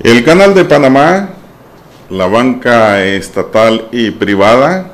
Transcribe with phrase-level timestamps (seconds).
[0.00, 1.30] El canal de Panamá,
[2.08, 4.92] la banca estatal y privada,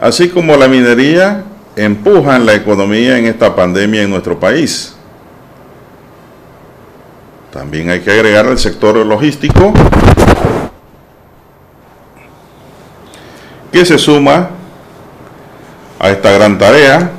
[0.00, 1.42] así como la minería,
[1.74, 4.94] empujan la economía en esta pandemia en nuestro país.
[7.52, 9.74] También hay que agregar el sector logístico,
[13.72, 14.50] que se suma
[15.98, 17.17] a esta gran tarea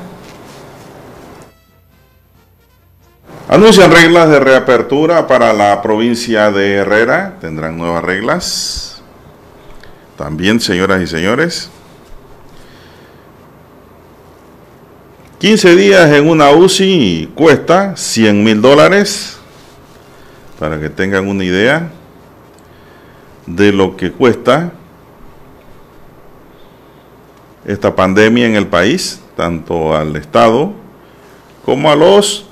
[3.51, 7.37] Anuncian reglas de reapertura para la provincia de Herrera.
[7.41, 9.01] Tendrán nuevas reglas.
[10.15, 11.71] También, señoras y señores.
[15.39, 19.39] 15 días en una UCI cuesta 100 mil dólares.
[20.59, 21.89] Para que tengan una idea
[23.47, 24.73] de lo que cuesta
[27.65, 30.71] esta pandemia en el país, tanto al Estado
[31.65, 32.48] como a los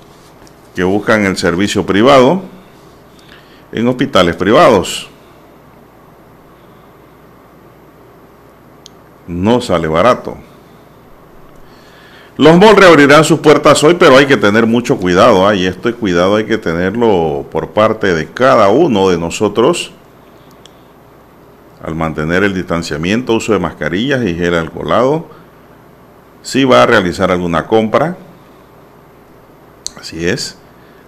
[0.77, 2.43] que buscan el servicio privado
[3.71, 5.09] en hospitales privados.
[9.25, 10.37] No sale barato.
[12.37, 15.47] Los malls reabrirán sus puertas hoy, pero hay que tener mucho cuidado.
[15.47, 15.55] ¿ah?
[15.55, 19.91] Y este cuidado hay que tenerlo por parte de cada uno de nosotros
[21.81, 25.25] al mantener el distanciamiento, uso de mascarillas y gel alcoholado.
[26.43, 28.15] Si va a realizar alguna compra,
[29.99, 30.59] así es,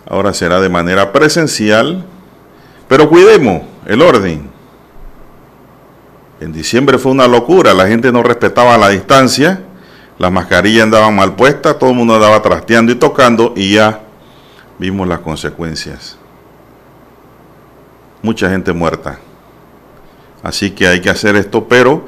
[0.10, 2.04] Ahora será de manera presencial,
[2.88, 4.50] pero cuidemos el orden.
[6.40, 9.62] En diciembre fue una locura, la gente no respetaba la distancia,
[10.18, 14.02] las mascarillas andaban mal puestas, todo el mundo andaba trasteando y tocando y ya
[14.80, 16.18] vimos las consecuencias.
[18.24, 19.20] Mucha gente muerta.
[20.42, 22.06] Así que hay que hacer esto, pero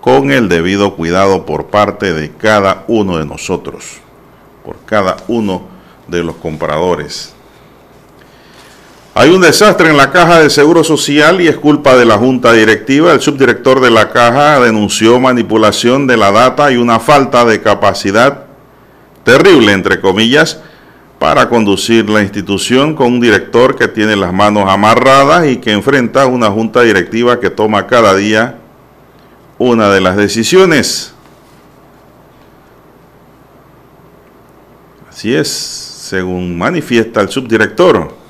[0.00, 3.98] con el debido cuidado por parte de cada uno de nosotros,
[4.64, 5.62] por cada uno
[6.08, 7.34] de los compradores.
[9.16, 12.52] Hay un desastre en la caja de Seguro Social y es culpa de la Junta
[12.52, 13.12] Directiva.
[13.12, 18.46] El subdirector de la caja denunció manipulación de la data y una falta de capacidad
[19.22, 20.60] terrible, entre comillas,
[21.20, 26.26] para conducir la institución con un director que tiene las manos amarradas y que enfrenta
[26.26, 28.58] una junta directiva que toma cada día
[29.58, 31.14] una de las decisiones.
[35.08, 38.23] Así es, según manifiesta el subdirector.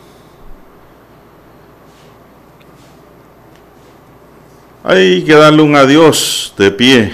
[4.86, 7.10] Hay que darle un adiós de pie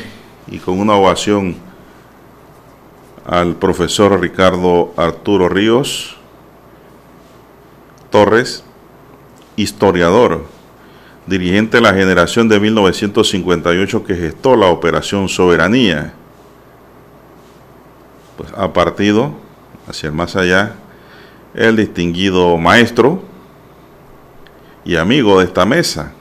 [0.48, 1.54] y con una ovación
[3.24, 6.16] al profesor Ricardo Arturo Ríos
[8.10, 8.64] Torres,
[9.54, 10.46] historiador,
[11.26, 16.12] dirigente de la generación de 1958 que gestó la Operación Soberanía.
[18.36, 19.30] Pues ha partido
[19.86, 20.74] hacia el más allá
[21.54, 23.22] el distinguido maestro
[24.84, 26.14] y amigo de esta mesa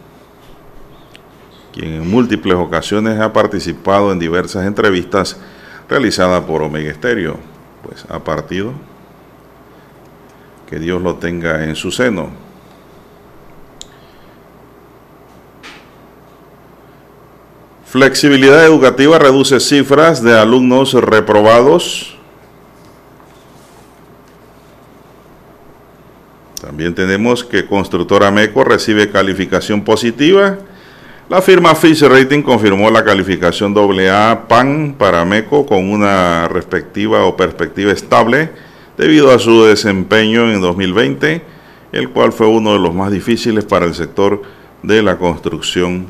[1.74, 5.40] quien en múltiples ocasiones ha participado en diversas entrevistas
[5.88, 7.38] realizadas por Omega Estéreo.
[7.84, 8.74] Pues ha partido.
[10.70, 12.30] Que Dios lo tenga en su seno.
[17.86, 22.16] Flexibilidad educativa reduce cifras de alumnos reprobados.
[26.62, 30.60] También tenemos que Constructora MECO recibe calificación positiva
[31.30, 37.38] la firma Fitch Rating confirmó la calificación AA PAN para MECO con una respectiva o
[37.38, 38.50] perspectiva estable
[38.98, 41.44] debido a su desempeño en 2020,
[41.92, 44.42] el cual fue uno de los más difíciles para el sector
[44.82, 46.08] de la construcción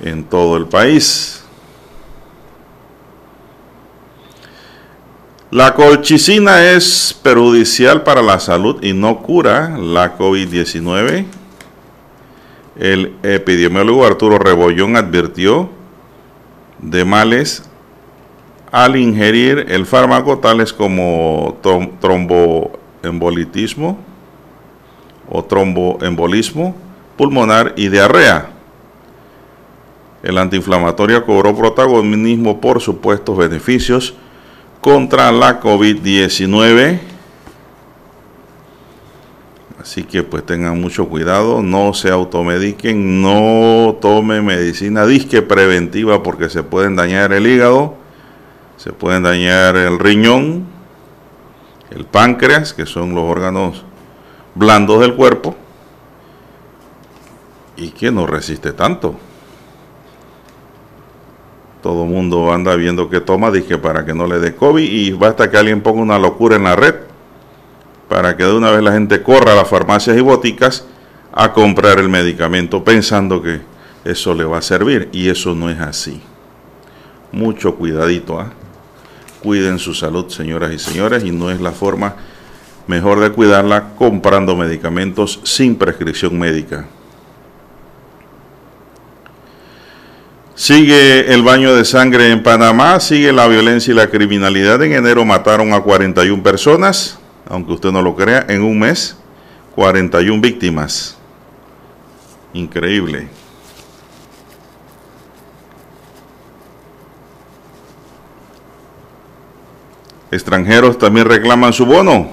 [0.00, 1.42] en todo el país.
[5.50, 11.24] La colchicina es perjudicial para la salud y no cura la COVID-19.
[12.78, 15.70] El epidemiólogo Arturo Rebollón advirtió
[16.78, 17.62] de males
[18.70, 21.56] al ingerir el fármaco tales como
[22.00, 23.98] tromboembolitismo
[25.30, 26.76] o tromboembolismo
[27.16, 28.50] pulmonar y diarrea.
[30.22, 34.14] El antiinflamatorio cobró protagonismo por supuestos beneficios
[34.80, 37.15] contra la COVID-19
[39.86, 46.48] Así que pues tengan mucho cuidado, no se automediquen, no tomen medicina disque preventiva porque
[46.48, 47.94] se pueden dañar el hígado,
[48.78, 50.66] se pueden dañar el riñón,
[51.92, 53.84] el páncreas, que son los órganos
[54.56, 55.54] blandos del cuerpo,
[57.76, 59.14] y que no resiste tanto.
[61.80, 65.48] Todo mundo anda viendo que toma disque para que no le dé COVID y basta
[65.48, 67.06] que alguien ponga una locura en la red
[68.08, 70.84] para que de una vez la gente corra a las farmacias y boticas
[71.32, 73.60] a comprar el medicamento pensando que
[74.04, 76.20] eso le va a servir y eso no es así.
[77.32, 78.52] Mucho cuidadito, ¿ah?
[79.42, 82.16] cuiden su salud, señoras y señores, y no es la forma
[82.86, 86.86] mejor de cuidarla comprando medicamentos sin prescripción médica.
[90.54, 94.82] Sigue el baño de sangre en Panamá, sigue la violencia y la criminalidad.
[94.82, 99.16] En enero mataron a 41 personas, aunque usted no lo crea, en un mes,
[99.74, 101.16] 41 víctimas.
[102.52, 103.28] Increíble.
[110.30, 112.28] Extranjeros también reclaman su bono.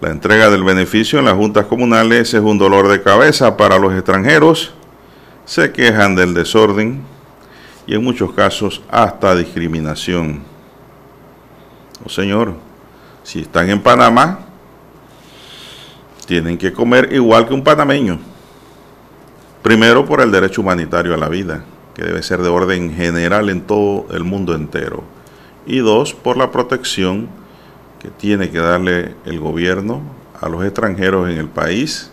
[0.00, 3.94] La entrega del beneficio en las juntas comunales es un dolor de cabeza para los
[3.94, 4.74] extranjeros
[5.46, 7.02] se quejan del desorden
[7.86, 10.42] y en muchos casos hasta discriminación.
[12.04, 12.54] Oh señor,
[13.26, 14.38] si están en Panamá,
[16.26, 18.20] tienen que comer igual que un panameño.
[19.64, 23.62] Primero por el derecho humanitario a la vida, que debe ser de orden general en
[23.62, 25.02] todo el mundo entero.
[25.66, 27.28] Y dos, por la protección
[28.00, 30.02] que tiene que darle el gobierno
[30.40, 32.12] a los extranjeros en el país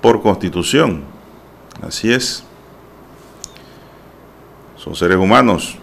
[0.00, 1.04] por constitución.
[1.80, 2.42] Así es.
[4.76, 5.78] Son seres humanos.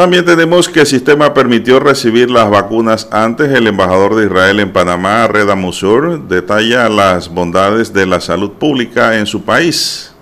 [0.00, 3.50] También tenemos que el sistema permitió recibir las vacunas antes.
[3.50, 9.18] El embajador de Israel en Panamá, Reda Musur, detalla las bondades de la salud pública
[9.18, 10.14] en su país.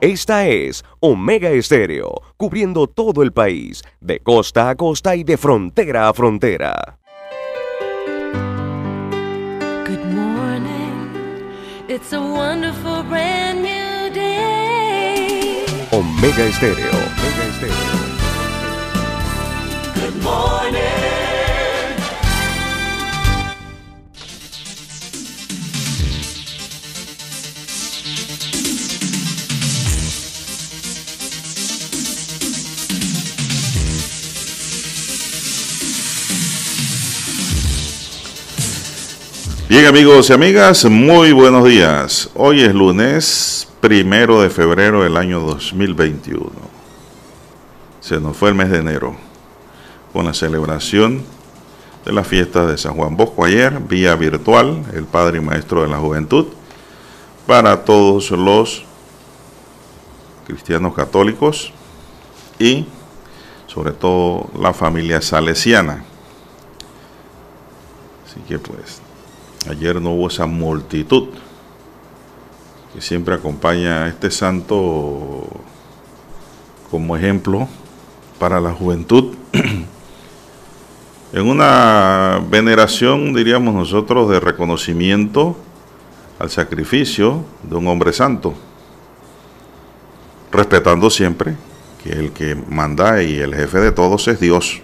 [0.01, 6.09] esta es Omega Estéreo, cubriendo todo el país, de costa a costa y de frontera
[6.09, 6.97] a frontera.
[9.85, 11.51] Good morning,
[11.87, 12.90] it's a wonderful
[16.23, 17.75] Omega Estéreo, Omega Estéreo.
[39.67, 42.29] Bien amigos y amigas, muy buenos días.
[42.35, 46.49] Hoy es lunes primero de febrero del año 2021.
[47.99, 49.15] Se nos fue el mes de enero
[50.13, 51.23] con la celebración
[52.05, 55.89] de la fiesta de San Juan Bosco ayer, vía virtual, el Padre y Maestro de
[55.89, 56.47] la Juventud,
[57.45, 58.83] para todos los
[60.47, 61.73] cristianos católicos
[62.59, 62.85] y
[63.67, 66.05] sobre todo la familia salesiana.
[68.25, 69.01] Así que pues
[69.69, 71.29] Ayer no hubo esa multitud
[72.93, 75.47] que siempre acompaña a este santo
[76.89, 77.67] como ejemplo
[78.37, 79.35] para la juventud.
[81.33, 85.55] en una veneración, diríamos nosotros, de reconocimiento
[86.37, 88.53] al sacrificio de un hombre santo,
[90.51, 91.55] respetando siempre
[92.03, 94.81] que el que manda y el jefe de todos es Dios.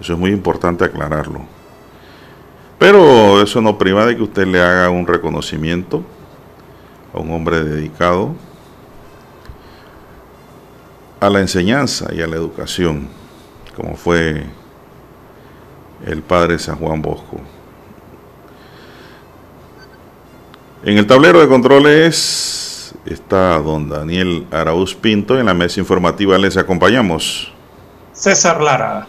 [0.00, 1.40] Eso es muy importante aclararlo.
[2.78, 6.02] Pero eso no priva de que usted le haga un reconocimiento
[7.12, 8.34] a un hombre dedicado
[11.20, 13.08] a la enseñanza y a la educación,
[13.76, 14.44] como fue
[16.06, 17.40] el padre San Juan Bosco.
[20.82, 25.38] En el tablero de controles está don Daniel Arauz Pinto.
[25.38, 27.52] En la mesa informativa les acompañamos.
[28.14, 29.06] César Lara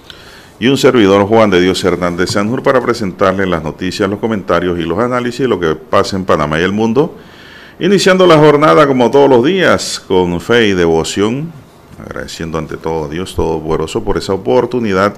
[0.60, 4.84] y un servidor Juan de Dios Hernández Sanjur para presentarles las noticias, los comentarios y
[4.84, 7.16] los análisis de lo que pasa en Panamá y el mundo.
[7.82, 11.52] Iniciando la jornada como todos los días con fe y devoción,
[12.00, 15.16] agradeciendo ante todo a Dios Todopoderoso por esa oportunidad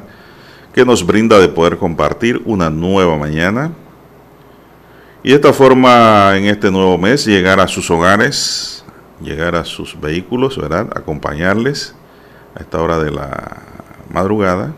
[0.74, 3.74] que nos brinda de poder compartir una nueva mañana.
[5.24, 8.86] Y de esta forma, en este nuevo mes, llegar a sus hogares,
[9.22, 10.88] llegar a sus vehículos, ¿verdad?
[10.96, 11.94] Acompañarles
[12.56, 13.58] a esta hora de la
[14.10, 14.74] madrugada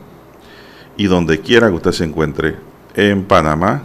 [0.98, 2.56] y donde quiera que usted se encuentre
[2.96, 3.84] en Panamá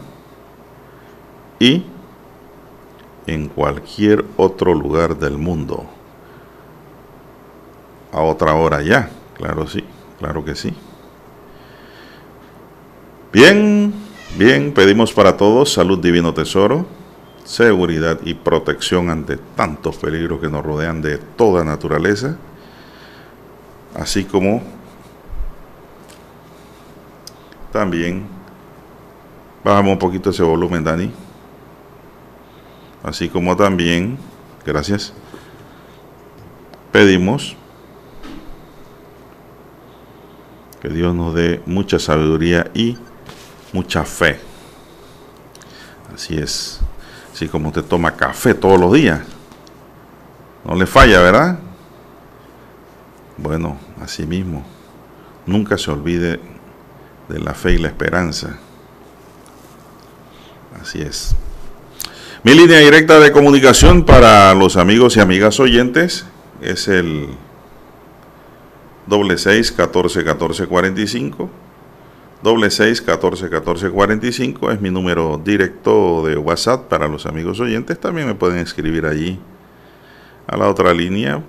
[1.58, 1.84] y
[3.30, 5.86] en cualquier otro lugar del mundo.
[8.12, 9.84] A otra hora ya, claro sí,
[10.18, 10.74] claro que sí.
[13.32, 13.94] Bien,
[14.36, 16.86] bien, pedimos para todos salud divino tesoro,
[17.44, 22.36] seguridad y protección ante tantos peligros que nos rodean de toda naturaleza,
[23.94, 24.60] así como
[27.70, 28.26] también
[29.62, 31.29] bajamos un poquito ese volumen, Dani
[33.02, 34.18] así como también,
[34.64, 35.12] gracias,
[36.92, 37.56] pedimos
[40.80, 42.96] que Dios nos dé mucha sabiduría y
[43.72, 44.40] mucha fe.
[46.14, 46.80] Así es,
[47.32, 49.20] así como usted toma café todos los días,
[50.64, 51.58] no le falla, ¿verdad?
[53.36, 54.64] Bueno, así mismo,
[55.46, 56.40] nunca se olvide
[57.28, 58.58] de la fe y la esperanza.
[60.80, 61.34] Así es.
[62.42, 66.24] Mi línea directa de comunicación para los amigos y amigas oyentes
[66.62, 67.28] es el
[69.06, 71.50] doble seis catorce catorce cuarenta y cinco
[72.42, 77.26] doble seis catorce catorce cuarenta y cinco es mi número directo de WhatsApp para los
[77.26, 78.00] amigos oyentes.
[78.00, 79.38] También me pueden escribir allí
[80.46, 81.42] a la otra línea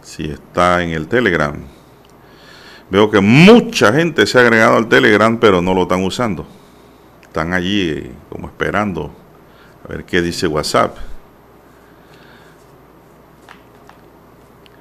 [0.00, 1.54] si está en el Telegram.
[2.88, 6.46] Veo que mucha gente se ha agregado al Telegram, pero no lo están usando.
[7.20, 9.20] Están allí eh, como esperando
[9.92, 10.96] ver qué dice WhatsApp.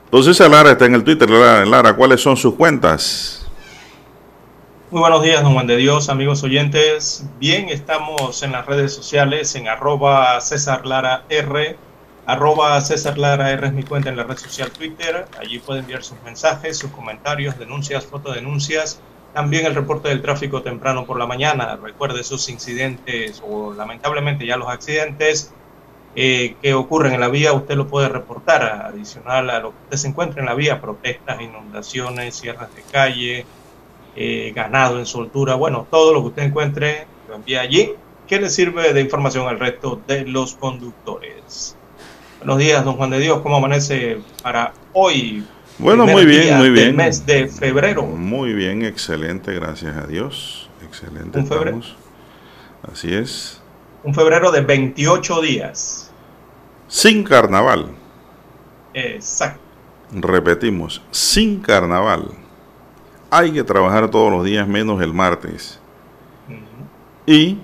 [0.05, 1.29] Entonces Lara está en el Twitter.
[1.29, 3.45] Lara, ¿cuáles son sus cuentas?
[4.89, 7.25] Muy buenos días, don Juan de Dios, amigos oyentes.
[7.39, 11.23] Bien, estamos en las redes sociales en arroba César Lara
[13.17, 15.25] Lara R es mi cuenta en la red social Twitter.
[15.39, 18.99] Allí puede enviar sus mensajes, sus comentarios, denuncias, fotodenuncias
[19.33, 21.77] también el reporte del tráfico temprano por la mañana.
[21.81, 25.53] Recuerde esos incidentes o lamentablemente ya los accidentes
[26.13, 28.63] eh, que ocurren en la vía, usted lo puede reportar.
[28.63, 33.45] Adicional a lo que usted se encuentra en la vía, protestas, inundaciones, cierres de calle,
[34.15, 35.55] eh, ganado en soltura.
[35.55, 37.93] Bueno, todo lo que usted encuentre lo envía allí,
[38.27, 41.77] que le sirve de información al resto de los conductores.
[42.39, 43.39] Buenos días, don Juan de Dios.
[43.41, 45.45] ¿Cómo amanece para hoy,
[45.77, 46.95] bueno, muy bien, muy bien.
[46.95, 48.03] mes de febrero.
[48.03, 50.69] Muy bien, excelente, gracias a Dios.
[50.85, 51.39] Excelente.
[51.39, 51.81] Un febrero.
[52.91, 53.61] Así es.
[54.03, 56.11] Un febrero de 28 días.
[56.87, 57.87] Sin carnaval.
[58.93, 59.61] Exacto.
[60.11, 62.31] Repetimos, sin carnaval.
[63.29, 65.79] Hay que trabajar todos los días menos el martes.
[67.25, 67.59] Y,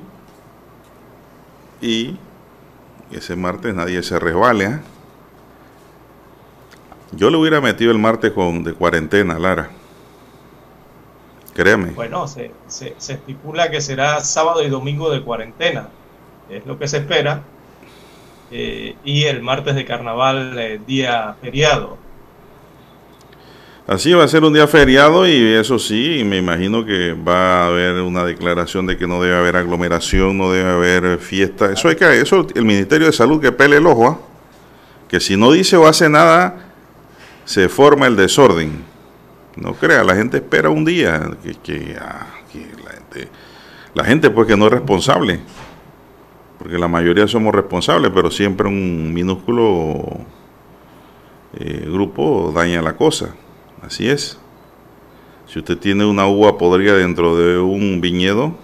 [1.82, 2.18] y
[3.12, 4.80] ese martes nadie se resbale.
[7.12, 9.70] Yo le hubiera metido el martes con, de cuarentena, Lara.
[11.54, 11.92] Créeme.
[11.92, 15.90] Bueno, se, se, estipula que será sábado y domingo de cuarentena.
[16.50, 17.42] Es lo que se espera.
[18.52, 21.98] Eh, y el martes de carnaval, eh, día feriado.
[23.88, 27.68] Así va a ser un día feriado y eso sí, me imagino que va a
[27.68, 31.72] haber una declaración de que no debe haber aglomeración, no debe haber fiesta.
[31.72, 34.20] Eso hay que, eso el Ministerio de Salud que pele el ojo, ¿ah?
[35.08, 36.67] que si no dice o hace nada,
[37.48, 38.84] se forma el desorden.
[39.56, 41.32] No crea, la gente espera un día
[41.64, 42.28] que, ah,
[43.94, 45.40] la, gente, pues que no es responsable,
[46.60, 50.20] porque la mayoría somos responsables, pero siempre un minúsculo
[51.58, 53.34] eh, grupo daña la cosa.
[53.82, 54.38] Así es.
[55.48, 58.56] Si usted tiene una uva podrida dentro de un viñedo,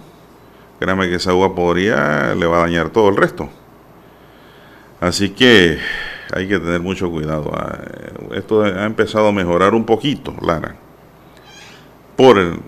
[0.78, 3.48] créame que esa uva podrida le va a dañar todo el resto.
[5.00, 5.78] Así que
[6.34, 7.52] hay que tener mucho cuidado.
[7.54, 7.78] Ah,
[8.34, 10.74] esto ha empezado a mejorar un poquito, Lara.
[12.16, 12.58] Por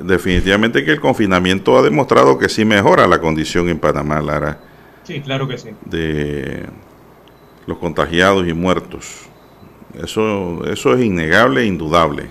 [0.00, 4.58] definitivamente que el confinamiento ha demostrado que sí mejora la condición en Panamá, Lara.
[5.04, 5.70] Sí, claro que sí.
[5.84, 6.66] De
[7.66, 9.26] los contagiados y muertos.
[9.94, 12.30] Eso, eso es innegable e indudable.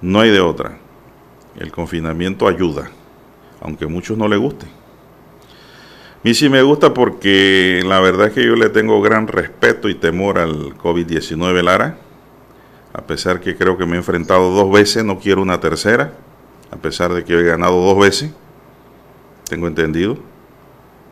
[0.00, 0.78] No hay de otra.
[1.58, 2.90] El confinamiento ayuda,
[3.60, 4.66] aunque a muchos no les guste.
[6.24, 9.96] Mí sí me gusta porque la verdad es que yo le tengo gran respeto y
[9.96, 11.98] temor al COVID-19, Lara.
[12.92, 16.12] A pesar que creo que me he enfrentado dos veces, no quiero una tercera.
[16.70, 18.30] A pesar de que he ganado dos veces,
[19.48, 20.16] tengo entendido,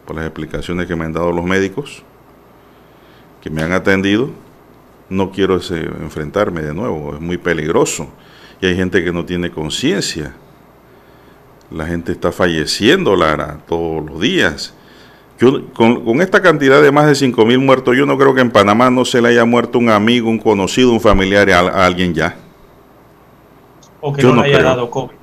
[0.06, 2.04] por las explicaciones que me han dado los médicos,
[3.42, 4.30] que me han atendido,
[5.08, 8.08] no quiero enfrentarme de nuevo, es muy peligroso.
[8.60, 10.36] Y hay gente que no tiene conciencia.
[11.68, 14.74] La gente está falleciendo, Lara, todos los días
[15.74, 18.90] con, esta cantidad de más de 5 mil muertos, yo no creo que en Panamá
[18.90, 22.36] no se le haya muerto un amigo, un conocido, un familiar a, alguien ya.
[24.02, 25.14] O que no, le haya dado COVID.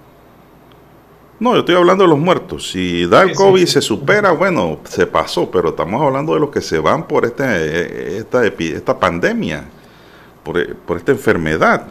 [1.40, 2.72] No, yo estoy hablando de los muertos.
[2.72, 6.50] Si da el COVID y se supera, bueno, se pasó, pero estamos hablando de los
[6.50, 9.66] que se van por este, esta, esta pandemia,
[10.44, 11.86] por, por esta enfermedad.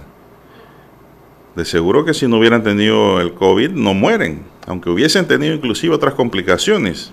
[1.55, 5.95] De seguro que si no hubieran tenido el COVID no mueren, aunque hubiesen tenido inclusive
[5.95, 7.13] otras complicaciones.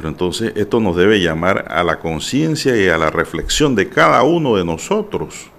[0.00, 4.22] Pero entonces esto nos debe llamar a la conciencia y a la reflexión de cada
[4.22, 5.50] uno de nosotros,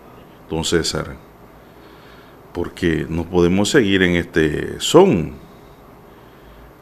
[0.50, 1.15] don César
[2.53, 5.33] porque no podemos seguir en este son.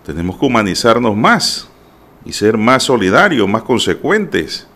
[0.05, 1.69] Tenemos que humanizarnos más
[2.25, 4.67] y ser más solidarios, más consecuentes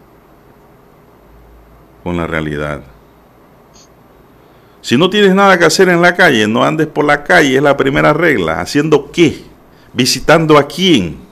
[2.03, 2.83] con la realidad.
[4.81, 7.63] Si no tienes nada que hacer en la calle, no andes por la calle, es
[7.63, 8.59] la primera regla.
[8.59, 9.43] ¿Haciendo qué?
[9.93, 11.22] ¿Visitando a quién?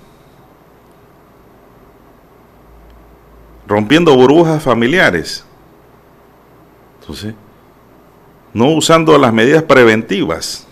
[3.71, 5.45] Rompiendo burbujas familiares.
[6.99, 7.33] Entonces,
[8.51, 10.67] no usando las medidas preventivas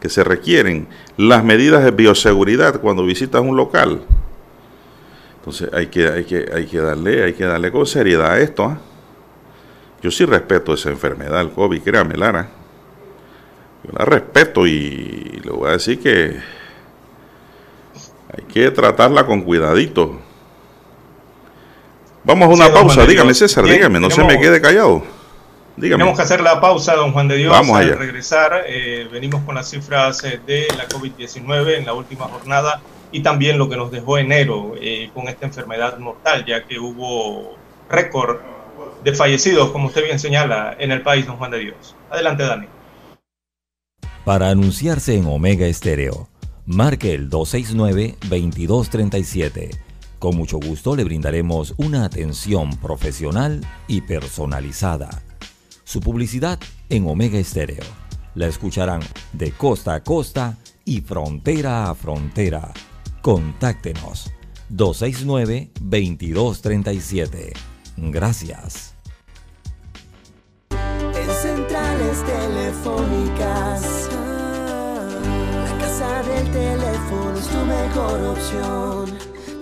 [0.00, 4.02] que se requieren, las medidas de bioseguridad cuando visitas un local.
[5.38, 8.66] Entonces hay que, hay que, hay que, darle, hay que darle con seriedad a esto.
[8.66, 8.78] ¿ah?
[10.00, 12.50] Yo sí respeto esa enfermedad, el COVID, créame, Lara.
[13.82, 16.38] Yo la respeto y le voy a decir que
[18.32, 20.27] hay que tratarla con cuidadito.
[22.28, 25.02] Vamos a una pausa, dígame César, dígame, no se me quede callado.
[25.80, 27.50] Tenemos que hacer la pausa, don Juan de Dios.
[27.50, 32.26] Vamos a regresar, eh, venimos con las cifras eh, de la COVID-19 en la última
[32.26, 32.82] jornada
[33.12, 37.56] y también lo que nos dejó enero eh, con esta enfermedad mortal, ya que hubo
[37.88, 38.40] récord
[39.02, 41.96] de fallecidos, como usted bien señala, en el país, don Juan de Dios.
[42.10, 42.66] Adelante, Dani.
[44.26, 46.28] Para anunciarse en Omega Estéreo,
[46.66, 49.87] marque el 269-2237.
[50.18, 55.22] Con mucho gusto le brindaremos una atención profesional y personalizada
[55.88, 56.58] su publicidad
[56.90, 57.82] en Omega Estéreo.
[58.34, 59.00] La escucharán
[59.32, 62.74] de costa a costa y frontera a frontera.
[63.22, 64.30] Contáctenos
[64.70, 67.54] 269-2237.
[67.96, 68.94] Gracias.
[70.70, 74.10] En centrales telefónicas,
[75.54, 79.37] la casa del teléfono es tu mejor opción.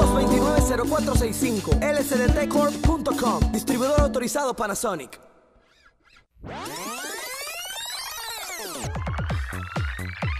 [0.00, 5.20] 229-0465 lcdtcorp.com Distribuidor autorizado Panasonic.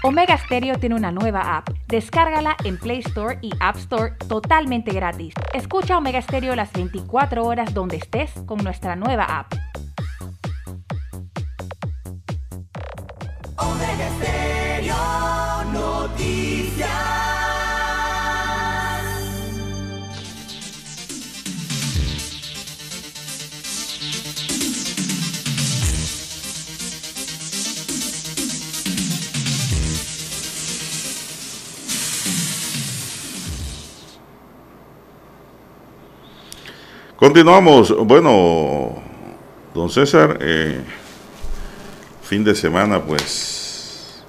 [0.03, 1.69] Omega Stereo tiene una nueva app.
[1.87, 5.35] Descárgala en Play Store y App Store totalmente gratis.
[5.53, 9.53] Escucha Omega Stereo las 24 horas donde estés con nuestra nueva app.
[13.57, 17.40] Omega Stereo Noticias.
[37.21, 37.95] Continuamos.
[38.07, 38.95] Bueno,
[39.75, 40.81] don César, eh,
[42.23, 44.25] fin de semana, pues,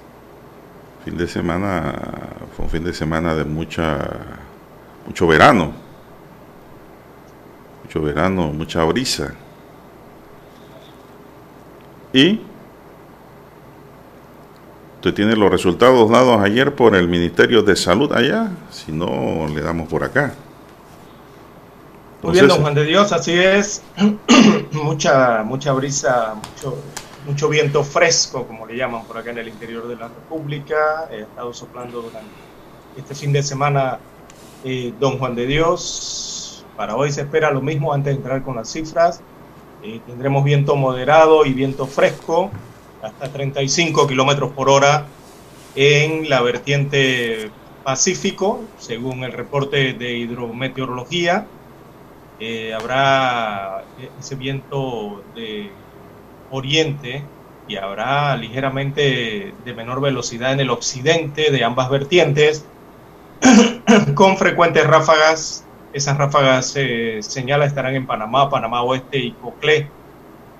[1.06, 1.96] fin de semana,
[2.54, 4.10] fue un fin de semana de mucha,
[5.08, 5.72] mucho verano,
[7.86, 9.36] mucho verano, mucha brisa.
[12.12, 12.42] Y
[14.96, 19.62] usted tiene los resultados dados ayer por el Ministerio de Salud allá, si no, le
[19.62, 20.34] damos por acá.
[22.24, 23.82] Muy bien, don Juan de Dios, así es.
[24.74, 26.78] mucha, mucha brisa, mucho,
[27.26, 31.10] mucho viento fresco, como le llaman por acá en el interior de la República.
[31.12, 32.30] He estado soplando durante
[32.96, 33.98] este fin de semana
[34.64, 36.64] eh, don Juan de Dios.
[36.78, 39.22] Para hoy se espera lo mismo antes de entrar con las cifras.
[39.82, 42.52] Eh, tendremos viento moderado y viento fresco,
[43.02, 45.08] hasta 35 kilómetros por hora
[45.74, 47.50] en la vertiente
[47.84, 51.48] Pacífico, según el reporte de hidrometeorología.
[52.44, 53.84] Eh, habrá
[54.20, 55.70] ese viento de
[56.50, 57.24] oriente
[57.68, 62.66] y habrá ligeramente de menor velocidad en el occidente de ambas vertientes,
[64.16, 65.68] con frecuentes ráfagas.
[65.94, 69.92] Esas ráfagas se señala estarán en Panamá, Panamá Oeste y Coclé.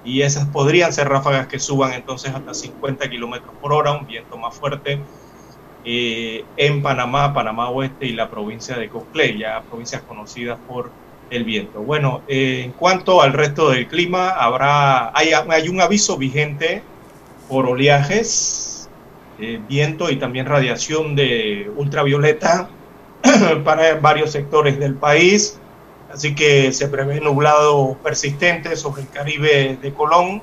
[0.04, 4.38] Y esas podrían ser ráfagas que suban entonces hasta 50 kilómetros por hora, un viento
[4.38, 5.00] más fuerte
[5.84, 10.92] eh, en Panamá, Panamá Oeste y la provincia de Coclé, ya provincias conocidas por
[11.32, 11.82] el viento.
[11.82, 15.34] Bueno, eh, en cuanto al resto del clima, habrá, hay,
[15.70, 16.84] un aviso vigente
[17.50, 18.90] por oleajes,
[19.40, 22.70] eh, viento y también radiación de ultravioleta
[23.64, 25.58] para varios sectores del país.
[26.14, 30.42] Así que se prevé nublado persistente sobre el Caribe de Colón,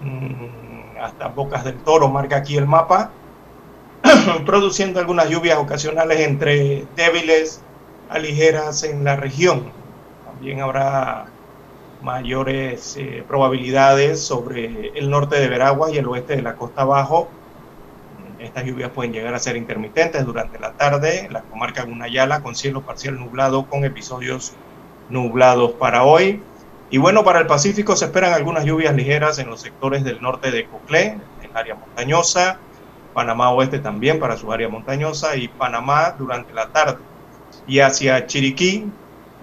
[0.00, 3.10] mm, hasta Bocas del Toro, marca aquí el mapa,
[4.44, 7.62] produciendo algunas lluvias ocasionales entre débiles
[8.10, 9.83] a ligeras en la región.
[10.44, 11.24] También habrá
[12.02, 17.30] mayores eh, probabilidades sobre el norte de Veraguas y el oeste de la costa bajo.
[18.38, 22.54] Estas lluvias pueden llegar a ser intermitentes durante la tarde en la comarca Gunayala con
[22.54, 24.52] cielo parcial nublado con episodios
[25.08, 26.42] nublados para hoy.
[26.90, 30.50] Y bueno, para el Pacífico se esperan algunas lluvias ligeras en los sectores del norte
[30.50, 32.58] de Coclé, en área montañosa,
[33.14, 36.98] Panamá Oeste también para su área montañosa y Panamá durante la tarde.
[37.66, 38.92] Y hacia Chiriquí,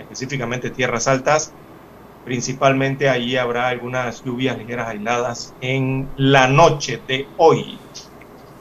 [0.01, 1.53] específicamente tierras altas,
[2.25, 7.79] principalmente allí habrá algunas lluvias ligeras aisladas en la noche de hoy.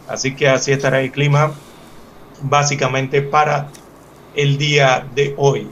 [0.08, 1.52] Así que así estará el clima
[2.42, 3.68] básicamente para
[4.34, 5.68] el día de hoy.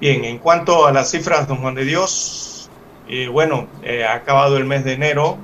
[0.00, 2.70] Bien, en cuanto a las cifras, don Juan de Dios,
[3.08, 5.38] eh, bueno, eh, ha acabado el mes de enero,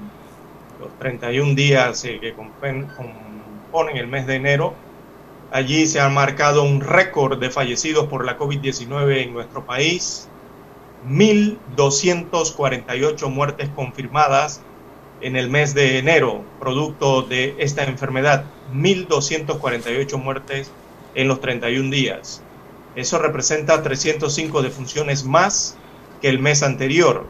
[0.80, 4.74] los 31 días eh, que componen el mes de enero.
[5.52, 10.26] Allí se ha marcado un récord de fallecidos por la COVID-19 en nuestro país,
[11.06, 14.62] 1.248 muertes confirmadas
[15.20, 20.70] en el mes de enero, producto de esta enfermedad, 1.248 muertes
[21.14, 22.42] en los 31 días.
[22.96, 25.76] Eso representa 305 defunciones más
[26.22, 27.26] que el mes anterior.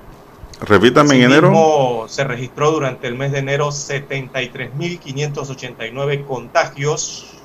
[0.60, 2.06] Repítame en enero.
[2.08, 7.41] Se registró durante el mes de enero 73.589 contagios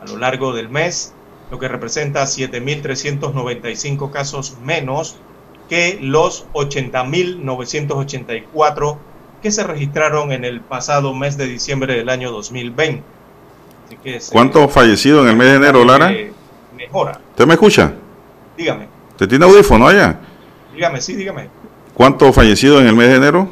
[0.00, 1.14] a lo largo del mes,
[1.50, 5.16] lo que representa 7.395 casos menos
[5.68, 8.98] que los 80.984
[9.42, 13.02] que se registraron en el pasado mes de diciembre del año 2020.
[14.32, 16.12] ¿Cuántos fallecidos en el mes de enero, Lara?
[16.76, 17.20] mejora.
[17.30, 17.94] ¿Usted me escucha?
[18.56, 18.86] Dígame.
[19.10, 20.20] ¿Usted tiene audífono allá?
[20.72, 21.48] Dígame, sí, dígame.
[21.94, 23.48] ¿Cuántos fallecidos en el mes de enero?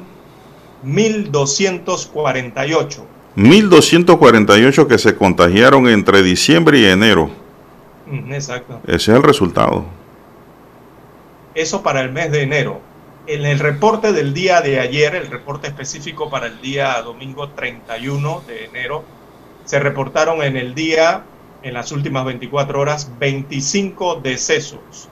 [0.82, 3.06] 1248.
[3.36, 7.30] 1248 que se contagiaron entre diciembre y enero.
[8.06, 8.80] Mm, exacto.
[8.86, 9.84] Ese es el resultado.
[11.54, 12.80] Eso para el mes de enero.
[13.26, 18.42] En el reporte del día de ayer, el reporte específico para el día domingo 31
[18.46, 19.04] de enero,
[19.64, 21.24] se reportaron en el día
[21.62, 25.08] en las últimas 24 horas 25 decesos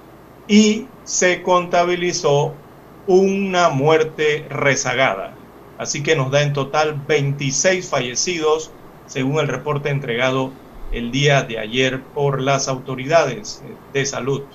[0.46, 2.54] y se contabilizó
[3.06, 5.34] una muerte rezagada.
[5.76, 10.52] Así que nos da en total 26 fallecidos, según el reporte entregado
[10.90, 14.48] el día de ayer por las autoridades de salud.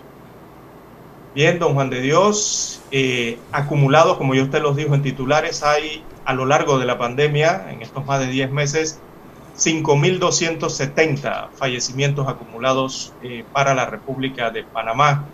[1.33, 6.09] Bien, don Juan de Dios, eh, acumulados, como yo usted los dijo en titulares, hay
[6.23, 9.03] a lo largo de la pandemia, en estos más de 10 meses,
[9.53, 15.33] 5.270 fallecimientos acumulados eh, para la República de Panamá.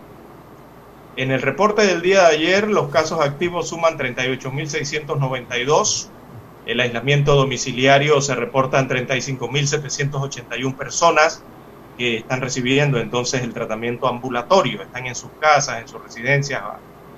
[1.16, 6.08] En el reporte del día de ayer, los casos activos suman 38.692.
[6.66, 11.42] El aislamiento domiciliario se reporta en 35.781 personas
[11.96, 14.82] que están recibiendo entonces el tratamiento ambulatorio.
[14.82, 16.62] Están en sus casas, en sus residencias,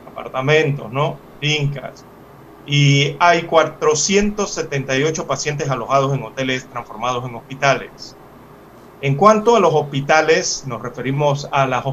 [0.07, 1.19] apartamentos, ¿no?
[1.41, 2.05] Fincas
[2.71, 8.15] y hay 478 pacientes alojados en hoteles transformados en hospitales.
[9.01, 11.85] En cuanto a los hospitales, nos referimos a las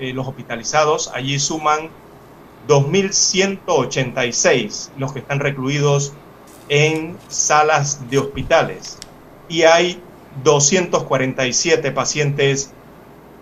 [0.00, 1.88] eh, los hospitalizados, allí suman
[2.66, 6.14] 2.186 los que están recluidos
[6.68, 8.98] en salas de hospitales
[9.48, 10.02] y hay
[10.42, 12.72] 247 pacientes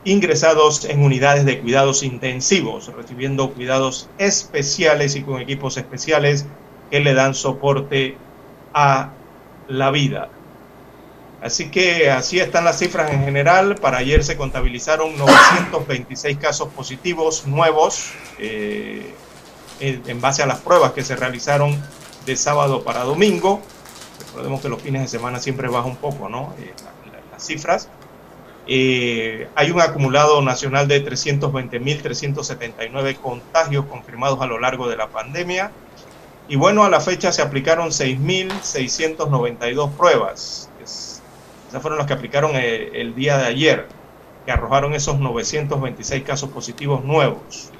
[0.05, 6.47] ingresados en unidades de cuidados intensivos, recibiendo cuidados especiales y con equipos especiales
[6.91, 8.17] que le dan soporte
[8.75, 9.11] a
[9.69, 10.31] la vida.
[11.42, 13.76] Así que así están las cifras en general.
[13.76, 19.14] Para ayer se contabilizaron 926 casos positivos nuevos eh,
[19.81, 21.83] en base a las pruebas que se realizaron
[22.26, 23.62] de sábado para domingo.
[24.26, 26.55] Recordemos que los fines de semana siempre baja un poco, ¿no?
[26.59, 26.74] Eh,
[27.33, 27.88] las cifras.
[28.66, 35.72] Eh, hay un acumulado nacional de 320.379 contagios confirmados a lo largo de la pandemia.
[36.48, 40.70] Y bueno, a la fecha se aplicaron 6.692 pruebas.
[41.71, 43.87] Esas fueron las que aplicaron el, el, día de ayer,
[44.45, 47.71] que arrojaron esos 926 casos positivos nuevos.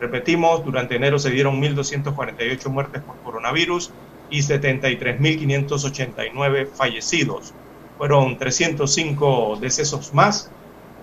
[0.00, 3.92] Repetimos, durante enero se dieron 1.248 muertes por coronavirus
[4.32, 7.54] y 73.589 fallecidos.
[7.98, 10.50] Fueron 305 decesos más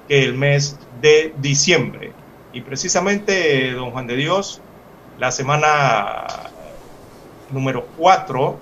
[0.10, 2.12] que el mes de diciembre.
[2.52, 4.60] Y precisamente, don Juan de Dios,
[5.20, 6.26] la semana
[7.52, 8.58] número 4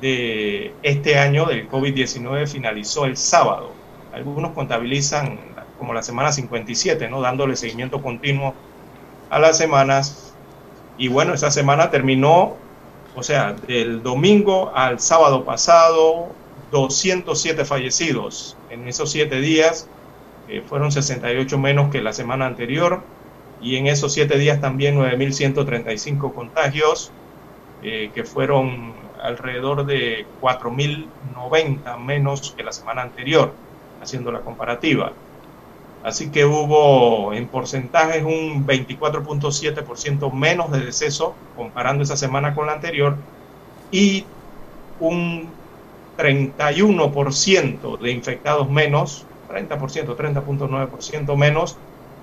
[0.00, 3.72] de este año del COVID-19 finalizó el sábado.
[4.12, 5.38] Algunos contabilizan
[5.78, 7.20] como la semana 57, ¿no?
[7.20, 8.54] Dándole seguimiento continuo
[9.30, 10.34] a las semanas.
[10.98, 12.56] Y bueno, esa semana terminó,
[13.14, 16.28] o sea, del domingo al sábado pasado,
[16.72, 18.56] 207 fallecidos.
[18.70, 19.88] En esos siete días
[20.48, 23.02] eh, fueron 68 menos que la semana anterior.
[23.60, 27.12] Y en esos siete días también 9.135 contagios,
[27.82, 33.54] eh, que fueron alrededor de 4.090 menos que la semana anterior,
[34.02, 35.12] haciendo la comparativa.
[36.04, 42.74] Así que hubo en porcentajes un 24.7% menos de deceso comparando esa semana con la
[42.74, 43.16] anterior
[43.90, 44.26] y
[45.00, 45.48] un
[46.18, 51.78] 31% de infectados menos, 30%, 30.9% menos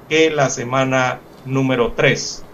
[0.08, 2.46] que la semana número 3.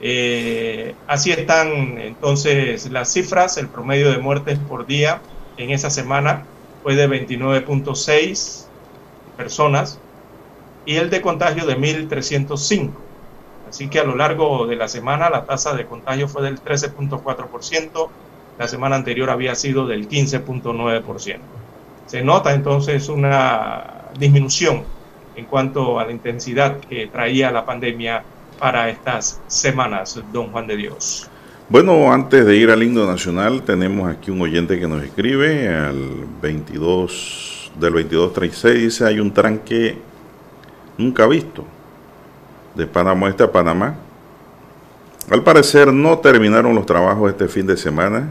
[0.00, 5.20] Eh, así están entonces las cifras, el promedio de muertes por día
[5.56, 6.44] en esa semana
[6.84, 8.65] fue de 29.6
[9.36, 9.98] personas
[10.84, 12.90] y el de contagio de 1.305.
[13.68, 18.08] Así que a lo largo de la semana la tasa de contagio fue del 13.4%,
[18.58, 21.38] la semana anterior había sido del 15.9%.
[22.06, 24.84] Se nota entonces una disminución
[25.34, 28.22] en cuanto a la intensidad que traía la pandemia
[28.58, 31.28] para estas semanas, don Juan de Dios?
[31.68, 36.24] Bueno, antes de ir al himno nacional, tenemos aquí un oyente que nos escribe al
[36.40, 39.98] 22 del 2236 dice hay un tranque
[40.98, 41.64] nunca visto
[42.74, 43.94] de Panamá este a Panamá.
[45.30, 48.28] Al parecer no terminaron los trabajos este fin de semana,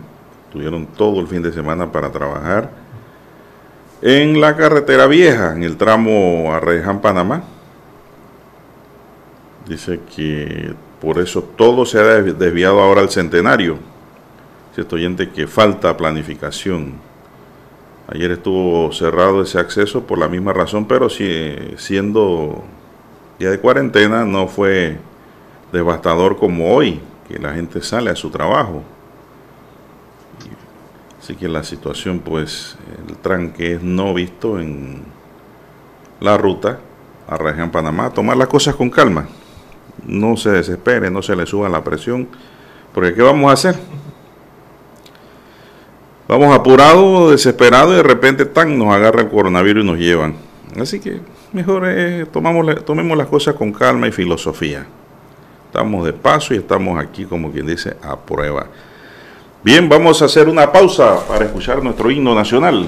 [0.51, 2.69] tuvieron todo el fin de semana para trabajar
[4.01, 7.43] en la carretera vieja, en el tramo Arreján Panamá
[9.67, 13.77] Dice que por eso todo se ha desviado ahora al centenario.
[14.75, 16.93] Cierto oyente que falta planificación.
[18.07, 22.63] Ayer estuvo cerrado ese acceso por la misma razón, pero si, siendo
[23.39, 24.97] día de cuarentena no fue
[25.71, 28.83] devastador como hoy, que la gente sale a su trabajo.
[31.19, 35.01] Así que la situación, pues, el tranque es no visto en
[36.19, 36.79] la ruta
[37.27, 38.11] a región Panamá.
[38.11, 39.27] Tomar las cosas con calma
[40.05, 42.27] no se desespere, no se le suba la presión,
[42.93, 43.75] porque ¿qué vamos a hacer?
[46.27, 50.35] Vamos apurados, desesperados y de repente tan nos agarra el coronavirus y nos llevan.
[50.79, 51.19] Así que
[51.53, 51.87] mejor
[52.31, 54.85] tomamos, tomemos las cosas con calma y filosofía.
[55.67, 58.67] Estamos de paso y estamos aquí, como quien dice, a prueba.
[59.63, 62.87] Bien, vamos a hacer una pausa para escuchar nuestro himno nacional.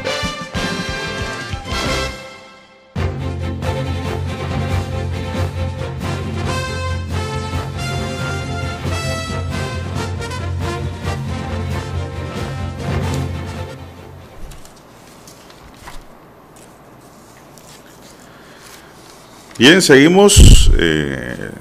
[19.57, 20.71] Bien, seguimos.
[20.77, 21.51] eh,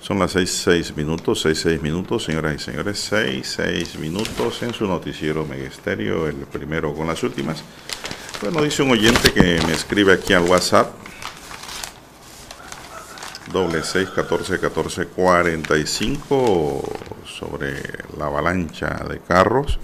[0.00, 4.72] son las 6, 6 minutos, 6, 6 minutos, señoras y señores, 6, 6 minutos en
[4.72, 7.62] su noticiero Megesterio, el primero con las últimas.
[8.40, 10.90] Bueno, dice un oyente que me escribe aquí al WhatsApp,
[13.52, 16.82] doble 6, 14, 14, 45,
[17.26, 17.74] sobre
[18.16, 19.78] la avalancha de carros.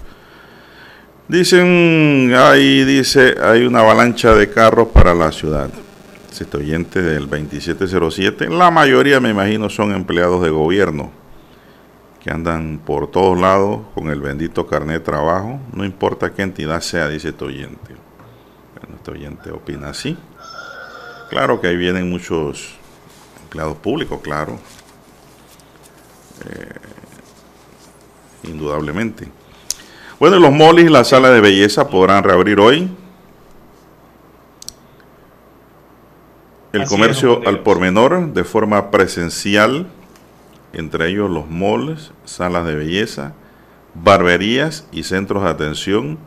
[1.27, 5.71] Dicen, ahí dice, hay una avalancha de carros para la ciudad.
[6.31, 11.09] Este oyente del 2707, la mayoría me imagino son empleados de gobierno
[12.21, 16.81] que andan por todos lados con el bendito carnet de trabajo, no importa qué entidad
[16.81, 17.95] sea, dice este oyente.
[18.95, 20.15] Este oyente opina así.
[21.29, 22.75] Claro que ahí vienen muchos
[23.43, 24.59] empleados públicos, claro.
[26.49, 26.75] Eh,
[28.43, 29.31] indudablemente.
[30.17, 32.89] Bueno, los molis y las salas de belleza podrán reabrir hoy.
[36.71, 39.87] El Así comercio al por menor de forma presencial,
[40.71, 43.33] entre ellos los malls, salas de belleza,
[43.93, 46.17] barberías y centros de atención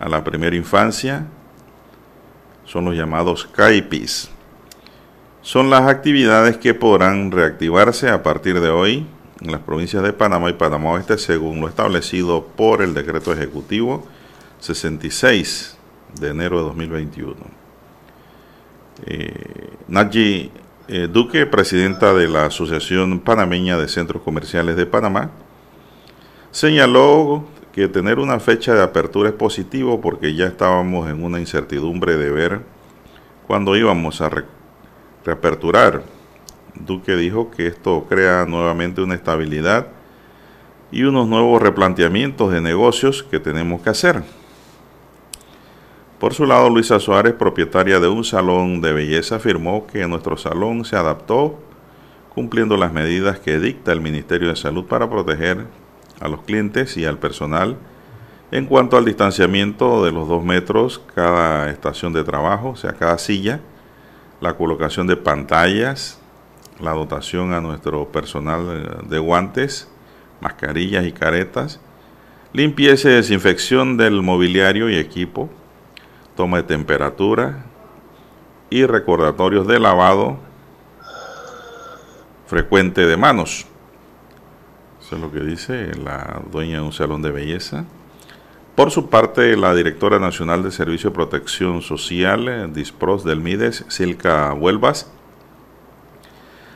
[0.00, 1.26] a la primera infancia,
[2.64, 4.30] son los llamados CAIPIS.
[5.40, 9.06] Son las actividades que podrán reactivarse a partir de hoy
[9.44, 14.04] en las provincias de Panamá y Panamá Oeste según lo establecido por el decreto ejecutivo
[14.60, 15.76] 66
[16.18, 17.34] de enero de 2021.
[19.06, 19.70] Eh,
[20.88, 25.30] eh, Duque, presidenta de la Asociación Panameña de Centros Comerciales de Panamá,
[26.50, 32.16] señaló que tener una fecha de apertura es positivo porque ya estábamos en una incertidumbre
[32.16, 32.60] de ver
[33.46, 34.44] cuándo íbamos a re-
[35.24, 36.02] reaperturar.
[36.74, 39.88] Duque dijo que esto crea nuevamente una estabilidad
[40.90, 44.22] y unos nuevos replanteamientos de negocios que tenemos que hacer.
[46.18, 50.84] Por su lado, Luisa Suárez, propietaria de un salón de belleza, afirmó que nuestro salón
[50.84, 51.58] se adaptó
[52.34, 55.66] cumpliendo las medidas que dicta el Ministerio de Salud para proteger
[56.20, 57.76] a los clientes y al personal
[58.50, 63.18] en cuanto al distanciamiento de los dos metros cada estación de trabajo, o sea, cada
[63.18, 63.60] silla,
[64.40, 66.20] la colocación de pantallas,
[66.80, 69.88] la dotación a nuestro personal eh, de guantes,
[70.40, 71.80] mascarillas y caretas,
[72.52, 75.50] limpieza y desinfección del mobiliario y equipo,
[76.36, 77.64] toma de temperatura
[78.70, 80.38] y recordatorios de lavado
[82.46, 83.66] frecuente de manos.
[85.00, 87.84] Eso es lo que dice la dueña de un salón de belleza.
[88.74, 93.84] Por su parte, la directora nacional de Servicio de Protección Social, eh, DISPROS del MIDES,
[93.88, 95.12] Silka Huelvas,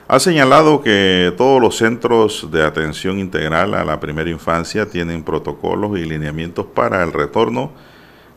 [0.09, 5.99] ha señalado que todos los centros de atención integral a la primera infancia tienen protocolos
[5.99, 7.73] y lineamientos para el retorno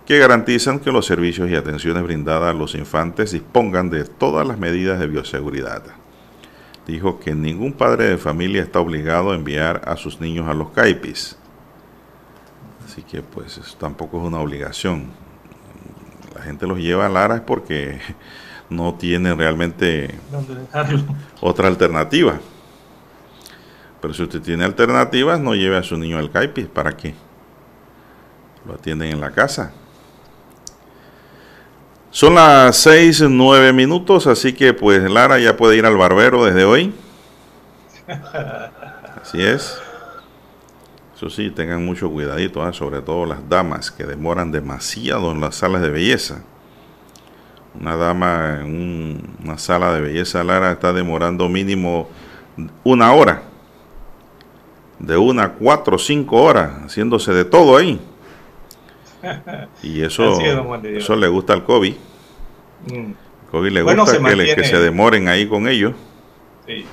[0.05, 4.57] que garantizan que los servicios y atenciones brindadas a los infantes dispongan de todas las
[4.57, 5.83] medidas de bioseguridad.
[6.85, 10.71] Dijo que ningún padre de familia está obligado a enviar a sus niños a los
[10.71, 11.37] CAIPIS.
[12.85, 15.05] Así que pues eso tampoco es una obligación.
[16.35, 18.01] La gente los lleva a Lara es porque
[18.71, 20.15] no tienen realmente
[21.41, 22.39] otra alternativa.
[24.01, 26.67] Pero si usted tiene alternativas, no lleve a su niño al CAIPIS.
[26.67, 27.13] ¿Para qué?
[28.65, 29.71] Lo atienden en la casa.
[32.09, 36.63] Son las 6, 9 minutos, así que pues Lara ya puede ir al barbero desde
[36.63, 36.93] hoy.
[39.21, 39.79] Así es.
[41.15, 42.73] Eso sí, tengan mucho cuidadito, ¿ah?
[42.73, 46.43] sobre todo las damas que demoran demasiado en las salas de belleza.
[47.81, 52.07] Una dama en un- una sala de belleza Lara está demorando mínimo
[52.83, 53.41] una hora.
[54.99, 57.99] De una a cuatro o cinco horas, haciéndose de todo ahí.
[59.83, 60.39] Y eso, es,
[60.83, 61.95] eso le gusta al COVID.
[62.91, 63.11] Mm,
[63.51, 64.17] COVID le Bueno, gusta
[64.55, 65.93] que, se demoren ahí con ellos.
[66.67, 66.85] sí.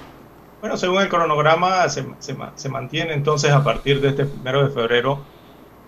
[0.61, 4.74] Bueno, según el cronograma, se, se se mantiene entonces a partir de este primero de
[4.74, 5.20] febrero.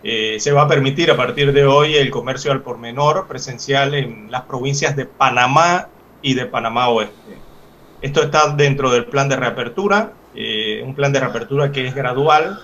[0.03, 3.95] Eh, se va a permitir a partir de hoy el comercio al por menor presencial
[3.95, 5.89] en las provincias de Panamá
[6.23, 7.37] y de Panamá Oeste.
[8.01, 12.59] Esto está dentro del plan de reapertura, eh, un plan de reapertura que es gradual,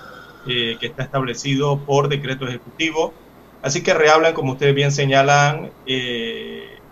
[0.47, 3.13] eh, que está establecido por decreto ejecutivo.
[3.61, 5.71] Así que reablan, como ustedes bien señalan,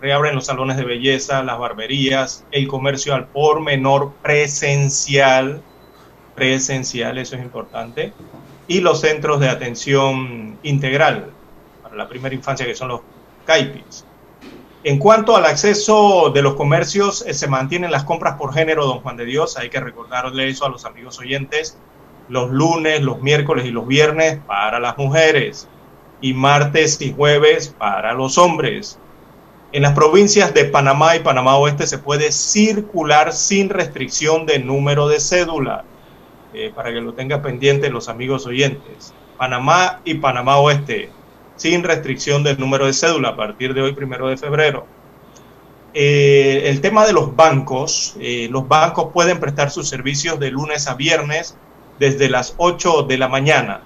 [0.01, 5.61] reabren los salones de belleza, las barberías, el comercio al por menor presencial,
[6.35, 8.13] presencial, eso es importante,
[8.67, 11.31] y los centros de atención integral
[11.83, 13.01] para la primera infancia, que son los
[13.45, 14.05] CAIPIS.
[14.83, 18.99] En cuanto al acceso de los comercios, eh, se mantienen las compras por género, don
[18.99, 19.57] Juan de Dios.
[19.57, 21.77] Hay que recordarle eso a los amigos oyentes.
[22.29, 25.67] Los lunes, los miércoles y los viernes para las mujeres
[26.21, 28.99] y martes y jueves para los hombres.
[29.71, 35.07] En las provincias de Panamá y Panamá Oeste se puede circular sin restricción de número
[35.07, 35.83] de cédula,
[36.55, 39.13] eh, para que lo tenga pendiente los amigos oyentes.
[39.37, 41.09] Panamá y Panamá Oeste
[41.55, 44.85] sin restricción del número de cédula a partir de hoy, primero de febrero.
[45.93, 50.87] Eh, el tema de los bancos, eh, los bancos pueden prestar sus servicios de lunes
[50.87, 51.55] a viernes
[51.99, 53.81] desde las 8 de la mañana.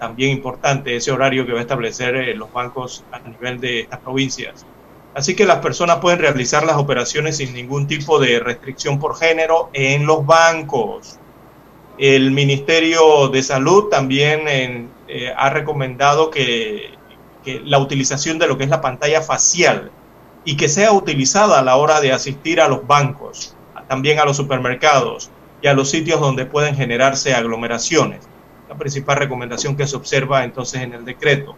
[0.00, 4.00] También importante ese horario que va a establecer eh, los bancos a nivel de estas
[4.00, 4.66] provincias.
[5.14, 9.70] Así que las personas pueden realizar las operaciones sin ningún tipo de restricción por género
[9.72, 11.20] en los bancos.
[11.98, 16.96] El Ministerio de Salud también eh, ha recomendado que,
[17.64, 19.90] la utilización de lo que es la pantalla facial
[20.44, 23.56] y que sea utilizada a la hora de asistir a los bancos,
[23.88, 25.30] también a los supermercados
[25.62, 28.28] y a los sitios donde pueden generarse aglomeraciones.
[28.68, 31.56] La principal recomendación que se observa entonces en el decreto.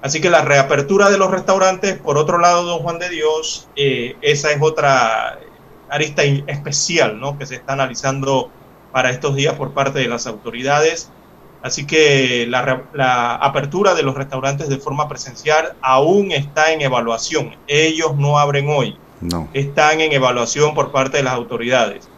[0.00, 4.16] Así que la reapertura de los restaurantes, por otro lado, don Juan de Dios, eh,
[4.22, 5.40] esa es otra
[5.88, 7.36] arista especial ¿no?
[7.36, 8.52] que se está analizando
[8.92, 11.10] para estos días por parte de las autoridades
[11.62, 17.54] Así que la, apertura de los restaurantes de forma presencial aún está en evaluación.
[17.66, 18.96] Ellos no abren hoy.
[19.20, 19.48] No.
[19.52, 22.08] Están en evaluación por parte de las autoridades.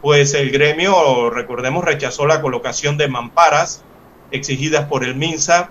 [0.00, 3.82] Pues el gremio, recordemos, rechazó la colocación de mamparas
[4.30, 5.70] exigidas por el MINSA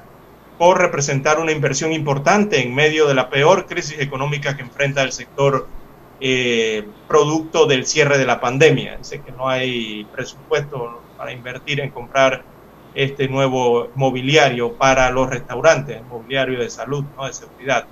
[0.58, 5.12] por representar una inversión importante en medio de la peor crisis económica que enfrenta el
[5.12, 5.68] sector
[6.22, 8.98] eh, producto del cierre de la pandemia.
[8.98, 12.44] Dice que no hay presupuesto para invertir en comprar
[12.94, 17.26] este nuevo mobiliario para los restaurantes, mobiliario de salud, ¿no?
[17.26, 17.86] de seguridad,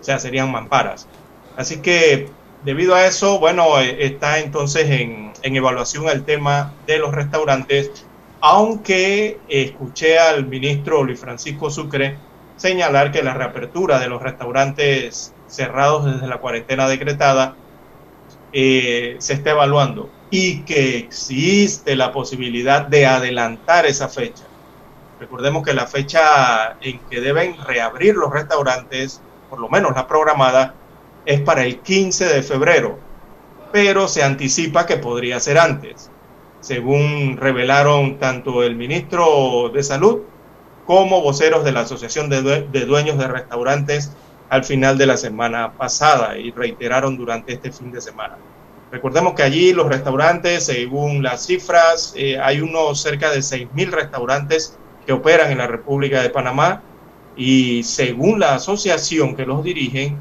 [0.00, 1.08] o sea, serían mamparas.
[1.56, 2.28] Así que
[2.62, 8.06] debido a eso, bueno, eh, está entonces en, en evaluación el tema de los restaurantes,
[8.40, 12.18] aunque escuché al ministro Luis Francisco Sucre
[12.56, 17.56] señalar que la reapertura de los restaurantes cerrados desde la cuarentena decretada
[18.52, 24.44] eh, se está evaluando y que existe la posibilidad de adelantar esa fecha.
[25.20, 30.74] Recordemos que la fecha en que deben reabrir los restaurantes, por lo menos la programada,
[31.26, 32.98] es para el 15 de febrero,
[33.72, 36.10] pero se anticipa que podría ser antes,
[36.60, 40.22] según revelaron tanto el ministro de Salud
[40.86, 44.12] como voceros de la Asociación de, de Dueños de Restaurantes
[44.52, 48.36] al final de la semana pasada y reiteraron durante este fin de semana.
[48.90, 54.76] Recordemos que allí los restaurantes, según las cifras, eh, hay unos cerca de 6.000 restaurantes
[55.06, 56.82] que operan en la República de Panamá
[57.34, 60.18] y según la asociación que los dirigen,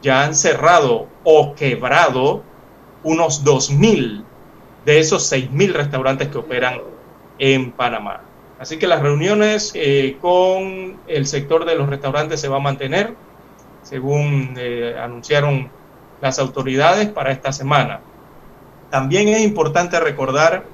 [0.00, 2.44] ya han cerrado o quebrado
[3.02, 4.22] unos 2.000
[4.86, 6.82] de esos 6.000 restaurantes que operan
[7.40, 8.20] en Panamá.
[8.60, 13.16] Así que las reuniones eh, con el sector de los restaurantes se va a mantener,
[13.92, 15.70] según eh, anunciaron
[16.22, 18.00] las autoridades para esta semana.
[18.88, 20.64] También es importante recordar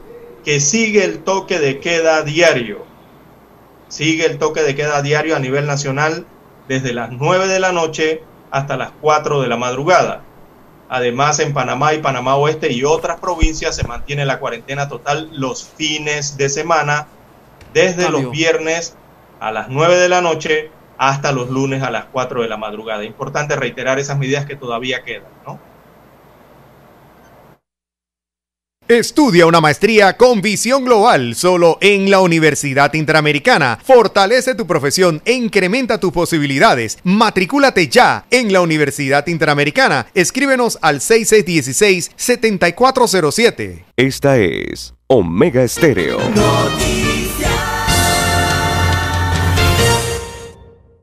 [0.45, 2.85] que sigue el toque de queda diario.
[3.89, 6.27] Sigue el toque de queda diario a nivel nacional
[6.69, 10.23] desde las 9 de la noche hasta las 4 de la madrugada.
[10.89, 15.69] Además, en Panamá y Panamá Oeste y otras provincias se mantiene la cuarentena total los
[15.77, 17.09] fines de semana,
[17.75, 18.95] desde los viernes
[19.41, 23.05] a las 9 de la noche hasta los lunes a las 4 de la madrugada.
[23.05, 25.59] Importante reiterar esas medidas que todavía quedan, ¿no?
[28.89, 33.79] Estudia una maestría con visión global solo en la Universidad Interamericana.
[33.85, 36.97] Fortalece tu profesión e incrementa tus posibilidades.
[37.05, 40.07] Matricúlate ya en la Universidad Interamericana.
[40.15, 43.85] Escríbenos al 6616-7407.
[43.95, 46.17] Esta es Omega Estéreo.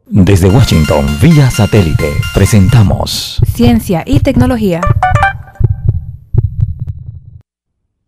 [0.08, 4.80] Desde Washington, vía satélite, presentamos Ciencia y Tecnología.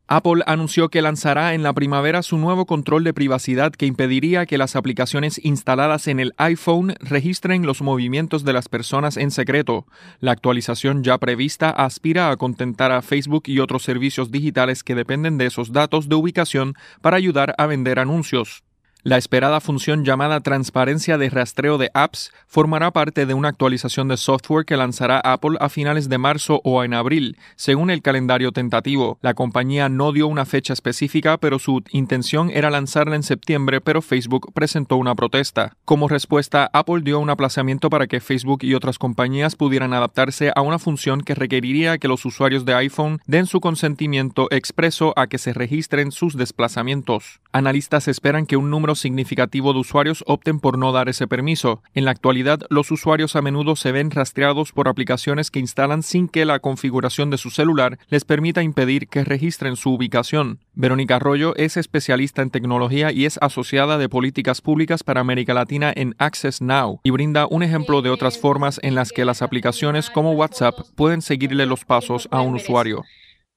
[0.06, 4.60] Apple anunció que lanzará en la primavera su nuevo control de privacidad que impediría que
[4.60, 9.88] las aplicaciones instaladas en el iPhone registren los movimientos de las personas en secreto.
[10.20, 15.40] La actualización ya prevista aspira a contentar a Facebook y otros servicios digitales que dependen
[15.40, 18.67] de esos datos de ubicación para ayudar a vender anuncios.
[19.08, 24.18] La esperada función llamada transparencia de rastreo de apps formará parte de una actualización de
[24.18, 29.18] software que lanzará Apple a finales de marzo o en abril, según el calendario tentativo.
[29.22, 34.02] La compañía no dio una fecha específica, pero su intención era lanzarla en septiembre, pero
[34.02, 35.72] Facebook presentó una protesta.
[35.86, 40.60] Como respuesta, Apple dio un aplazamiento para que Facebook y otras compañías pudieran adaptarse a
[40.60, 45.38] una función que requeriría que los usuarios de iPhone den su consentimiento expreso a que
[45.38, 47.40] se registren sus desplazamientos.
[47.54, 51.82] Analistas esperan que un número significativo de usuarios opten por no dar ese permiso.
[51.94, 56.28] En la actualidad, los usuarios a menudo se ven rastreados por aplicaciones que instalan sin
[56.28, 60.60] que la configuración de su celular les permita impedir que registren su ubicación.
[60.74, 65.94] Verónica Arroyo es especialista en tecnología y es asociada de políticas públicas para América Latina
[65.96, 70.10] en Access Now y brinda un ejemplo de otras formas en las que las aplicaciones
[70.10, 73.04] como WhatsApp pueden seguirle los pasos a un usuario.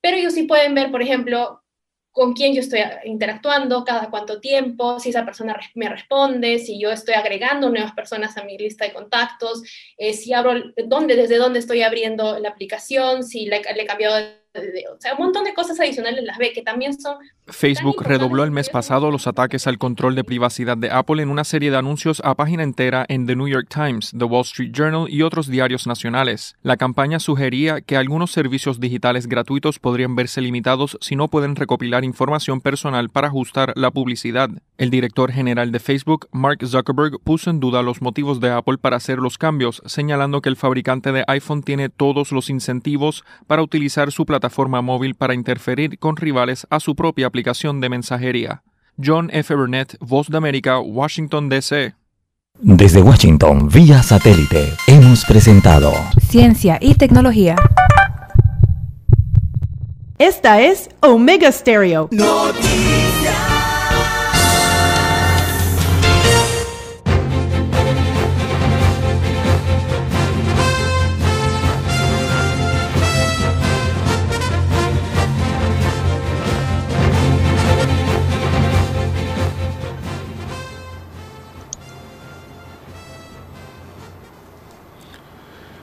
[0.03, 1.60] Pero ellos sí pueden ver, por ejemplo,
[2.13, 6.91] con quién yo estoy interactuando, cada cuánto tiempo, si esa persona me responde, si yo
[6.91, 9.63] estoy agregando nuevas personas a mi lista de contactos,
[9.97, 10.55] eh, si abro,
[10.87, 15.25] dónde, desde dónde estoy abriendo la aplicación, si le, le he cambiado o sea, un
[15.27, 17.19] montón de cosas adicionales las ve que también son...
[17.47, 21.45] Facebook redobló el mes pasado los ataques al control de privacidad de Apple en una
[21.45, 25.07] serie de anuncios a página entera en The New York Times, The Wall Street Journal
[25.09, 26.57] y otros diarios nacionales.
[26.63, 32.05] La campaña sugería que algunos servicios digitales gratuitos podrían verse limitados si no pueden recopilar
[32.05, 34.51] información personal para ajustar la publicidad.
[34.79, 38.97] El director general de Facebook, Mark Zuckerberg, puso en duda los motivos de Apple para
[38.97, 44.13] hacer los cambios, señalando que el fabricante de iPhone tiene todos los incentivos para utilizar
[44.13, 48.63] su plataforma plataforma móvil para interferir con rivales a su propia aplicación de mensajería.
[49.03, 49.55] John F.
[49.55, 51.95] Burnett, Voz de América, Washington, D.C.
[52.59, 55.93] Desde Washington, vía satélite, hemos presentado
[56.31, 57.57] Ciencia y Tecnología.
[60.19, 62.09] Esta es Omega Stereo.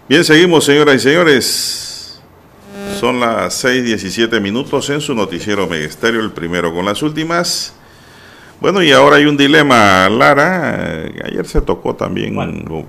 [0.09, 2.21] Bien, seguimos, señoras y señores.
[2.97, 7.73] Son las 6:17 minutos en su noticiero Megesterio, el primero con las últimas.
[8.61, 11.09] Bueno, y ahora hay un dilema, Lara.
[11.25, 12.37] Ayer se tocó también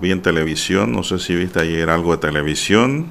[0.00, 0.92] bien televisión.
[0.92, 3.06] No sé si viste ayer algo de televisión.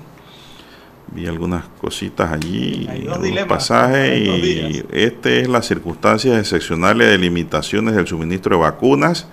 [1.14, 8.08] Vi algunas cositas allí, un pasaje y este es las circunstancias excepcionales de limitaciones del
[8.08, 9.28] suministro de vacunas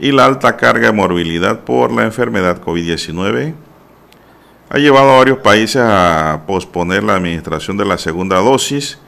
[0.00, 3.54] y la alta carga de morbilidad por la enfermedad COVID-19
[4.74, 8.98] ha llevado a varios países a posponer la administración de la segunda dosis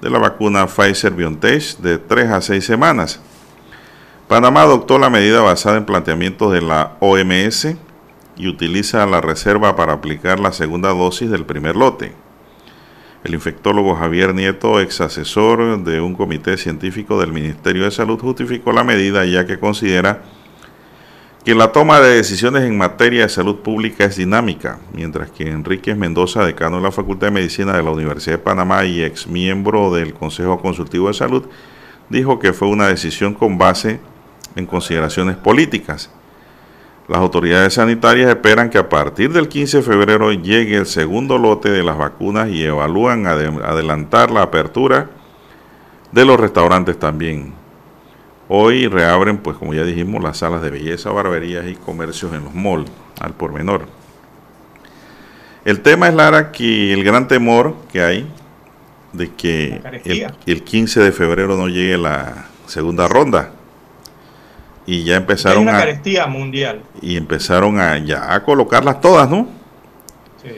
[0.00, 3.20] de la vacuna Pfizer BioNTech de 3 a 6 semanas.
[4.26, 7.76] Panamá adoptó la medida basada en planteamientos de la OMS
[8.36, 12.16] y utiliza la reserva para aplicar la segunda dosis del primer lote.
[13.22, 18.72] El infectólogo Javier Nieto, ex asesor de un comité científico del Ministerio de Salud, justificó
[18.72, 20.24] la medida ya que considera
[21.46, 26.44] la toma de decisiones en materia de salud pública es dinámica, mientras que Enrique Mendoza,
[26.44, 30.14] decano de la Facultad de Medicina de la Universidad de Panamá y ex miembro del
[30.14, 31.44] Consejo Consultivo de Salud,
[32.08, 33.98] dijo que fue una decisión con base
[34.54, 36.10] en consideraciones políticas.
[37.08, 41.70] Las autoridades sanitarias esperan que a partir del 15 de febrero llegue el segundo lote
[41.70, 45.10] de las vacunas y evalúan adelantar la apertura
[46.12, 47.61] de los restaurantes también.
[48.54, 52.52] Hoy reabren, pues como ya dijimos, las salas de belleza, barberías y comercios en los
[52.54, 53.86] malls, al por menor.
[55.64, 58.30] El tema es, Lara, que el gran temor que hay
[59.14, 59.80] de que
[60.44, 63.52] el, 15 de febrero no llegue la segunda ronda.
[64.84, 66.26] Y ya empezaron una a...
[66.26, 66.82] mundial.
[67.00, 69.48] Y empezaron a, ya a colocarlas todas, ¿no?
[70.42, 70.50] Sí.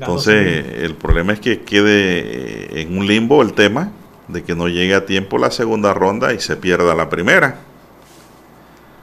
[0.00, 3.92] Entonces, el problema es que quede en un limbo el tema
[4.28, 7.56] de que no llegue a tiempo la segunda ronda y se pierda la primera.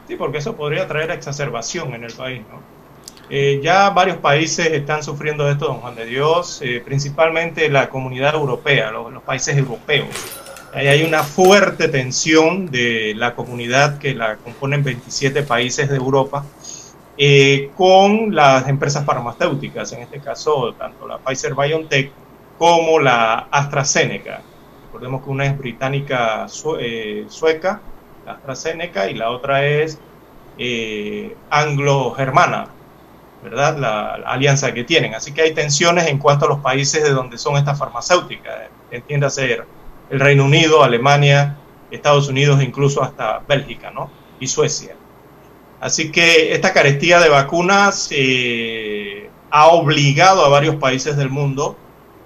[0.08, 2.42] Sí, porque eso podría traer exacerbación en el país.
[3.30, 8.36] Eh, ya varios países están sufriendo esto, don Juan de Dios, eh, principalmente la comunidad
[8.36, 10.08] europea, los, países europeos.
[10.74, 16.46] Ahí hay una fuerte tensión de la comunidad que la componen 27 países de Europa
[17.18, 22.12] eh, con las empresas farmacéuticas, en este caso tanto la Pfizer BioNTech
[22.60, 24.42] como la AstraZeneca
[24.96, 26.48] Recordemos que una es británica
[26.80, 27.82] eh, sueca,
[28.26, 30.00] la AstraZeneca, y la otra es
[30.58, 32.68] eh, anglo-germana,
[33.44, 33.78] ¿verdad?
[33.78, 35.14] La, alianza que tienen.
[35.14, 38.70] Así que hay tensiones en cuanto a los países de donde son estas farmacéuticas.
[38.90, 39.64] Entiéndase
[40.10, 41.58] el Reino Unido, Alemania,
[41.92, 44.10] Estados Unidos, incluso hasta Bélgica, ¿no?
[44.40, 44.96] Y Suecia.
[45.82, 51.76] Así que esta carestía de vacunas eh, ha obligado a varios países del mundo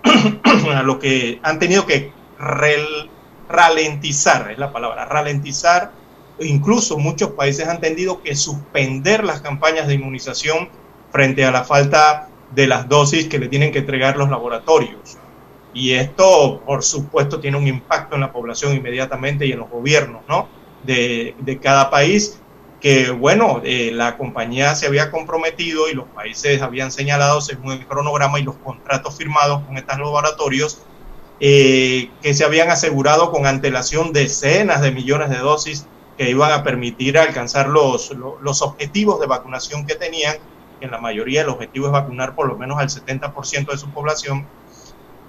[0.71, 5.91] a lo que han tenido que ralentizar, es la palabra, ralentizar.
[6.39, 10.69] Incluso muchos países han tenido que suspender las campañas de inmunización
[11.11, 15.17] frente a la falta de las dosis que le tienen que entregar los laboratorios.
[15.73, 20.21] Y esto, por supuesto, tiene un impacto en la población inmediatamente y en los gobiernos
[20.27, 20.47] ¿no?
[20.83, 22.39] de, de cada país
[22.79, 27.85] que, bueno, eh, la compañía se había comprometido y los países habían señalado según el
[27.85, 30.81] cronograma y los contratos firmados con estos laboratorios
[31.39, 35.85] eh, que se habían asegurado con antelación decenas de millones de dosis
[36.17, 40.35] que iban a permitir alcanzar los, los, objetivos de vacunación que tenían,
[40.81, 44.45] en la mayoría el objetivo es vacunar por lo menos al 70% de su población.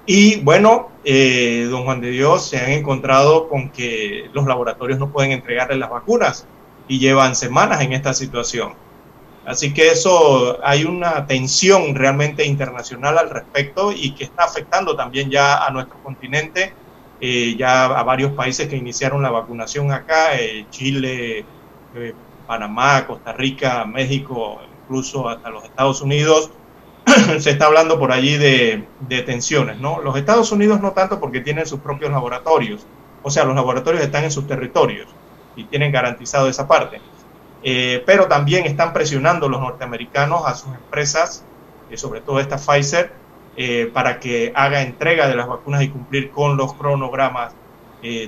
[0.04, 5.12] Y bueno, eh, don Juan de Dios se han encontrado con que los laboratorios no
[5.12, 6.46] pueden entregarle las vacunas
[6.88, 8.74] y llevan semanas en esta situación.
[9.50, 15.28] Así que eso hay una tensión realmente internacional al respecto y que está afectando también
[15.28, 16.72] ya a nuestro continente,
[17.20, 21.44] eh, ya a varios países que iniciaron la vacunación acá, eh, Chile,
[21.96, 22.14] eh,
[22.46, 26.50] Panamá, Costa Rica, México, incluso hasta los Estados Unidos.
[27.40, 30.00] Se está hablando por allí de, de tensiones, ¿no?
[30.00, 32.86] Los Estados Unidos no tanto porque tienen sus propios laboratorios,
[33.24, 35.08] o sea, los laboratorios están en sus territorios
[35.56, 37.00] y tienen garantizado esa parte.
[37.62, 41.44] Eh, pero también están presionando los norteamericanos a sus empresas,
[41.90, 43.12] eh, sobre todo esta Pfizer,
[43.56, 47.54] eh, para que haga entrega de las vacunas y cumplir con los cronogramas,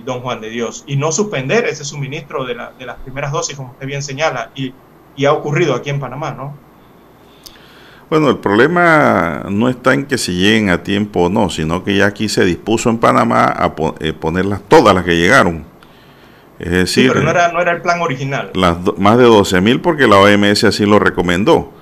[0.04, 3.70] don Juan de Dios, y no suspender ese suministro de, de, las primeras dosis, como
[3.70, 6.52] usted bien señala, y ha ocurrido aquí en Panamá, ¿no?
[8.12, 11.96] Bueno, el problema no está en que se lleguen a tiempo o no, sino que
[11.96, 15.71] ya aquí se dispuso en Panamá a ponerlas todas las que llegaron.
[16.58, 17.30] Es decir, pero no
[17.60, 18.50] era, el plan original.
[18.54, 21.72] Las más de 12 mil porque la OMS así lo recomendó.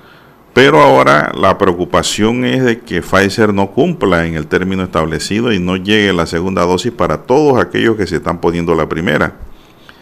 [0.52, 5.60] Pero ahora la preocupación es de que Pfizer no cumpla en el término establecido y
[5.60, 9.34] no llegue la segunda dosis para todos aquellos que se están poniendo la primera.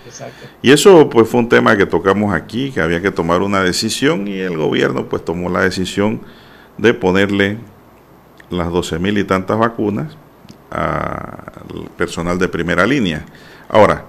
[0.07, 0.47] Exacto.
[0.63, 4.27] Y eso pues fue un tema que tocamos aquí, que había que tomar una decisión
[4.27, 6.23] y el gobierno pues tomó la decisión
[6.79, 7.59] de ponerle
[8.49, 10.17] las 12 mil y tantas vacunas
[10.71, 13.25] al personal de primera línea.
[13.69, 14.05] Ahora,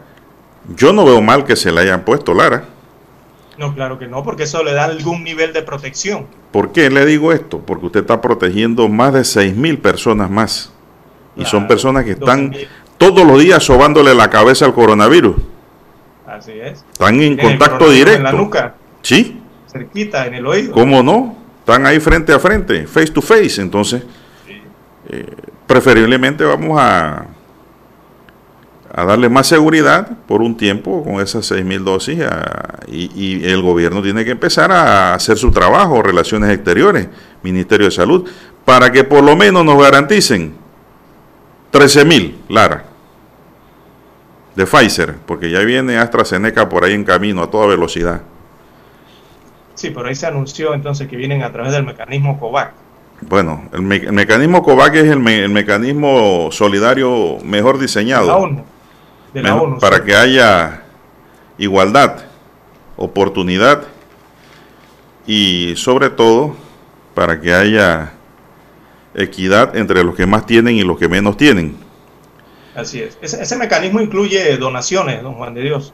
[0.76, 2.66] yo no veo mal que se le hayan puesto, Lara.
[3.58, 6.28] No, claro que no, porque eso le da algún nivel de protección.
[6.52, 7.60] ¿Por qué le digo esto?
[7.60, 10.72] Porque usted está protegiendo más de 6 mil personas más.
[11.36, 12.54] Y son personas que están
[12.98, 15.36] todos los días sobándole la cabeza al coronavirus.
[16.26, 16.86] Así es.
[16.92, 18.18] Están en contacto directo.
[18.18, 18.76] En la nuca.
[19.02, 19.42] Sí.
[19.68, 20.74] Cerquita, en el oído.
[20.74, 21.36] ¿Cómo no?
[21.60, 23.62] Están ahí frente a frente, face to face.
[23.62, 24.04] Entonces,
[25.10, 25.26] eh,
[25.68, 27.26] preferiblemente vamos a
[29.00, 32.20] a darle más seguridad por un tiempo con esas 6.000 dosis
[32.88, 37.08] y, el gobierno tiene que empezar a hacer su trabajo, relaciones exteriores,
[37.42, 38.30] Ministerio de Salud,
[38.66, 40.54] para que por lo menos nos garanticen
[41.72, 42.84] 13.000, Lara,
[44.56, 48.22] de Pfizer, porque ya viene AstraZeneca por ahí en camino a toda velocidad.
[49.76, 52.74] Sí, por ahí se anunció entonces que vienen a través del mecanismo COVAX.
[53.22, 58.66] Bueno, el, mecanismo COVAX es el, mecanismo solidario mejor diseñado
[59.80, 60.84] para que haya
[61.58, 62.18] igualdad,
[62.98, 63.84] oportunidad
[65.28, 66.56] y sobre todo
[67.14, 68.14] para que haya
[69.14, 71.78] equidad entre los que más tienen y los que menos tienen.
[72.76, 73.18] Así es.
[73.22, 75.94] Ese, mecanismo incluye donaciones, don Juan de Dios.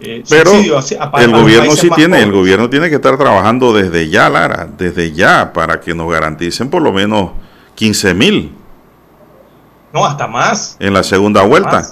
[0.00, 4.68] Eh, Pero el gobierno sí tiene, el gobierno tiene que estar trabajando desde ya, Lara,
[4.76, 7.30] desde ya, para que nos garanticen por lo menos
[7.76, 8.52] 15 mil.
[9.92, 10.76] No, hasta más.
[10.80, 11.86] En la segunda vuelta.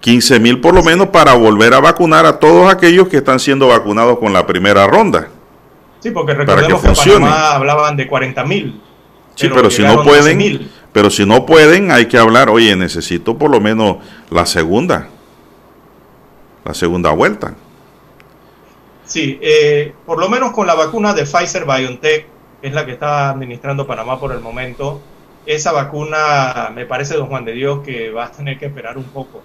[0.00, 3.68] 15 mil por lo menos para volver a vacunar a todos aquellos que están siendo
[3.68, 5.28] vacunados con la primera ronda.
[6.00, 8.80] Sí, porque recordemos que, que hablaban de 40 mil.
[9.34, 13.50] Sí, pero, si no pueden, pero si no pueden, hay que hablar, oye, necesito por
[13.50, 13.98] lo menos
[14.30, 15.08] la segunda,
[16.64, 17.54] la segunda vuelta.
[19.04, 22.26] Sí, eh, por lo menos con la vacuna de Pfizer BioNTech,
[22.60, 25.00] que es la que está administrando Panamá por el momento,
[25.46, 29.04] esa vacuna me parece, don Juan de Dios, que va a tener que esperar un
[29.04, 29.42] poco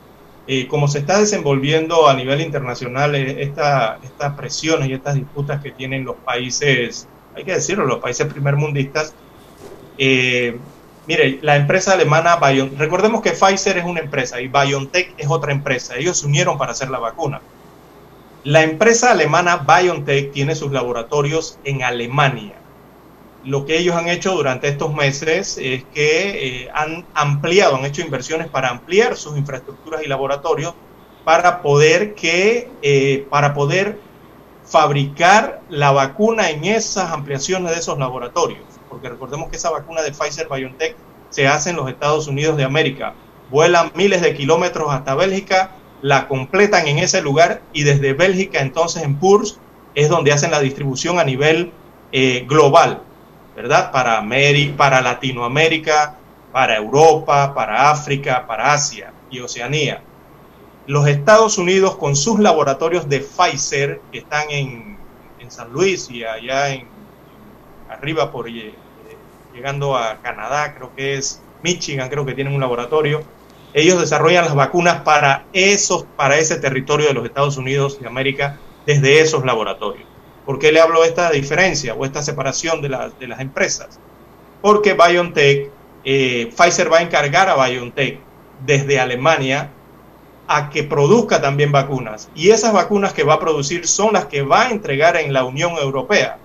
[0.48, 5.72] eh, como se está desenvolviendo a nivel internacional eh, estas presiones y estas disputas que
[5.72, 9.14] tienen los países, hay que decirlo, los países primermundistas,
[9.98, 10.58] eh,
[11.08, 15.52] Mire, la empresa alemana BioNTech, recordemos que Pfizer es una empresa y BioNTech es otra
[15.52, 15.96] empresa.
[15.98, 17.42] Ellos se unieron para hacer la vacuna.
[18.44, 22.56] La empresa alemana BioNTech tiene sus laboratorios en Alemania.
[23.46, 28.02] Lo que ellos han hecho durante estos meses es que eh, han ampliado, han hecho
[28.02, 30.74] inversiones para ampliar sus infraestructuras y laboratorios
[31.24, 34.00] para poder que, eh, para poder
[34.66, 40.12] fabricar la vacuna en esas ampliaciones de esos laboratorios porque recordemos que esa vacuna de
[40.12, 40.96] Pfizer BioNTech
[41.30, 43.14] se hace en los Estados Unidos de América.
[43.52, 45.72] Vuelan miles de kilómetros hasta Bélgica,
[46.02, 49.60] la completan en ese lugar y desde Bélgica entonces en PURS
[49.96, 51.74] es donde hacen la distribución a nivel
[52.14, 53.02] eh, global,
[53.56, 53.92] ¿verdad?
[53.92, 56.18] Para, América, para Latinoamérica,
[56.52, 60.02] para Europa, para África, para Asia y Oceanía.
[60.88, 64.98] Los Estados Unidos con sus laboratorios de Pfizer que están en,
[65.40, 66.88] en San Luis y allá en
[67.90, 68.74] arriba por eh,
[69.54, 73.24] llegando a Canadá, creo que es Michigan, creo que tienen un laboratorio.
[73.74, 78.60] Ellos desarrollan las vacunas para esos, para ese territorio de los Estados Unidos de América
[78.86, 80.15] desde esos laboratorios.
[80.46, 82.90] ¿Por qué le hablo de esta diferencia o esta separación de,
[83.20, 84.00] de las empresas?
[84.62, 85.72] Porque BioNTech,
[86.04, 88.20] eh, Pfizer va a encargar a BioNTech
[88.66, 89.72] desde Alemania
[90.48, 92.30] a que produzca también vacunas.
[92.36, 95.44] Y esas vacunas que va a producir son las que va a entregar en la
[95.44, 96.38] Unión Europea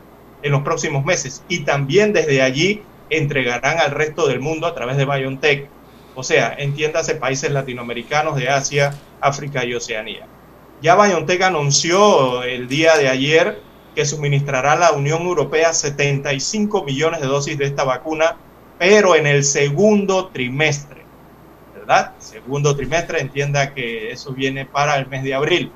[0.42, 4.96] en los próximos meses y también desde allí entregarán al resto del mundo a través
[4.96, 5.68] de BioNTech,
[6.14, 10.26] o sea, entiéndase países latinoamericanos de Asia, África y Oceanía.
[10.80, 13.60] Ya BioNTech anunció el día de ayer
[13.94, 18.36] que suministrará la Unión Europea 75 millones de dosis de esta vacuna,
[18.78, 21.02] pero en el segundo trimestre,
[21.74, 22.12] ¿verdad?
[22.18, 25.72] Segundo trimestre, entienda que eso viene para el mes de abril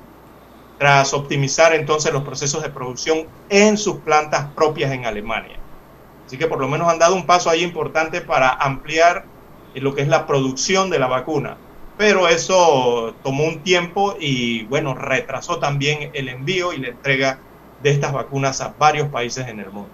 [0.77, 5.57] tras optimizar entonces los procesos de producción en sus plantas propias en Alemania.
[6.25, 9.25] Así que por lo menos han dado un paso ahí importante para ampliar
[9.75, 11.57] lo que es la producción de la vacuna.
[11.97, 17.39] Pero eso tomó un tiempo y bueno, retrasó también el envío y la entrega
[17.85, 19.89] de estas vacunas a varios países en el mundo.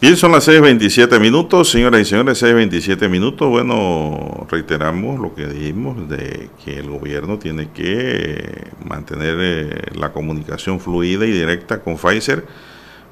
[0.00, 3.48] Bien, son las 6.27 minutos, señoras y señores, 6.27 minutos.
[3.50, 10.80] Bueno, reiteramos lo que dijimos de que el gobierno tiene que mantener eh, la comunicación
[10.80, 12.46] fluida y directa con Pfizer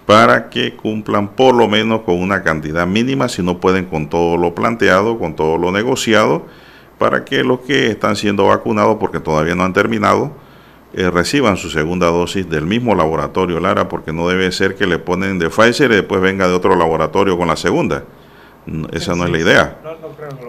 [0.06, 4.38] para que cumplan por lo menos con una cantidad mínima, si no pueden con todo
[4.38, 6.46] lo planteado, con todo lo negociado,
[6.98, 10.32] para que los que están siendo vacunados, porque todavía no han terminado,
[10.92, 14.98] eh, reciban su segunda dosis del mismo laboratorio, Lara, porque no debe ser que le
[14.98, 18.04] ponen de Pfizer y después venga de otro laboratorio con la segunda.
[18.92, 19.78] Esa no es la idea.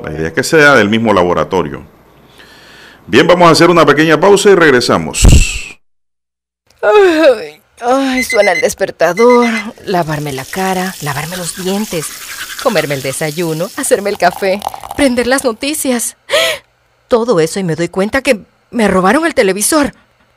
[0.04, 1.84] La idea es que sea del mismo laboratorio.
[3.08, 5.24] Bien, vamos a hacer una pequeña pausa y regresamos.
[7.84, 9.50] Ay, suena el despertador,
[9.86, 12.08] lavarme la cara, lavarme los dientes,
[12.62, 14.62] comerme el desayuno, hacerme el café,
[14.96, 16.16] prender las noticias.
[17.08, 19.94] Todo eso y me doy cuenta que me robaron el televisor.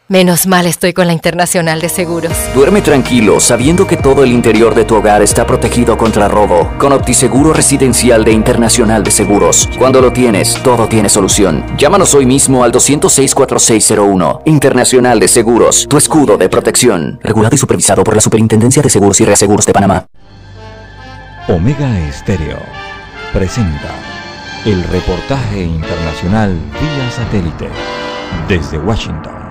[0.06, 2.34] Menos mal estoy con la Internacional de Seguros.
[2.54, 6.70] Duerme tranquilo sabiendo que todo el interior de tu hogar está protegido contra robo.
[6.76, 9.66] Con OptiSeguro Residencial de Internacional de Seguros.
[9.78, 11.64] Cuando lo tienes, todo tiene solución.
[11.78, 14.42] Llámanos hoy mismo al 206-4601.
[14.44, 17.18] Internacional de Seguros, tu escudo de protección.
[17.22, 20.04] Regulado y supervisado por la Superintendencia de Seguros y Reaseguros de Panamá.
[21.48, 22.58] Omega Estéreo
[23.32, 23.94] presenta
[24.66, 27.70] el reportaje internacional vía satélite
[28.48, 29.43] desde Washington.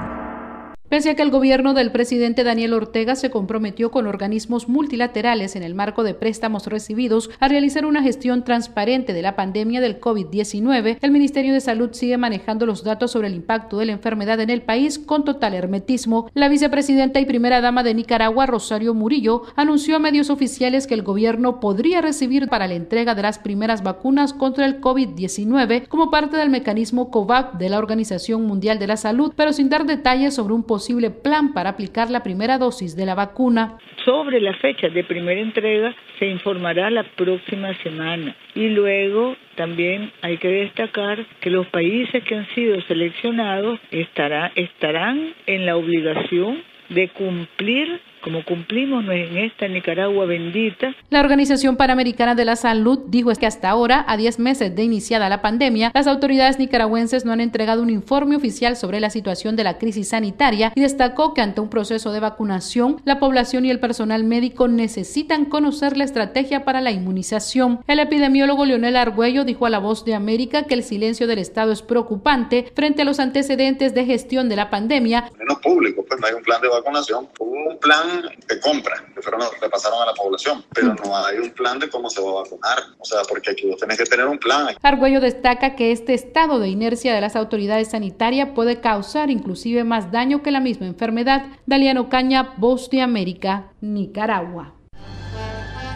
[0.93, 5.63] Pese a que el gobierno del presidente Daniel Ortega se comprometió con organismos multilaterales en
[5.63, 10.99] el marco de préstamos recibidos a realizar una gestión transparente de la pandemia del COVID-19,
[11.01, 14.51] el Ministerio de Salud sigue manejando los datos sobre el impacto de la enfermedad en
[14.51, 16.29] el país con total hermetismo.
[16.35, 21.01] La vicepresidenta y primera dama de Nicaragua, Rosario Murillo, anunció a medios oficiales que el
[21.01, 26.37] gobierno podría recibir para la entrega de las primeras vacunas contra el COVID-19 como parte
[26.37, 30.53] del mecanismo COVAX de la Organización Mundial de la Salud, pero sin dar detalles sobre
[30.53, 33.77] un posible posible plan para aplicar la primera dosis de la vacuna.
[34.03, 38.35] Sobre la fecha de primera entrega se informará la próxima semana.
[38.53, 45.33] Y luego también hay que destacar que los países que han sido seleccionados estará, estarán
[45.45, 50.95] en la obligación de cumplir como cumplimos en esta Nicaragua bendita.
[51.09, 55.29] La Organización Panamericana de la Salud dijo que hasta ahora, a 10 meses de iniciada
[55.29, 59.63] la pandemia, las autoridades nicaragüenses no han entregado un informe oficial sobre la situación de
[59.63, 63.79] la crisis sanitaria y destacó que ante un proceso de vacunación, la población y el
[63.79, 67.79] personal médico necesitan conocer la estrategia para la inmunización.
[67.87, 71.71] El epidemiólogo Leonel Argüello dijo a La Voz de América que el silencio del Estado
[71.71, 75.29] es preocupante frente a los antecedentes de gestión de la pandemia.
[75.37, 79.21] Menos público, pues no hay un plan de vacunación, un plan plan de compra que
[79.21, 82.21] fueron los que pasaron a la población, pero no hay un plan de cómo se
[82.21, 82.79] va a vacunar.
[82.99, 84.67] O sea, porque aquí vos tenés que tener un plan.
[84.81, 90.11] Argüello destaca que este estado de inercia de las autoridades sanitarias puede causar inclusive más
[90.11, 91.45] daño que la misma enfermedad.
[91.65, 94.73] Daliano Caña, Voz de América, Nicaragua.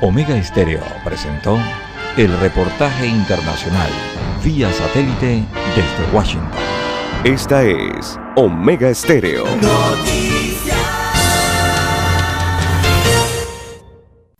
[0.01, 1.57] Omega Estéreo presentó
[2.17, 3.89] el reportaje internacional
[4.43, 5.43] vía satélite
[5.75, 6.51] desde Washington.
[7.23, 9.45] Esta es Omega Estéreo.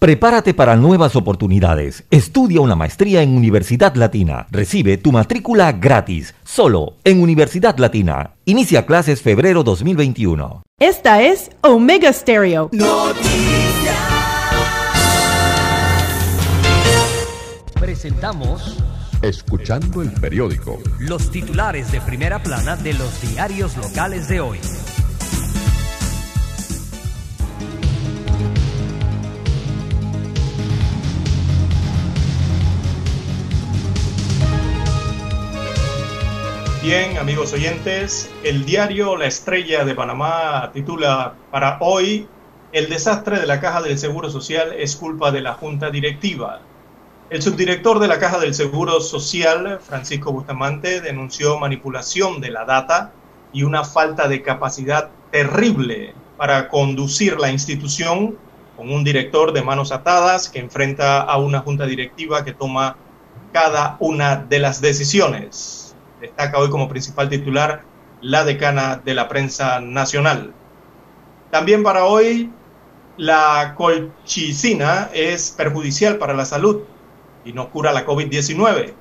[0.00, 2.04] Prepárate para nuevas oportunidades.
[2.10, 4.46] Estudia una maestría en Universidad Latina.
[4.50, 8.30] Recibe tu matrícula gratis, solo en Universidad Latina.
[8.46, 10.62] Inicia clases febrero 2021.
[10.78, 12.70] Esta es Omega Stereo.
[17.78, 18.78] Presentamos
[19.20, 20.78] Escuchando el periódico.
[20.98, 24.58] los titulares de primera plana de los diarios locales de hoy.
[36.82, 42.26] Bien, amigos oyentes, el diario La Estrella de Panamá titula para hoy,
[42.72, 46.62] el desastre de la Caja del Seguro Social es culpa de la Junta Directiva.
[47.28, 53.12] El subdirector de la Caja del Seguro Social, Francisco Bustamante, denunció manipulación de la data
[53.52, 58.38] y una falta de capacidad terrible para conducir la institución
[58.78, 62.96] con un director de manos atadas que enfrenta a una junta directiva que toma
[63.52, 65.79] cada una de las decisiones
[66.20, 67.82] destaca hoy como principal titular
[68.20, 70.52] la decana de la prensa nacional.
[71.50, 72.50] También para hoy,
[73.16, 76.82] la colchicina es perjudicial para la salud
[77.44, 78.92] y no cura la COVID-19.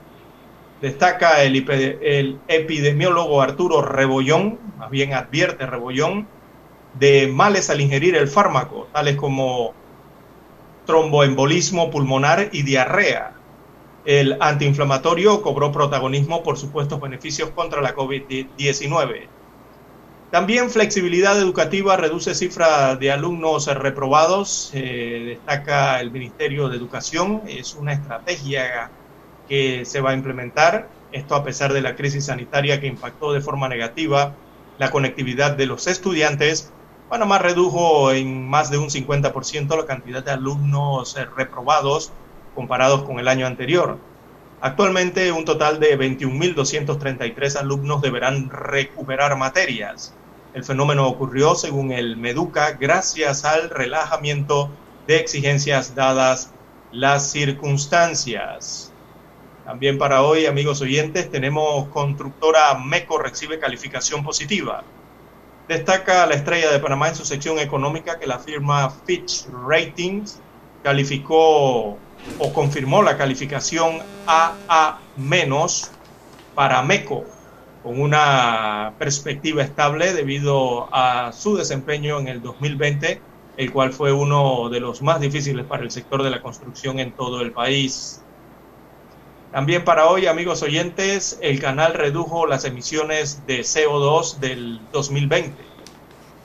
[0.81, 1.69] Destaca el,
[2.01, 6.27] el, epidemiólogo Arturo Rebollón, más bien advierte Rebollón,
[6.97, 9.73] de males al ingerir el fármaco, tales como
[10.85, 13.33] tromboembolismo pulmonar y diarrea.
[14.05, 19.27] El antiinflamatorio cobró protagonismo por supuestos beneficios contra la COVID-19.
[20.31, 27.41] También flexibilidad educativa reduce cifra de alumnos reprobados, eh, destaca el Ministerio de Educación.
[27.47, 28.91] Es una estrategia
[29.47, 33.41] que se va a implementar, esto a pesar de la crisis sanitaria que impactó de
[33.41, 34.35] forma negativa
[34.77, 36.71] la conectividad de los estudiantes.
[37.09, 42.11] Panamá redujo en más de un 50% la cantidad de alumnos reprobados
[42.59, 43.97] comparados con el año anterior.
[44.59, 50.13] Actualmente un total de 21.233 alumnos deberán recuperar materias.
[50.53, 54.69] El fenómeno ocurrió, según el Meduca, gracias al relajamiento
[55.07, 56.51] de exigencias dadas
[56.91, 58.91] las circunstancias.
[59.63, 64.83] También para hoy, amigos oyentes, tenemos constructora MECO recibe calificación positiva.
[65.69, 70.41] Destaca la estrella de Panamá en su sección económica que la firma Fitch Ratings
[70.83, 71.97] calificó
[72.37, 75.03] o confirmó la calificación AA-
[76.53, 77.25] para MECO,
[77.81, 83.23] con una perspectiva estable debido a su desempeño en el 2020,
[83.55, 87.15] el cual fue uno de los más difíciles para el sector de la construcción en
[87.15, 88.25] todo el país.
[89.51, 95.68] También para hoy, amigos oyentes, el canal redujo las emisiones de CO2 del 2020.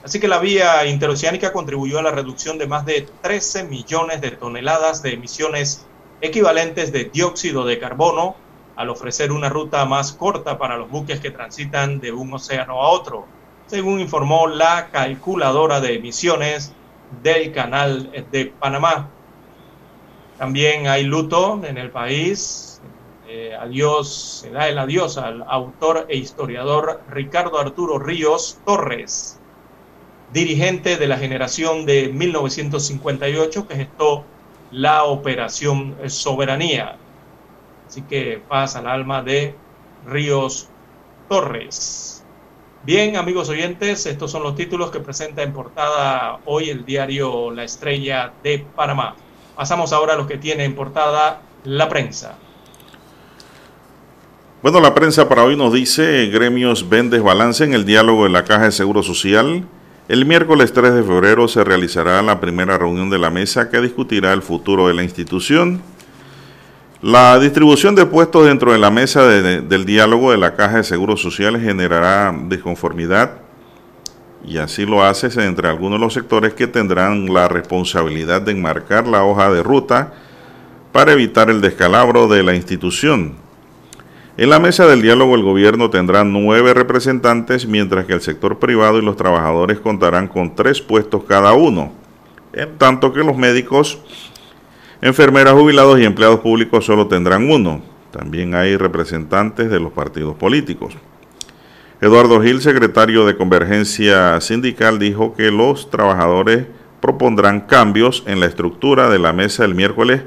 [0.05, 4.33] Así que la vía interoceánica contribuyó a la reducción de más de 13 millones de
[4.33, 5.87] toneladas de emisiones
[6.21, 8.37] equivalentes de dióxido de carbono
[8.77, 12.89] al ofrecer una ruta más corta para los buques que transitan de un océano a
[12.89, 13.25] otro,
[13.67, 16.75] según informó la calculadora de emisiones
[17.23, 19.09] del Canal de Panamá.
[20.37, 22.83] También hay luto en el país.
[23.27, 29.41] Eh, adiós, se da el adiós al autor e historiador Ricardo Arturo Ríos Torres,
[30.33, 34.25] dirigente de la generación de 1958 que gestó
[34.71, 36.97] la operación Soberanía.
[37.87, 39.55] Así que pasa al alma de
[40.07, 40.69] Ríos
[41.29, 42.25] Torres.
[42.85, 47.65] Bien, amigos oyentes, estos son los títulos que presenta en portada hoy el diario La
[47.65, 49.17] Estrella de Panamá.
[49.57, 52.37] Pasamos ahora a los que tiene en portada la prensa.
[54.61, 58.45] Bueno, la prensa para hoy nos dice, gremios ven desbalance en el diálogo de la
[58.45, 59.65] Caja de Seguro Social.
[60.07, 64.35] El miércoles 3 de febrero se realizará la primera reunión de la mesa que discutirá
[64.35, 65.81] el futuro de la institución.
[67.01, 70.85] La distribución de puestos dentro de la mesa de, del diálogo de la Caja de
[70.85, 73.39] Seguros Sociales generará disconformidad
[74.47, 79.07] y así lo hace entre algunos de los sectores que tendrán la responsabilidad de enmarcar
[79.07, 80.13] la hoja de ruta
[80.93, 83.37] para evitar el descalabro de la institución.
[84.37, 88.99] En la mesa del diálogo el gobierno tendrá nueve representantes, mientras que el sector privado
[88.99, 91.93] y los trabajadores contarán con tres puestos cada uno,
[92.53, 94.01] en tanto que los médicos
[95.05, 97.83] Enfermeras, jubilados y empleados públicos solo tendrán uno.
[98.11, 100.97] También hay representantes de los partidos políticos.
[102.01, 106.65] Eduardo Gil, secretario de Convergencia Sindical, dijo que los trabajadores
[107.03, 110.23] propondrán cambios en la estructura de la mesa el miércoles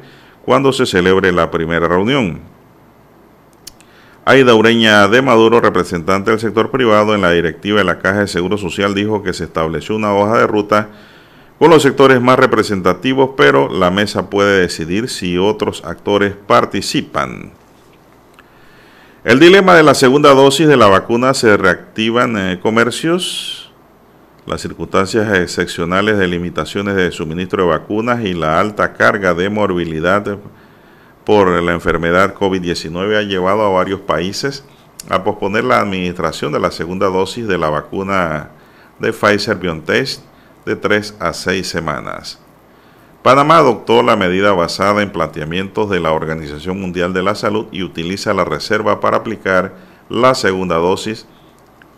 [0.46, 2.42] cuando se celebre la primera reunión.
[4.30, 8.28] Aida Ureña de Maduro, representante del sector privado en la directiva de la Caja de
[8.28, 10.90] Seguro Social, dijo que se estableció una hoja de ruta
[11.58, 17.54] con los sectores más representativos, pero la mesa puede decidir si otros actores participan.
[19.24, 23.72] El dilema de la segunda dosis de la vacuna se reactivan en comercios.
[24.46, 30.38] Las circunstancias excepcionales de limitaciones de suministro de vacunas y la alta carga de morbilidad
[31.28, 34.64] por la enfermedad COVID-19 ha llevado a varios países
[35.10, 38.52] a posponer la administración de la segunda dosis de la vacuna
[38.98, 40.20] de Pfizer BioNTech
[40.66, 42.40] de tres a seis semanas.
[43.24, 47.84] Panamá adoptó la medida basada en planteamientos de la Organización Mundial de la Salud y
[47.84, 49.76] utiliza la reserva para aplicar
[50.08, 51.28] la segunda dosis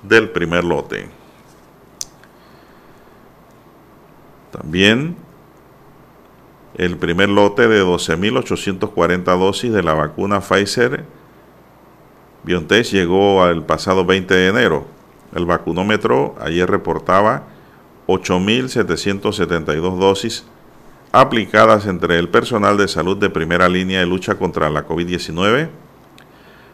[0.01, 1.07] del primer lote.
[4.51, 5.28] También
[6.79, 11.03] el primer lote de 12.840 dosis de la vacuna Pfizer
[12.43, 14.87] BioNTech llegó al pasado 20 de enero.
[15.35, 17.43] El vacunómetro ayer reportaba
[18.07, 20.45] 8.772 dosis
[21.11, 25.67] aplicadas entre el personal de salud de primera línea de lucha contra la COVID-19.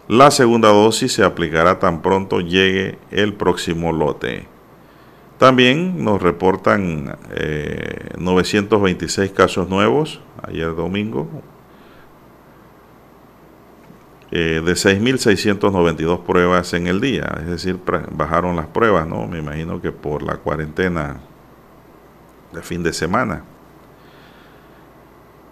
[0.07, 4.54] La segunda dosis se aplicará tan pronto llegue el próximo lote.
[5.37, 7.17] También nos reportan
[8.17, 11.27] 926 eh, casos nuevos ayer domingo,
[14.31, 17.79] eh, de 6.692 pruebas en el día, es decir,
[18.11, 19.27] bajaron las pruebas, ¿no?
[19.27, 21.19] Me imagino que por la cuarentena
[22.53, 23.43] de fin de semana.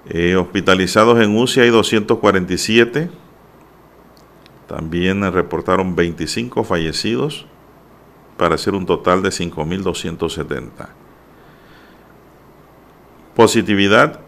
[0.10, 3.10] Eh, hospitalizados en UCI hay 247,
[4.68, 7.46] también reportaron 25 fallecidos
[8.44, 10.89] para hacer un total de 5.270.
[13.38, 14.20] Positividad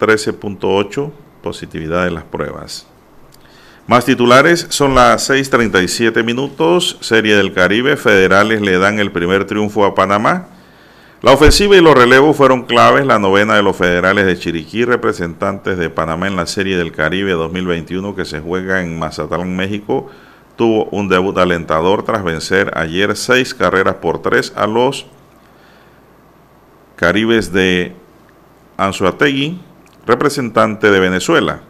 [0.00, 1.12] 13.8,
[1.44, 2.88] positividad de las pruebas.
[3.86, 9.84] Más titulares, son las 6.37 minutos, Serie del Caribe, federales le dan el primer triunfo
[9.84, 10.48] a Panamá.
[11.22, 15.78] La ofensiva y los relevos fueron claves, la novena de los federales de Chiriquí, representantes
[15.78, 20.10] de Panamá en la Serie del Caribe 2021 que se juega en Mazatlán, México,
[20.56, 25.06] tuvo un debut alentador tras vencer ayer seis carreras por tres a los
[26.96, 27.94] Caribes de
[28.78, 29.60] Anzuategui,
[30.06, 31.60] representante de Venezuela.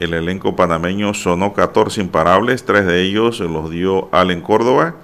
[0.00, 4.94] El elenco panameño sonó 14 imparables, tres de ellos los dio Allen Córdoba.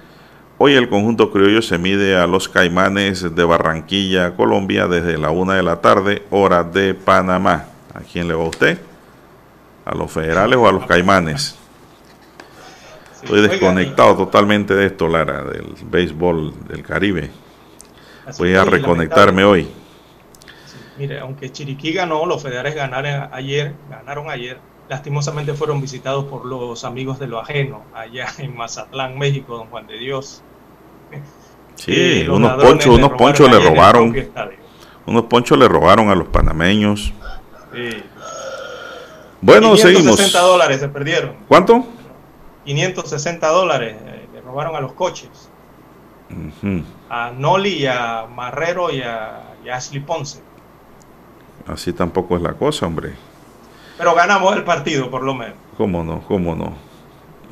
[0.57, 5.55] Hoy el conjunto criollo se mide a los Caimanes de Barranquilla, Colombia, desde la una
[5.55, 7.65] de la tarde, hora de Panamá.
[7.93, 8.79] ¿A quién le va usted?
[9.83, 11.64] ¿A los federales o a los Caimanes?
[13.25, 17.31] Estoy desconectado totalmente de esto, Lara, del béisbol del Caribe.
[18.37, 19.67] Voy a reconectarme hoy.
[20.97, 24.59] mire, aunque Chiriquí ganó, los federales ganaron ayer, ganaron ayer
[24.89, 29.87] lastimosamente fueron visitados por los amigos de lo ajeno, allá en Mazatlán, México, don Juan
[29.87, 30.41] de Dios.
[31.75, 34.15] Sí, unos ponchos, unos ponchos le robaron.
[35.07, 37.13] Unos ponchos le robaron a los panameños.
[37.73, 38.03] Sí.
[39.41, 40.33] Bueno, 560 seguimos.
[40.33, 41.35] dólares se perdieron.
[41.47, 41.85] ¿Cuánto?
[42.65, 45.49] 560 dólares eh, le robaron a los coches.
[47.09, 50.41] A Noli a Marrero y a, y a Ashley Ponce.
[51.67, 53.13] Así tampoco es la cosa, hombre.
[53.97, 55.55] Pero ganamos el partido, por lo menos.
[55.77, 56.21] ¿Cómo no?
[56.27, 56.73] ¿Cómo no?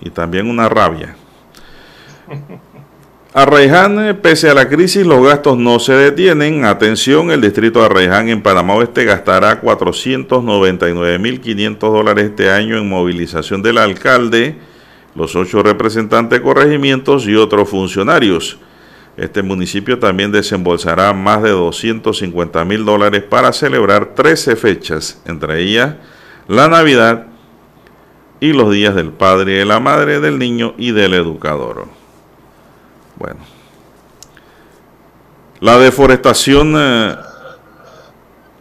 [0.01, 1.15] Y también una rabia.
[3.35, 6.65] Arraiján, pese a la crisis, los gastos no se detienen.
[6.65, 13.63] Atención, el distrito de Arraiján en Panamá Oeste gastará 499.500 dólares este año en movilización
[13.63, 14.55] del alcalde,
[15.15, 18.57] los ocho representantes de corregimientos y otros funcionarios.
[19.15, 25.95] Este municipio también desembolsará más de 250 mil dólares para celebrar 13 fechas, entre ellas
[26.47, 27.27] la Navidad
[28.39, 31.87] y los días del padre de la madre, del niño y del educador.
[33.15, 33.39] Bueno,
[35.59, 37.15] la deforestación eh,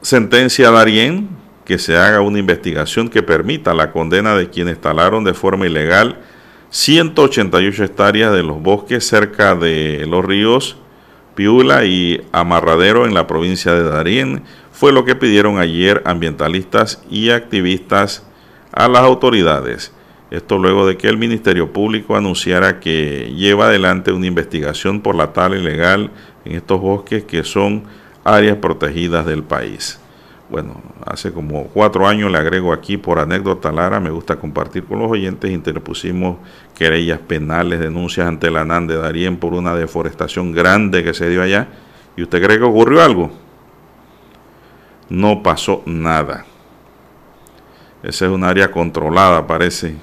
[0.02, 1.28] sentencia a Darien
[1.64, 6.20] que se haga una investigación que permita la condena de quienes talaron de forma ilegal
[6.72, 10.78] 188 hectáreas de los bosques cerca de los ríos
[11.34, 14.42] Piula y Amarradero en la provincia de Darién.
[14.72, 18.26] Fue lo que pidieron ayer ambientalistas y activistas
[18.72, 19.92] a las autoridades.
[20.30, 25.34] Esto luego de que el Ministerio Público anunciara que lleva adelante una investigación por la
[25.34, 26.10] tala ilegal
[26.46, 27.84] en estos bosques que son
[28.24, 30.01] áreas protegidas del país.
[30.52, 34.98] Bueno, hace como cuatro años le agrego aquí por anécdota Lara, me gusta compartir con
[34.98, 36.36] los oyentes, interpusimos
[36.76, 41.40] querellas penales, denuncias ante la NAN de Darién por una deforestación grande que se dio
[41.40, 41.68] allá.
[42.18, 43.30] ¿Y usted cree que ocurrió algo?
[45.08, 46.44] No pasó nada.
[48.02, 49.94] Esa es un área controlada, parece,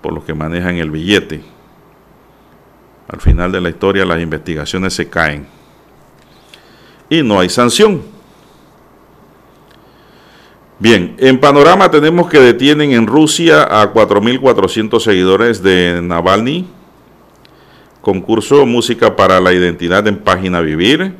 [0.00, 1.42] por los que manejan el billete.
[3.08, 5.44] Al final de la historia las investigaciones se caen.
[7.10, 8.11] Y no hay sanción.
[10.82, 16.66] Bien, en panorama tenemos que detienen en Rusia a 4.400 seguidores de Navalny.
[18.00, 21.14] Concurso Música para la Identidad en Página Vivir.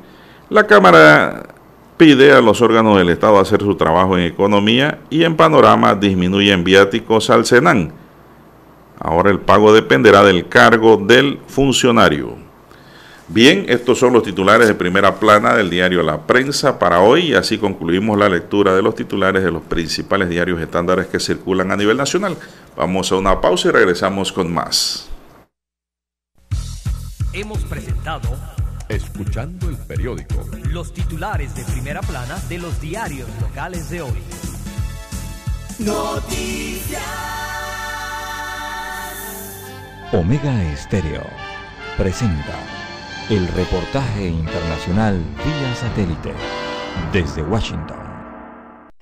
[0.51, 1.55] La Cámara
[1.97, 6.65] pide a los órganos del Estado hacer su trabajo en economía y en panorama disminuyen
[6.65, 7.93] viáticos al Senan.
[8.99, 12.42] Ahora el pago dependerá del cargo del funcionario.
[13.33, 17.35] Bien, estos son los titulares de primera plana del diario La Prensa para hoy y
[17.35, 21.77] así concluimos la lectura de los titulares de los principales diarios estándares que circulan a
[21.77, 22.37] nivel nacional.
[22.77, 25.09] Vamos a una pausa y regresamos con más.
[27.33, 28.29] Hemos presentado
[28.91, 30.45] Escuchando el periódico.
[30.69, 34.23] Los titulares de primera plana de los diarios locales de hoy.
[35.79, 37.01] Noticias.
[40.13, 41.25] Omega Estéreo
[41.97, 42.82] presenta
[43.31, 45.15] el reportaje internacional
[45.45, 46.35] vía satélite
[47.13, 48.02] desde Washington.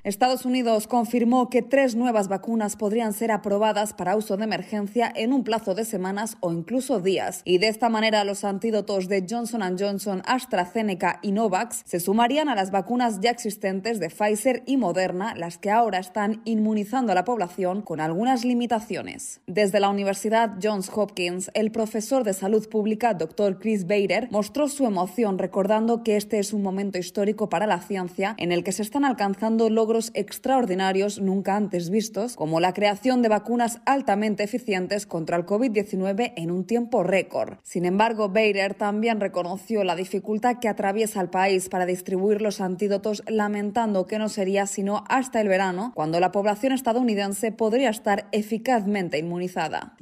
[0.03, 5.35] Estados Unidos confirmó que tres nuevas vacunas podrían ser aprobadas para uso de emergencia en
[5.35, 7.43] un plazo de semanas o incluso días.
[7.45, 12.55] Y de esta manera los antídotos de Johnson Johnson, AstraZeneca y Novax se sumarían a
[12.55, 17.27] las vacunas ya existentes de Pfizer y Moderna, las que ahora están inmunizando a la
[17.27, 19.43] población con algunas limitaciones.
[19.47, 23.59] Desde la Universidad Johns Hopkins, el profesor de salud pública, Dr.
[23.59, 28.35] Chris Bader, mostró su emoción recordando que este es un momento histórico para la ciencia
[28.39, 33.29] en el que se están alcanzando logros extraordinarios nunca antes vistos, como la creación de
[33.29, 37.59] vacunas altamente eficientes contra el COVID-19 en un tiempo récord.
[37.63, 43.23] Sin embargo, Bader también reconoció la dificultad que atraviesa el país para distribuir los antídotos,
[43.27, 49.19] lamentando que no sería sino hasta el verano, cuando la población estadounidense podría estar eficazmente
[49.19, 49.97] inmunizada.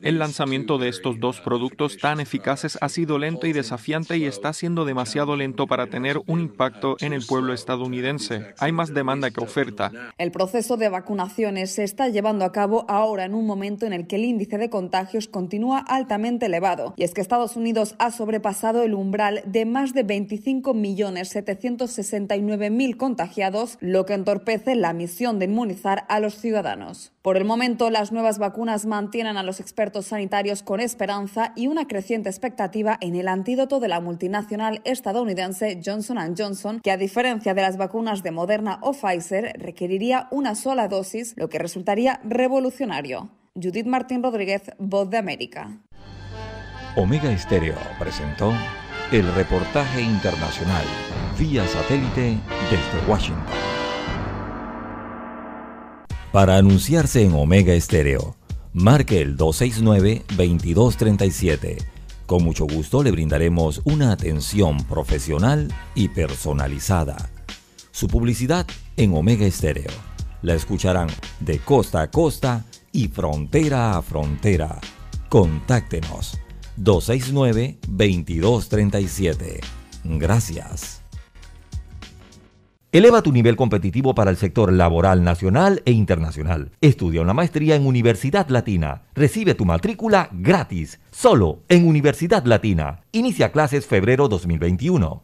[0.00, 4.52] El lanzamiento de estos dos productos tan eficaces ha sido lento y desafiante y está
[4.52, 8.53] siendo demasiado lento para tener un impacto en el pueblo estadounidense.
[8.58, 9.90] Hay más demanda que oferta.
[10.18, 14.06] El proceso de vacunaciones se está llevando a cabo ahora en un momento en el
[14.06, 16.94] que el índice de contagios continúa altamente elevado.
[16.96, 24.06] Y es que Estados Unidos ha sobrepasado el umbral de más de 25.769.000 contagiados, lo
[24.06, 27.12] que entorpece la misión de inmunizar a los ciudadanos.
[27.22, 31.86] Por el momento, las nuevas vacunas mantienen a los expertos sanitarios con esperanza y una
[31.86, 37.62] creciente expectativa en el antídoto de la multinacional estadounidense Johnson Johnson, que a diferencia de
[37.62, 38.43] las vacunas de Moderna
[38.82, 43.30] o Pfizer, requeriría una sola dosis, lo que resultaría revolucionario.
[43.54, 45.80] Judith Martín Rodríguez, Voz de América.
[46.96, 48.52] Omega Estéreo presentó
[49.10, 50.84] el reportaje internacional
[51.38, 52.38] vía satélite
[52.70, 53.42] desde Washington.
[56.32, 58.36] Para anunciarse en Omega Estéreo,
[58.72, 61.84] marque el 269-2237.
[62.26, 67.33] Con mucho gusto le brindaremos una atención profesional y personalizada.
[67.94, 68.66] Su publicidad
[68.96, 69.92] en Omega Estéreo.
[70.42, 71.06] La escucharán
[71.38, 74.80] de costa a costa y frontera a frontera.
[75.28, 76.36] Contáctenos
[76.76, 79.60] 269-2237.
[80.02, 81.04] Gracias.
[82.90, 86.72] Eleva tu nivel competitivo para el sector laboral nacional e internacional.
[86.80, 89.02] Estudia una maestría en Universidad Latina.
[89.14, 93.04] Recibe tu matrícula gratis, solo en Universidad Latina.
[93.12, 95.22] Inicia clases febrero 2021.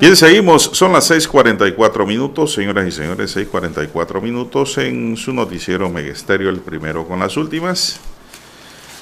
[0.00, 0.62] Bien, seguimos.
[0.72, 7.06] Son las 6:44 minutos, señoras y señores, 6:44 minutos en su noticiero Megesterio, el primero
[7.06, 8.00] con las últimas.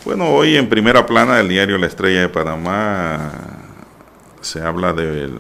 [0.05, 3.31] Bueno, hoy en primera plana del diario La Estrella de Panamá
[4.41, 5.39] se habla del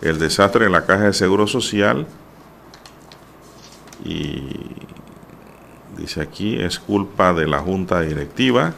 [0.00, 2.08] el desastre en la caja de seguro social
[4.04, 4.42] y
[5.96, 8.74] dice aquí es culpa de la junta directiva.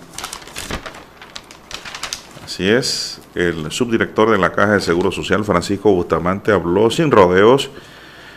[2.54, 7.68] Así es, el subdirector de la caja de seguro social Francisco Bustamante habló sin rodeos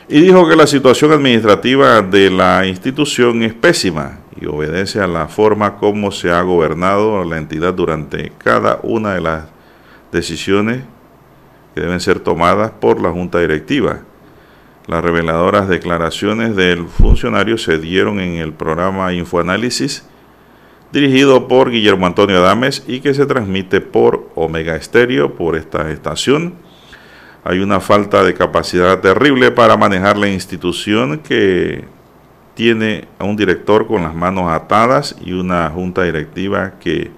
[0.10, 5.28] y dijo que la situación administrativa de la institución es pésima y obedece a la
[5.28, 9.46] forma como se ha gobernado la entidad durante cada una de las
[10.12, 10.82] decisiones
[11.76, 14.00] que deben ser tomadas por la Junta Directiva.
[14.88, 20.08] Las reveladoras declaraciones del funcionario se dieron en el programa Infoanálisis,
[20.92, 26.54] dirigido por Guillermo Antonio Adames y que se transmite por Omega Estéreo, por esta estación.
[27.44, 31.86] Hay una falta de capacidad terrible para manejar la institución que
[32.56, 37.12] tiene a un director con las manos atadas y una junta directiva que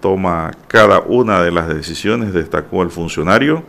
[0.00, 3.62] toma cada una de las decisiones, destacó el funcionario.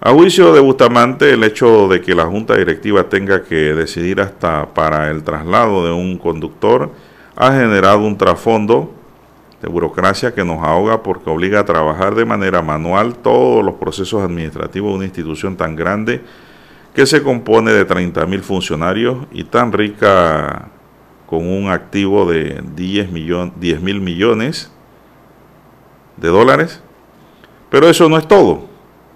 [0.00, 4.66] A juicio de Bustamante, el hecho de que la junta directiva tenga que decidir hasta
[4.74, 6.90] para el traslado de un conductor
[7.36, 8.92] ha generado un trasfondo
[9.60, 14.22] de burocracia que nos ahoga porque obliga a trabajar de manera manual todos los procesos
[14.22, 16.22] administrativos de una institución tan grande
[16.94, 20.68] que se compone de 30 mil funcionarios y tan rica
[21.26, 24.70] con un activo de 10 mil millones
[26.16, 26.82] de dólares.
[27.70, 28.71] Pero eso no es todo.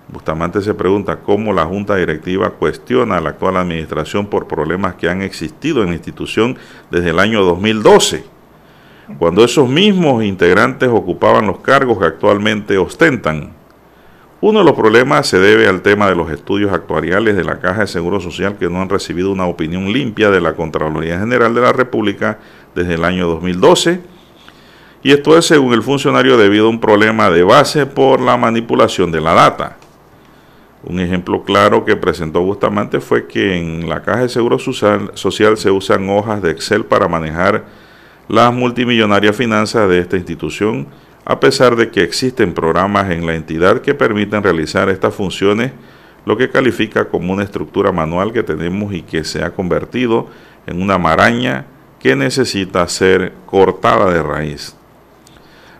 [0.09, 5.09] Bustamante se pregunta cómo la Junta Directiva cuestiona a la actual administración por problemas que
[5.09, 6.57] han existido en la institución
[6.93, 8.25] desde el año 2012,
[9.19, 13.51] cuando esos mismos integrantes ocupaban los cargos que actualmente ostentan.
[14.41, 17.81] Uno de los problemas se debe al tema de los estudios actuariales de la Caja
[17.81, 21.63] de Seguro Social que no han recibido una opinión limpia de la Contraloría General de
[21.63, 22.39] la República
[22.75, 24.01] desde el año 2012
[25.03, 29.11] y esto es según el funcionario debido a un problema de base por la manipulación
[29.11, 29.77] de la data.
[30.87, 35.11] Un ejemplo claro que presentó Bustamante fue que en la caja de seguro social,
[35.57, 37.65] se usan hojas de Excel para manejar
[38.29, 40.87] las multimillonarias finanzas de esta institución,
[41.25, 45.73] a pesar de que existen programas en la entidad que permiten realizar estas funciones,
[46.25, 50.29] lo que califica como una estructura manual que tenemos y que se ha convertido
[50.69, 51.67] en una maraña
[51.99, 54.77] que necesita ser cortada de raíz.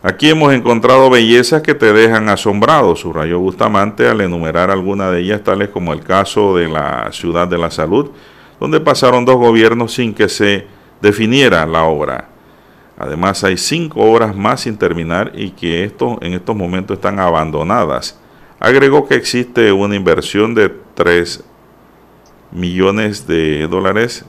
[0.09, 5.43] Aquí hemos encontrado bellezas que te dejan asombrado, subrayó Bustamante al enumerar algunas de ellas,
[5.43, 8.13] tales como el caso de la Ciudad de la Salud,
[8.61, 10.69] donde pasaron dos gobiernos sin que se
[11.03, 12.29] definiera la obra.
[12.97, 18.17] Además, hay cinco obras más sin terminar y que esto, en estos momentos están abandonadas.
[18.61, 21.43] Agregó que existe una inversión de 3
[22.53, 24.25] millones de dólares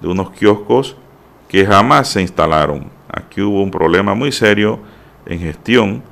[0.00, 0.96] de unos kioscos
[1.48, 2.92] que jamás se instalaron.
[3.12, 4.78] Aquí hubo un problema muy serio
[5.30, 6.02] en gestión,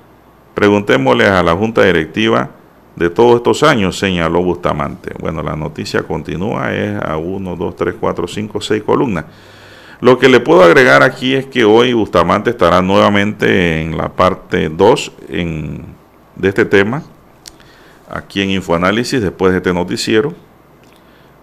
[0.54, 2.50] preguntémosle a la Junta Directiva
[2.94, 5.12] de todos estos años, señaló Bustamante.
[5.18, 9.24] Bueno, la noticia continúa, es a 1, 2, 3, 4, 5, 6 columnas.
[10.00, 14.68] Lo que le puedo agregar aquí es que hoy Bustamante estará nuevamente en la parte
[14.68, 17.02] 2 de este tema,
[18.08, 20.32] aquí en Infoanálisis, después de este noticiero,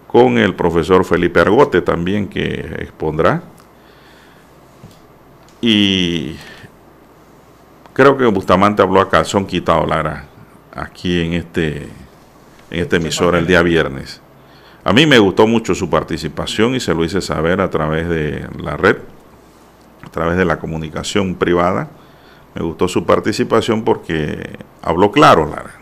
[0.06, 3.42] con el profesor Felipe Argote también que expondrá.
[5.60, 6.36] Y
[7.96, 10.26] Creo que Bustamante habló a calzón quitado, Lara,
[10.74, 11.88] aquí en este,
[12.70, 14.20] en este emisor el día viernes.
[14.84, 18.46] A mí me gustó mucho su participación y se lo hice saber a través de
[18.62, 18.98] la red,
[20.04, 21.88] a través de la comunicación privada.
[22.54, 25.80] Me gustó su participación porque habló claro, Lara.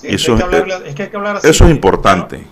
[0.00, 0.36] eso,
[1.42, 2.46] es, importante.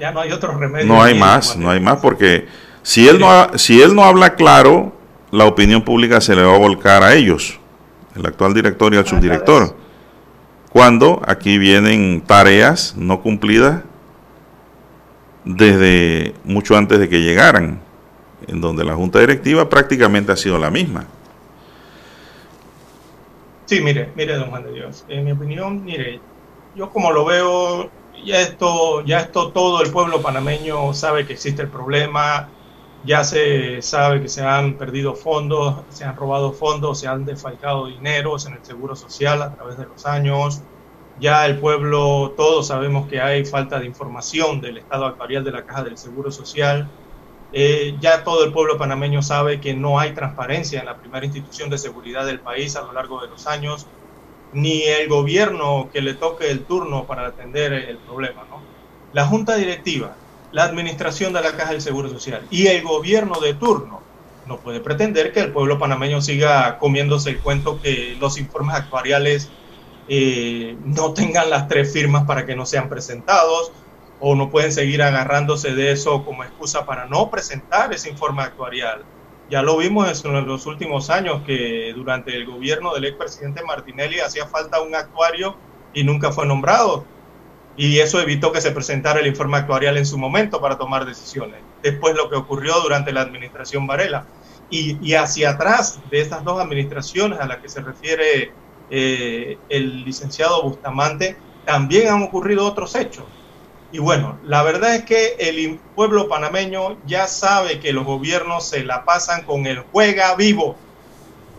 [0.00, 0.86] Ya no, hay otro remedio.
[0.86, 2.48] No hay más, no hay más porque
[2.82, 5.00] si él no, si él no habla claro,
[5.32, 7.58] la opinión pública se le va a volcar a ellos,
[8.14, 9.74] el actual director y al subdirector.
[10.70, 13.82] Cuando aquí vienen tareas no cumplidas
[15.44, 17.80] desde mucho antes de que llegaran,
[18.46, 21.06] en donde la junta directiva prácticamente ha sido la misma.
[23.64, 26.20] Sí, mire, mire, don Juan de Dios, en mi opinión, mire,
[26.76, 27.90] yo como lo veo,
[28.22, 32.50] ya esto, ya esto todo el pueblo panameño sabe que existe el problema,
[33.04, 37.86] ya se sabe que se han perdido fondos, se han robado fondos, se han desfalcado
[37.86, 40.62] dineros en el seguro social a través de los años.
[41.18, 45.64] Ya el pueblo, todos sabemos que hay falta de información del estado actuarial de la
[45.64, 46.88] caja del seguro social.
[47.52, 51.70] Eh, ya todo el pueblo panameño sabe que no hay transparencia en la primera institución
[51.70, 53.86] de seguridad del país a lo largo de los años,
[54.52, 58.44] ni el gobierno que le toque el turno para atender el problema.
[59.12, 60.16] La junta directiva
[60.52, 64.02] la administración de la Caja del Seguro Social y el gobierno de turno
[64.46, 69.50] no puede pretender que el pueblo panameño siga comiéndose el cuento que los informes actuariales
[70.08, 73.72] eh, no tengan las tres firmas para que no sean presentados
[74.18, 79.04] o no pueden seguir agarrándose de eso como excusa para no presentar ese informe actuarial.
[79.48, 84.46] Ya lo vimos en los últimos años que durante el gobierno del expresidente Martinelli hacía
[84.46, 85.56] falta un actuario
[85.92, 87.04] y nunca fue nombrado.
[87.76, 91.60] Y eso evitó que se presentara el informe actuarial en su momento para tomar decisiones.
[91.82, 94.26] Después lo que ocurrió durante la administración Varela.
[94.70, 98.52] Y, hacia atrás de estas dos administraciones a las que se refiere
[98.88, 101.36] eh, el licenciado Bustamante,
[101.66, 103.24] también han ocurrido otros hechos.
[103.92, 108.82] Y bueno, la verdad es que el pueblo panameño ya sabe que los gobiernos se
[108.82, 110.76] la pasan con el juega vivo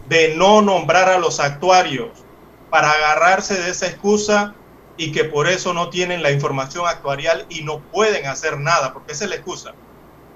[0.10, 2.10] de no nombrar a los actuarios
[2.72, 4.56] para agarrarse de esa excusa
[4.98, 9.14] y que por eso no tienen la información actuarial y no pueden hacer nada, porque
[9.14, 9.74] esa es la excusa.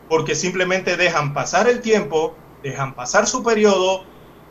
[0.10, 4.04] Porque simplemente dejan pasar el tiempo, dejan pasar su periodo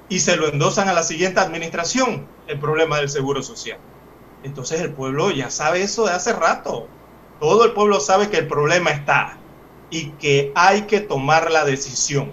[0.08, 3.78] y se lo endosan a la siguiente administración, el problema del seguro social.
[4.44, 6.86] Entonces el pueblo ya sabe eso de hace rato.
[7.40, 9.38] Todo el pueblo sabe que el problema está
[9.90, 12.32] y que hay que tomar la decisión.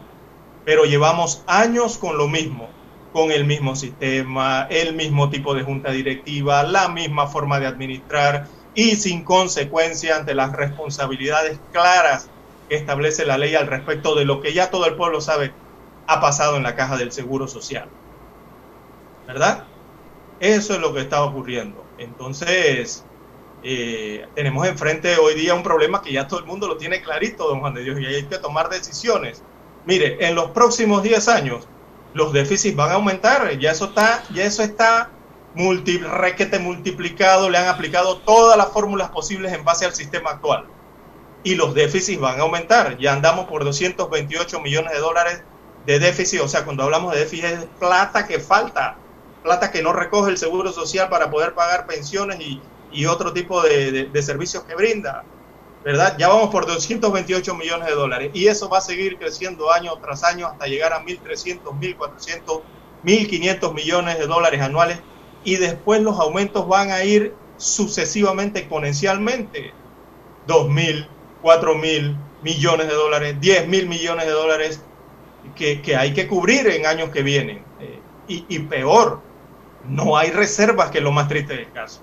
[0.65, 2.69] Pero llevamos años con lo mismo,
[3.13, 8.47] con el mismo sistema, el mismo tipo de junta directiva, la misma forma de administrar
[8.73, 12.29] y sin consecuencia ante las responsabilidades claras
[12.67, 15.53] que establece la ley al respecto de lo que ya todo el pueblo sabe
[16.07, 17.87] ha pasado en la caja del Seguro Social.
[19.27, 19.65] ¿Verdad?
[20.39, 21.85] Eso es lo que está ocurriendo.
[21.99, 23.05] Entonces,
[23.61, 27.47] eh, tenemos enfrente hoy día un problema que ya todo el mundo lo tiene clarito,
[27.47, 29.43] don Juan de Dios, y hay que tomar decisiones.
[29.85, 31.67] Mire, en los próximos 10 años
[32.13, 35.09] los déficits van a aumentar, ya eso está, ya eso está
[35.55, 40.65] multi, requete multiplicado, le han aplicado todas las fórmulas posibles en base al sistema actual.
[41.43, 45.43] Y los déficits van a aumentar, ya andamos por 228 millones de dólares
[45.85, 48.95] de déficit, o sea, cuando hablamos de déficit es plata que falta,
[49.43, 52.61] plata que no recoge el Seguro Social para poder pagar pensiones y,
[52.93, 55.23] y otro tipo de, servicios que brinda,
[55.83, 56.15] ¿verdad?
[56.17, 60.23] Ya vamos por 228 millones de dólares y eso va a seguir creciendo año tras
[60.23, 62.61] año hasta llegar a 1.300, 1.400,
[63.03, 64.99] 1.500 millones de dólares anuales
[65.43, 69.73] y después los aumentos van a ir sucesivamente exponencialmente.
[70.47, 71.07] 2.000,
[71.41, 74.81] 4.000 millones de dólares, 10.000 millones de dólares
[75.55, 77.63] que, hay que cubrir en años que vienen.
[77.79, 79.21] Eh, y, y peor,
[79.87, 82.01] no hay reservas, que es lo más triste del caso.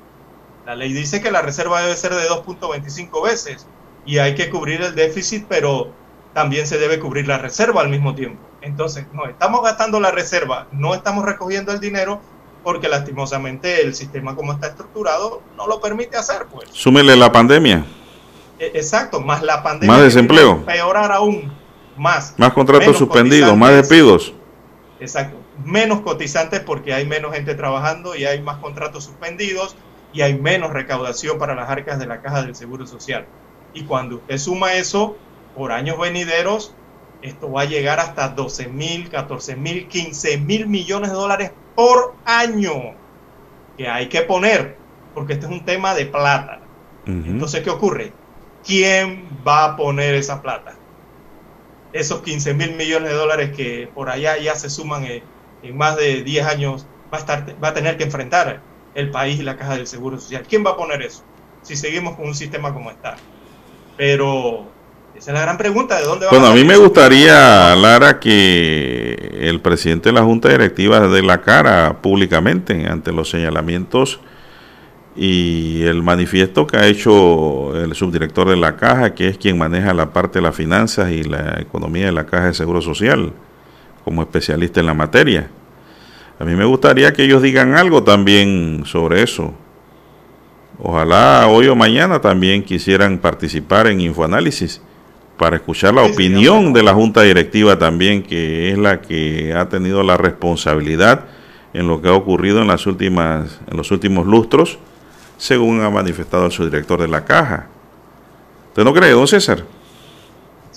[0.67, 3.67] La ley dice que la reserva debe ser de 2.25 veces
[4.05, 5.93] y hay que cubrir el déficit, pero
[6.35, 8.41] también se debe cubrir la reserva al mismo tiempo.
[8.63, 12.21] Entonces, no estamos gastando la reserva, no estamos recogiendo el dinero
[12.63, 16.69] porque lastimosamente el sistema como está estructurado no lo permite hacer, pues.
[16.73, 17.85] Súmele la pandemia.
[18.59, 19.97] E, exacto, más la pandemia.
[19.97, 20.65] Más desempleo.
[20.67, 21.51] Peorar aún
[21.97, 22.35] más.
[22.37, 24.35] Más contratos suspendidos, más despidos.
[25.01, 29.75] Exacto, menos cotizantes porque hay menos gente trabajando y hay más contratos suspendidos
[30.13, 33.27] y hay menos recaudación para las arcas de la caja del Seguro Social.
[33.73, 35.17] Y cuando usted suma eso
[35.57, 36.75] por años venideros,
[37.23, 42.15] esto va a llegar hasta 12 mil, 14 mil, 15 mil millones de dólares por
[42.25, 42.95] año
[43.77, 44.77] que hay que poner,
[45.15, 46.61] porque este es un tema de plata.
[47.07, 48.13] Entonces, ¿qué ocurre?
[48.65, 50.75] ¿Quién va a poner esa plata?
[51.93, 55.23] Esos 15 mil millones de dólares que por allá ya se suman en,
[55.63, 58.63] en más de 10 años, va a, estar, va a tener que enfrentar
[59.01, 60.45] el país y la caja del Seguro Social.
[60.49, 61.23] ¿Quién va a poner eso
[61.63, 63.17] si seguimos con un sistema como está?
[63.97, 64.67] Pero
[65.15, 69.39] esa es la gran pregunta, ¿de dónde va Bueno, a, mí me gustaría, Lara, que
[69.41, 74.21] el presidente de la Junta Directiva de la cara públicamente ante los señalamientos
[75.17, 79.93] y el manifiesto que ha hecho el subdirector de la caja, que es quien maneja
[79.93, 83.33] la parte de las finanzas y la economía de la caja de Seguro Social,
[84.05, 85.51] como especialista en la materia
[86.41, 89.53] a mí me gustaría que ellos digan algo también sobre eso.
[90.79, 94.81] Ojalá hoy o mañana también quisieran participar en Infoanálisis
[95.37, 100.03] para escuchar la opinión de la Junta Directiva también, que es la que ha tenido
[100.03, 101.27] la responsabilidad
[101.75, 104.79] en lo que ha ocurrido en las últimas en los últimos lustros,
[105.37, 107.67] según ha manifestado el subdirector de la Caja.
[108.69, 109.65] ¿Usted no cree, don César?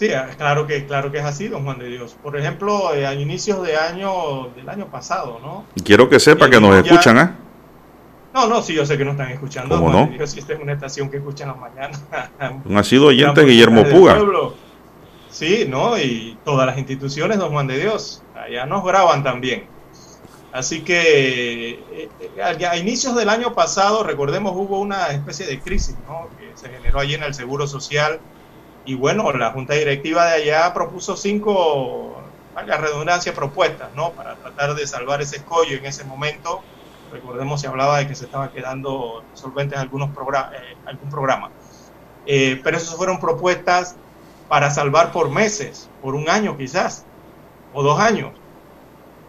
[0.04, 2.18] Sí, ah, claro que, claro que es así, don Juan de Dios.
[2.22, 5.64] Por ejemplo, eh, a inicios de año, del año pasado, ¿no?
[5.82, 7.38] Quiero que sepa que nos escuchan, ¿ah?
[8.34, 9.78] No, no, sí, yo sé que nos están escuchando.
[9.78, 10.08] ¿Cómo no?
[10.08, 12.04] Dios, si esta es una estación que escucha en las mañanas.
[12.76, 14.18] ha sido oyente Guillermo Puga.
[15.30, 15.98] Sí, ¿no?
[15.98, 19.68] Y todas las instituciones, don Juan de Dios, allá nos graban también.
[20.52, 25.96] Así que eh, eh, a inicios del año pasado, recordemos, hubo una especie de crisis,
[26.10, 26.28] ¿no?
[26.38, 28.20] Que se generó allí en el Seguro Social
[28.86, 32.22] y bueno, la junta directiva de allá propuso cinco,
[32.54, 34.12] valga redundancia, propuestas, ¿no?
[34.12, 36.62] Para tratar de salvar ese escollo en ese momento,
[37.14, 41.52] Recordemos, se hablaba de que se estaba quedando solventes algunos programas, eh, algún programa.
[42.26, 43.96] Eh, pero esas fueron propuestas
[44.50, 47.06] para salvar por meses, por un año quizás,
[47.72, 48.32] o dos años.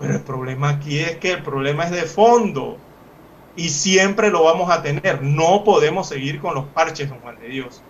[0.01, 2.79] Pero el problema aquí es que el problema es de fondo
[3.55, 5.23] y siempre lo vamos a tener.
[5.23, 7.83] No podemos seguir con los parches, don Juan de Dios.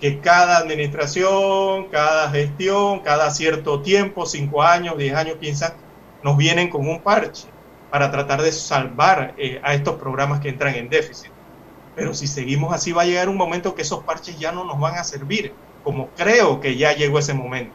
[0.00, 5.66] Que cada administración, cada gestión, cada cierto tiempo, cinco años, diez años, quince,
[6.22, 7.48] nos vienen con un parche
[7.90, 11.30] para tratar de salvar eh, a estos programas que entran en déficit.
[11.94, 14.78] Pero si seguimos así va a llegar un momento que esos parches ya no nos
[14.78, 15.52] van a servir,
[15.82, 17.74] como creo que ya llegó ese momento,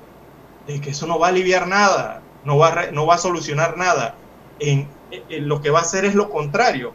[0.67, 3.77] de que eso no va a aliviar nada, no va a, no va a solucionar
[3.77, 4.15] nada.
[4.59, 4.87] En,
[5.29, 6.93] lo que va a hacer es lo contrario.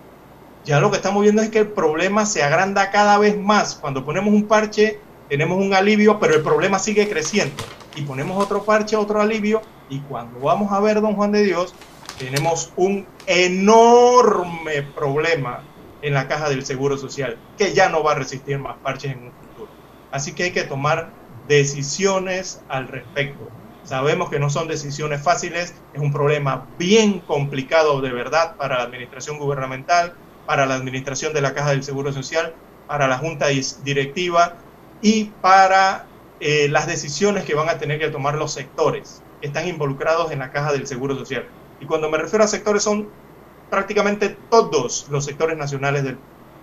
[0.65, 3.77] Ya lo que estamos viendo es que el problema se agranda cada vez más.
[3.77, 7.55] Cuando ponemos un parche, tenemos un alivio, pero el problema sigue creciendo.
[7.97, 11.75] Y ponemos otro parche, otro alivio, y cuando vamos a ver, don Juan de Dios,
[12.19, 15.63] tenemos un enorme problema
[16.03, 19.25] en la caja del Seguro Social, que ya no va a resistir más parches en
[19.25, 19.71] un futuro.
[20.11, 21.11] Así que hay que tomar
[21.49, 23.49] decisiones al respecto.
[23.85, 28.85] Sabemos que no son decisiones fáciles, es un problema bien complicado de verdad para la
[28.85, 30.15] administración gubernamental,
[30.47, 32.55] para la administración de la Caja del Seguro Social,
[32.87, 33.47] para la Junta
[33.83, 34.57] Directiva
[35.01, 36.07] y para
[36.41, 40.41] eh, las decisiones que van a tener que tomar los sectores que están involucrados en
[40.41, 41.47] la Caja del Seguro Social.
[41.81, 43.09] Y cuando me refiero a sectores son
[43.71, 46.19] prácticamente todos los sectores nacionales del,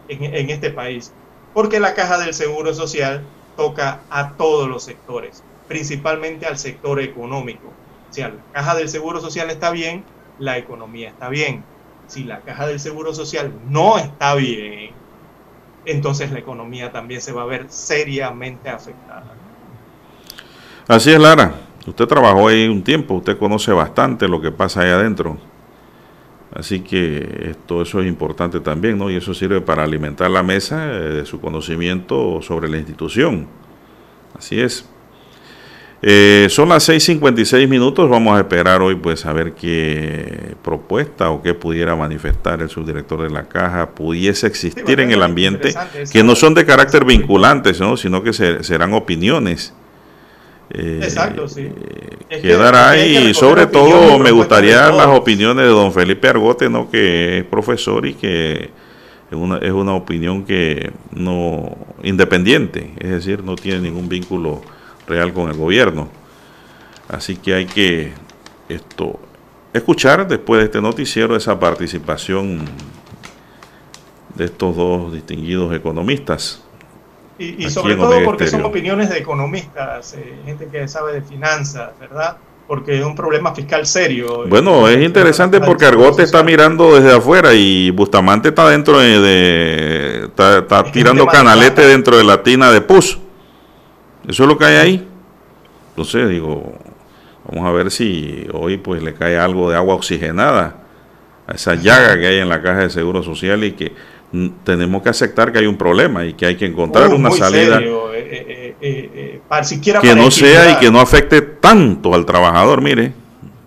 [0.07, 1.14] en, en este país,
[1.53, 3.24] porque la Caja del Seguro Social
[3.56, 7.74] toca a todos los sectores principalmente al sector económico.
[8.10, 10.03] Si la caja del Seguro Social está bien,
[10.40, 11.64] la economía está bien.
[12.07, 14.91] Si la caja del Seguro Social no está bien,
[15.86, 19.34] entonces la economía también se va a ver seriamente afectada.
[20.88, 21.53] Así es, Lara.
[21.88, 25.38] Usted trabajó ahí un tiempo, usted conoce bastante lo que pasa ahí adentro.
[26.53, 29.10] Así que esto, eso es importante también, ¿no?
[29.10, 33.48] Y eso sirve para alimentar la mesa de su conocimiento sobre la institución.
[34.38, 34.90] Así es.
[36.01, 41.41] Eh, son las 6.56 minutos, vamos a esperar hoy pues a ver qué propuesta o
[41.41, 45.73] qué pudiera manifestar el subdirector de la caja pudiese existir en el ambiente,
[46.11, 47.97] que no son de carácter vinculante, ¿no?
[47.97, 49.73] sino que serán opiniones.
[50.72, 51.69] Eh, Exacto, sí.
[52.30, 56.89] quedará ahí y sobre todo me gustaría las opiniones de don Felipe Argote, ¿no?
[56.89, 58.69] que es profesor y que
[59.31, 64.61] es una, es una opinión que no independiente, es decir, no tiene ningún vínculo
[65.07, 66.10] real con el gobierno.
[67.07, 68.14] Así que hay que
[68.69, 69.19] esto
[69.73, 72.65] escuchar después de este noticiero esa participación
[74.34, 76.61] de estos dos distinguidos economistas.
[77.38, 82.38] Y, sobre todo porque son opiniones de economistas, eh, gente que sabe de finanzas, ¿verdad?
[82.65, 84.45] Porque es un problema fiscal serio.
[84.48, 90.30] Bueno, es interesante porque Argote está mirando desde afuera y Bustamante está dentro de...
[90.30, 93.19] está, tirando canalete dentro de la tina de pus.
[94.27, 95.07] Eso es lo que hay ahí.
[95.89, 96.73] Entonces digo,
[97.49, 100.76] vamos a ver si hoy pues le cae algo de agua oxigenada
[101.47, 103.93] a esa llaga que hay en la caja de seguro social y que
[104.64, 108.76] tenemos que aceptar que hay un problema y que hay que encontrar una salida eh,
[108.81, 113.14] eh, eh, que no sea y que no afecte tanto al trabajador, mire,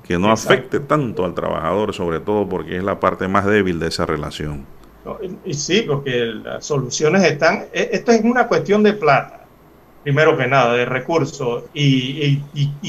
[0.07, 3.89] que no afecte tanto al trabajador, sobre todo porque es la parte más débil de
[3.89, 4.67] esa relación.
[5.47, 9.38] Y sí, porque las soluciones están, esto es una cuestión de plata
[10.09, 12.41] primero que nada, de recursos y,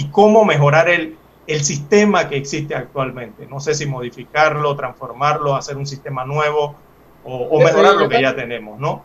[0.10, 1.18] cómo mejorar el,
[1.48, 3.46] el, sistema que existe actualmente.
[3.46, 6.78] No sé si modificarlo, transformarlo, hacer un sistema nuevo
[7.26, 9.04] o, mejorar lo que ya tenemos, ¿no?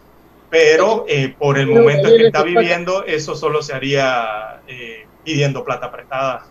[0.48, 5.64] Pero eh, por el momento en que está viviendo, eso solo se haría eh, pidiendo
[5.64, 6.46] plata prestada,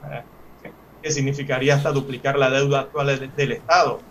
[0.65, 0.69] eh,
[1.02, 4.02] que significaría hasta duplicar la deuda actual del, Estado.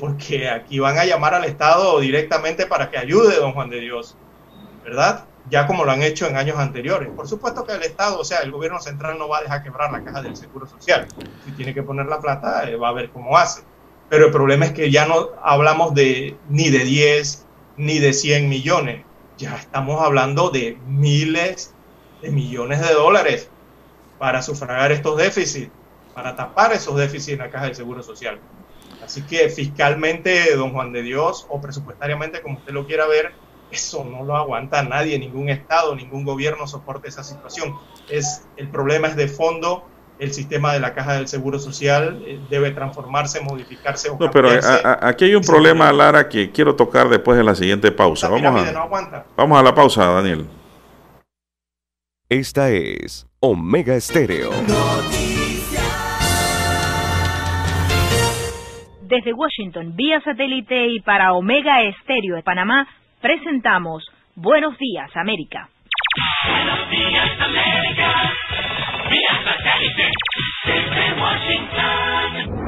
[0.00, 4.16] porque aquí van a llamar al Estado directamente para que ayude, don Juan de Dios,
[4.82, 5.26] ¿verdad?
[5.50, 7.10] Ya como lo han hecho en años anteriores.
[7.10, 9.92] Por supuesto que el Estado, o sea, el gobierno central no va a dejar quebrar
[9.92, 11.06] la caja del Seguro Social.
[11.44, 13.62] Si tiene que poner la plata, eh, va a ver cómo hace.
[14.08, 17.46] Pero el problema es que ya no hablamos de ni de 10
[17.76, 19.04] ni de 100 millones.
[19.36, 21.74] Ya estamos hablando de miles
[22.22, 23.50] de millones de dólares
[24.18, 25.70] para sufragar estos déficits,
[26.14, 28.38] para tapar esos déficits en la caja del Seguro Social.
[29.04, 33.32] Así que fiscalmente, don Juan de Dios, o presupuestariamente, como usted lo quiera ver,
[33.70, 37.74] eso no lo aguanta nadie, ningún Estado, ningún gobierno soporta esa situación.
[38.08, 39.84] Es, el problema es de fondo,
[40.18, 44.10] el sistema de la caja del Seguro Social eh, debe transformarse, modificarse.
[44.18, 44.48] no, pero
[45.00, 48.28] aquí hay un problema, Lara, que quiero tocar después de la siguiente pausa.
[48.28, 50.46] Vamos a, vamos a la pausa, Daniel.
[52.28, 54.50] Esta es Omega Estéreo.
[59.02, 62.88] Desde Washington, vía satélite y para Omega Estéreo de Panamá,
[63.24, 64.04] presentamos
[64.36, 65.66] Buenos Días, América.
[66.46, 68.32] Buenos días, América.
[69.08, 70.10] Vía satélite.
[70.66, 72.63] Desde Washington.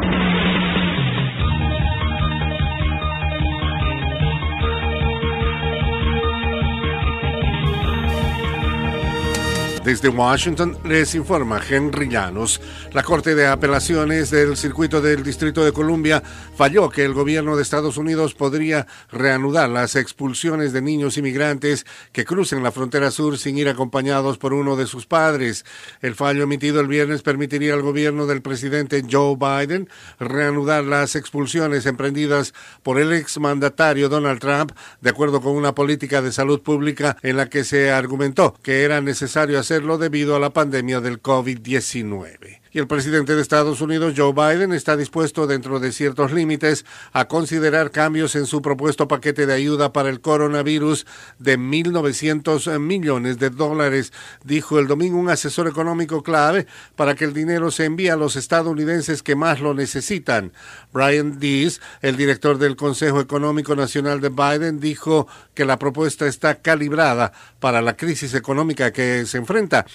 [9.86, 12.60] Desde Washington les informa Henry Llanos.
[12.92, 16.24] La Corte de Apelaciones del Circuito del Distrito de Columbia
[16.56, 22.24] falló que el gobierno de Estados Unidos podría reanudar las expulsiones de niños inmigrantes que
[22.24, 25.64] crucen la frontera sur sin ir acompañados por uno de sus padres.
[26.02, 29.88] El fallo emitido el viernes permitiría al gobierno del presidente Joe Biden
[30.18, 36.32] reanudar las expulsiones emprendidas por el exmandatario Donald Trump, de acuerdo con una política de
[36.32, 41.00] salud pública en la que se argumentó que era necesario hacer debido a la pandemia
[41.00, 46.30] del COVID-19 y el presidente de Estados Unidos, Joe Biden, está dispuesto, dentro de ciertos
[46.30, 46.84] límites,
[47.14, 51.06] a considerar cambios en su propuesto paquete de ayuda para el coronavirus
[51.38, 54.12] de 1.900 millones de dólares,
[54.44, 56.66] dijo el domingo un asesor económico clave
[56.96, 60.52] para que el dinero se envíe a los estadounidenses que más lo necesitan.
[60.92, 66.56] Brian Dees, el director del Consejo Económico Nacional de Biden, dijo que la propuesta está
[66.56, 69.86] calibrada para la crisis económica que se enfrenta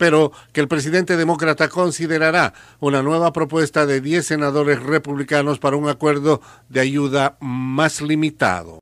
[0.00, 5.90] pero que el presidente demócrata considerará una nueva propuesta de 10 senadores republicanos para un
[5.90, 6.40] acuerdo
[6.70, 8.78] de ayuda más limitado.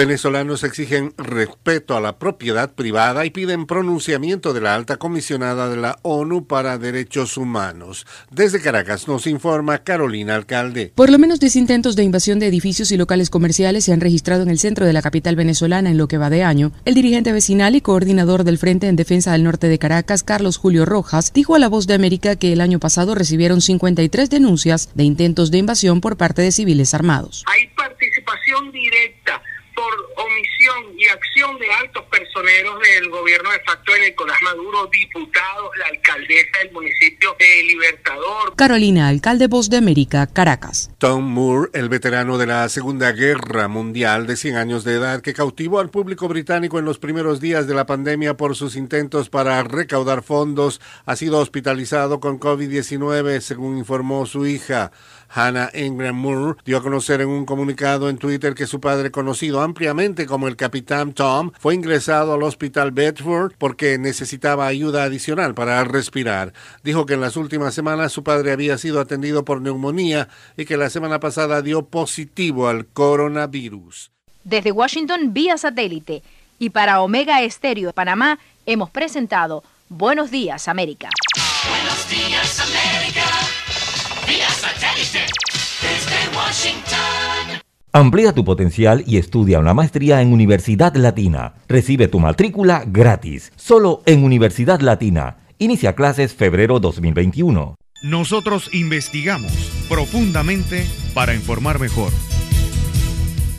[0.00, 5.76] Venezolanos exigen respeto a la propiedad privada y piden pronunciamiento de la alta comisionada de
[5.76, 8.06] la ONU para Derechos Humanos.
[8.30, 10.90] Desde Caracas nos informa Carolina Alcalde.
[10.94, 14.42] Por lo menos 10 intentos de invasión de edificios y locales comerciales se han registrado
[14.42, 16.72] en el centro de la capital venezolana en lo que va de año.
[16.86, 20.86] El dirigente vecinal y coordinador del Frente en Defensa del Norte de Caracas, Carlos Julio
[20.86, 25.04] Rojas, dijo a La Voz de América que el año pasado recibieron 53 denuncias de
[25.04, 27.44] intentos de invasión por parte de civiles armados.
[27.48, 29.42] Hay participación directa
[29.80, 35.70] por omisión y acción de altos personeros del gobierno de facto de Nicolás Maduro, diputados,
[35.78, 38.54] la alcaldesa del municipio de Libertador.
[38.56, 40.90] Carolina, alcalde Voz de América, Caracas.
[40.98, 45.32] Tom Moore, el veterano de la Segunda Guerra Mundial de 100 años de edad, que
[45.32, 49.62] cautivó al público británico en los primeros días de la pandemia por sus intentos para
[49.62, 54.92] recaudar fondos, ha sido hospitalizado con COVID-19, según informó su hija.
[55.32, 59.60] Hannah Ingram Moore dio a conocer en un comunicado en Twitter que su padre, conocido
[59.62, 65.82] ampliamente como el Capitán Tom, fue ingresado al Hospital Bedford porque necesitaba ayuda adicional para
[65.84, 66.52] respirar.
[66.82, 70.76] Dijo que en las últimas semanas su padre había sido atendido por neumonía y que
[70.76, 74.10] la semana pasada dio positivo al coronavirus.
[74.44, 76.22] Desde Washington, vía satélite.
[76.58, 81.08] Y para Omega Estéreo de Panamá, hemos presentado Buenos Días, América.
[81.68, 82.99] Buenos días, América.
[87.92, 91.54] Amplía tu potencial y estudia una maestría en Universidad Latina.
[91.68, 95.38] Recibe tu matrícula gratis, solo en Universidad Latina.
[95.58, 97.74] Inicia clases febrero 2021.
[98.02, 99.52] Nosotros investigamos
[99.88, 102.12] profundamente para informar mejor.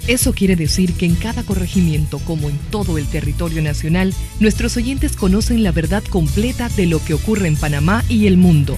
[0.07, 5.15] Eso quiere decir que en cada corregimiento, como en todo el territorio nacional, nuestros oyentes
[5.15, 8.77] conocen la verdad completa de lo que ocurre en Panamá y el mundo.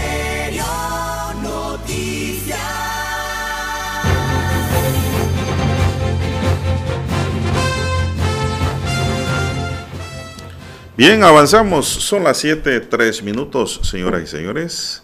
[11.01, 11.87] Bien, avanzamos.
[11.87, 15.03] Son las 7, 3 minutos, señoras y señores.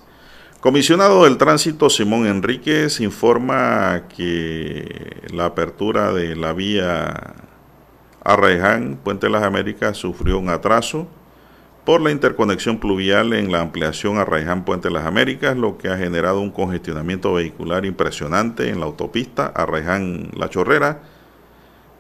[0.60, 7.34] Comisionado del Tránsito Simón Enríquez informa que la apertura de la vía
[8.24, 11.07] Arraiján, Puente de las Américas, sufrió un atraso
[11.84, 15.98] por la interconexión pluvial en la ampliación Arraiján, Puente de las Américas, lo que ha
[15.98, 21.02] generado un congestionamiento vehicular impresionante en la autopista Arraiján La Chorrera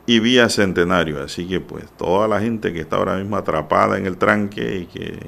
[0.07, 1.21] y vía Centenario.
[1.21, 4.85] Así que pues toda la gente que está ahora mismo atrapada en el tranque y
[4.87, 5.19] que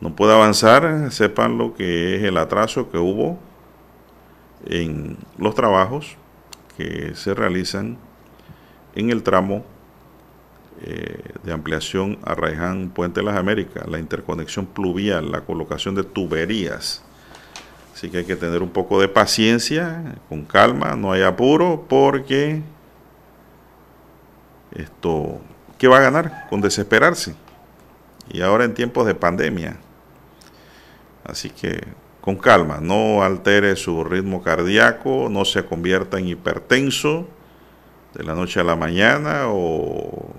[0.00, 3.38] no puede avanzar, sepan lo que es el atraso que hubo
[4.66, 6.16] en los trabajos
[6.76, 7.96] que se realizan
[8.94, 9.64] en el tramo
[10.82, 16.02] eh, de ampliación a Raiján Puente de las Américas, la interconexión pluvial, la colocación de
[16.02, 17.02] tuberías.
[17.94, 22.60] Así que hay que tener un poco de paciencia, con calma, no hay apuro, porque
[24.76, 25.40] esto,
[25.78, 26.46] ¿qué va a ganar?
[26.48, 27.34] Con desesperarse.
[28.30, 29.76] Y ahora en tiempos de pandemia.
[31.24, 31.80] Así que
[32.20, 37.28] con calma, no altere su ritmo cardíaco, no se convierta en hipertenso
[38.14, 40.34] de la noche a la mañana o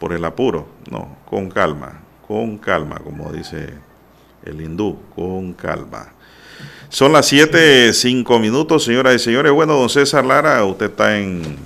[0.00, 3.74] por el apuro, no, con calma, con calma, como dice
[4.44, 6.12] el hindú, con calma.
[6.88, 9.52] Son las 7, 5 minutos, señoras y señores.
[9.52, 11.56] Bueno, don César Lara, usted está en,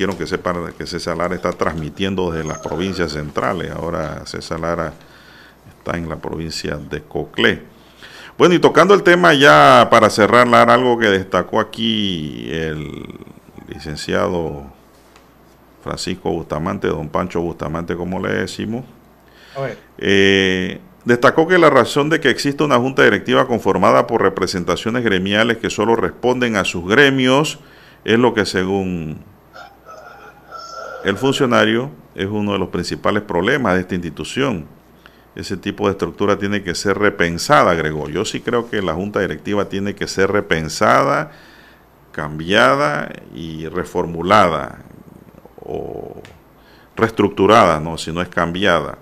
[0.00, 3.70] quiero que sepan que César Lara está transmitiendo desde las provincias centrales.
[3.70, 4.94] Ahora César Lara
[5.76, 7.60] está en la provincia de Coclé.
[8.38, 13.04] Bueno, y tocando el tema ya para cerrar, Lara, algo que destacó aquí el
[13.68, 14.72] licenciado
[15.84, 18.86] Francisco Bustamante, don Pancho Bustamante, como le decimos,
[19.98, 25.58] eh, destacó que la razón de que existe una junta directiva conformada por representaciones gremiales
[25.58, 27.58] que solo responden a sus gremios
[28.06, 29.28] es lo que según
[31.04, 34.66] el funcionario es uno de los principales problemas de esta institución.
[35.34, 38.08] Ese tipo de estructura tiene que ser repensada, agregó.
[38.08, 41.32] Yo sí creo que la junta directiva tiene que ser repensada,
[42.12, 44.84] cambiada y reformulada
[45.64, 46.20] o
[46.96, 48.98] reestructurada, no, si no es cambiada.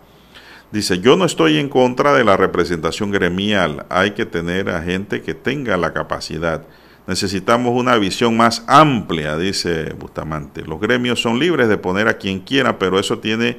[0.71, 5.23] Dice, yo no estoy en contra de la representación gremial, hay que tener a gente
[5.23, 6.63] que tenga la capacidad.
[7.09, 10.61] Necesitamos una visión más amplia, dice Bustamante.
[10.67, 13.57] Los gremios son libres de poner a quien quiera, pero eso tiene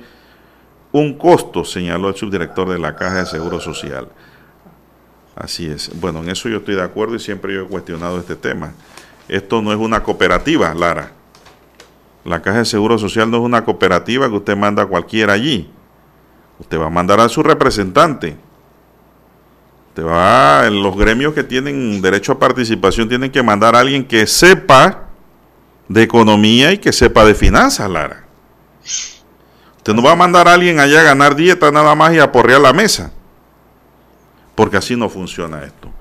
[0.92, 4.08] un costo, señaló el subdirector de la Caja de Seguro Social.
[5.36, 5.90] Así es.
[6.00, 8.72] Bueno, en eso yo estoy de acuerdo y siempre yo he cuestionado este tema.
[9.28, 11.12] Esto no es una cooperativa, Lara.
[12.26, 15.72] La Caja de Seguro Social no es una cooperativa que usted manda a cualquiera allí.
[16.60, 18.38] Usted va a mandar a su representante.
[20.00, 24.26] Usted va, los gremios que tienen derecho a participación tienen que mandar a alguien que
[24.28, 25.10] sepa
[25.90, 28.26] de economía y que sepa de finanzas, Lara.
[29.76, 32.32] Usted no va a mandar a alguien allá a ganar dieta nada más y a
[32.32, 33.12] porrear la mesa.
[34.56, 35.92] Porque así no funciona esto.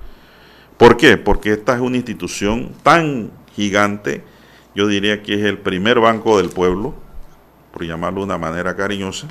[0.77, 1.17] ¿Por qué?
[1.17, 4.23] Porque esta es una institución tan gigante,
[4.75, 6.93] yo diría que es el primer banco del pueblo,
[7.73, 9.27] por llamarlo de una manera cariñosa,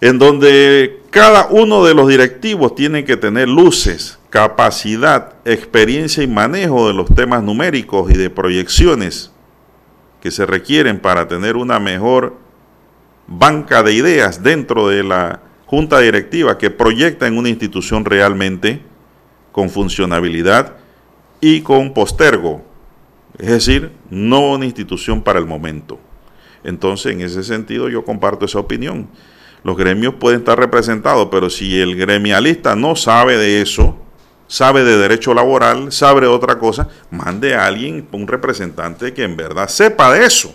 [0.00, 6.88] en donde cada uno de los directivos tiene que tener luces, capacidad, experiencia y manejo
[6.88, 9.32] de los temas numéricos y de proyecciones
[10.20, 12.36] que se requieren para tener una mejor
[13.26, 18.82] banca de ideas dentro de la junta directiva que proyecta en una institución realmente
[19.52, 20.76] con funcionabilidad
[21.40, 22.62] y con postergo,
[23.38, 25.98] es decir, no una institución para el momento.
[26.64, 29.08] Entonces, en ese sentido, yo comparto esa opinión.
[29.64, 33.96] Los gremios pueden estar representados, pero si el gremialista no sabe de eso,
[34.46, 39.36] sabe de derecho laboral, sabe de otra cosa, mande a alguien, un representante que en
[39.36, 40.54] verdad sepa de eso.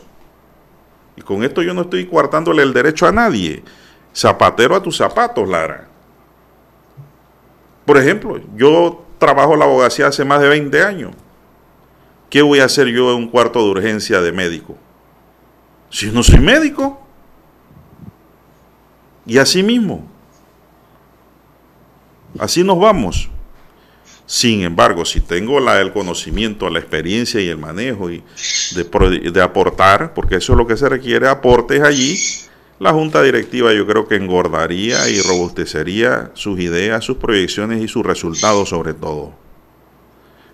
[1.15, 3.63] Y con esto yo no estoy coartándole el derecho a nadie.
[4.15, 5.87] Zapatero a tus zapatos, Lara.
[7.85, 11.11] Por ejemplo, yo trabajo la abogacía hace más de 20 años.
[12.29, 14.75] ¿Qué voy a hacer yo en un cuarto de urgencia de médico?
[15.89, 17.02] Si no soy médico.
[19.25, 20.07] Y así mismo.
[22.39, 23.29] Así nos vamos.
[24.25, 28.23] Sin embargo, si tengo la, el conocimiento, la experiencia y el manejo y
[28.75, 32.17] de, de aportar, porque eso es lo que se requiere, aportes allí,
[32.79, 38.05] la junta directiva yo creo que engordaría y robustecería sus ideas, sus proyecciones y sus
[38.05, 39.33] resultados sobre todo.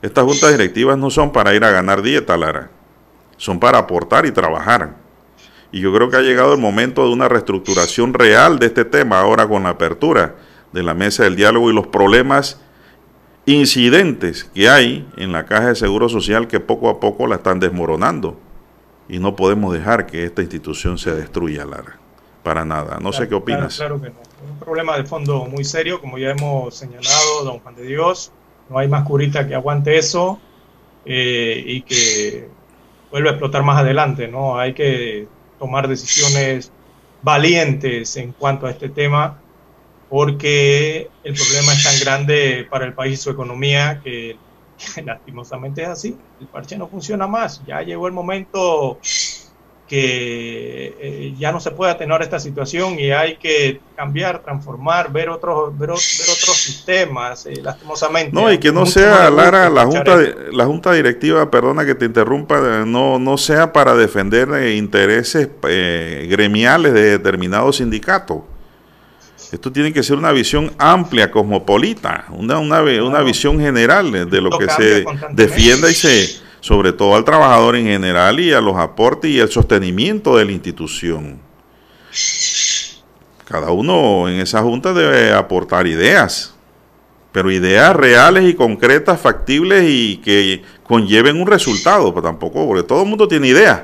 [0.01, 2.71] Estas juntas directivas no son para ir a ganar dieta, Lara.
[3.37, 4.95] Son para aportar y trabajar.
[5.71, 9.19] Y yo creo que ha llegado el momento de una reestructuración real de este tema
[9.19, 10.35] ahora con la apertura
[10.73, 12.61] de la mesa del diálogo y los problemas
[13.45, 17.59] incidentes que hay en la caja de seguro social que poco a poco la están
[17.59, 18.39] desmoronando.
[19.07, 21.99] Y no podemos dejar que esta institución se destruya, Lara
[22.43, 22.97] para nada.
[22.99, 23.77] No sé qué opinas.
[23.77, 24.15] Claro, que no.
[24.49, 28.31] Un problema de fondo muy serio, como ya hemos señalado, don Juan de Dios.
[28.69, 30.39] No hay más curita que aguante eso
[31.05, 32.47] eh, y que
[33.11, 34.27] vuelva a explotar más adelante.
[34.27, 35.27] No hay que
[35.59, 36.71] tomar decisiones
[37.21, 39.39] valientes en cuanto a este tema,
[40.09, 44.37] porque el problema es tan grande para el país y su economía que
[45.05, 46.17] lastimosamente es así.
[46.39, 47.61] El parche no funciona más.
[47.65, 48.99] Ya llegó el momento
[49.89, 55.29] que eh, ya no se puede atenuar esta situación y hay que cambiar, transformar, ver
[55.29, 56.03] otros ver, otros
[56.55, 58.31] sistemas, eh, lastimosamente.
[58.31, 60.51] No, y que no sea, Lara, la junta, esto.
[60.51, 66.27] la junta directiva, perdona que te interrumpa, no, no sea para defender eh, intereses eh,
[66.29, 68.43] gremiales de determinados sindicatos.
[69.51, 74.55] Esto tiene que ser una visión amplia, cosmopolita, una, una, una visión general de lo
[74.55, 79.31] que se defienda y se, sobre todo al trabajador en general y a los aportes
[79.31, 81.39] y el sostenimiento de la institución.
[83.45, 86.53] Cada uno en esa junta debe aportar ideas,
[87.31, 93.03] pero ideas reales y concretas, factibles y que conlleven un resultado, pero tampoco, porque todo
[93.03, 93.81] el mundo tiene ideas.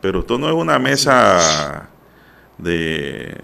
[0.00, 1.90] Pero esto no es una mesa
[2.56, 3.36] de,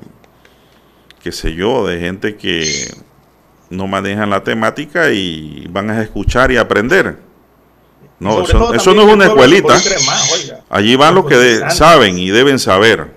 [1.23, 2.95] qué sé yo, de gente que
[3.71, 7.19] no manejan la temática y van a escuchar y aprender.
[8.25, 9.75] No, eso, eso no es una escuelita.
[9.75, 10.53] más.
[10.69, 13.13] Allí van los que de- saben y deben saber.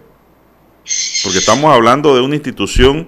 [1.24, 3.08] Porque estamos hablando de una institución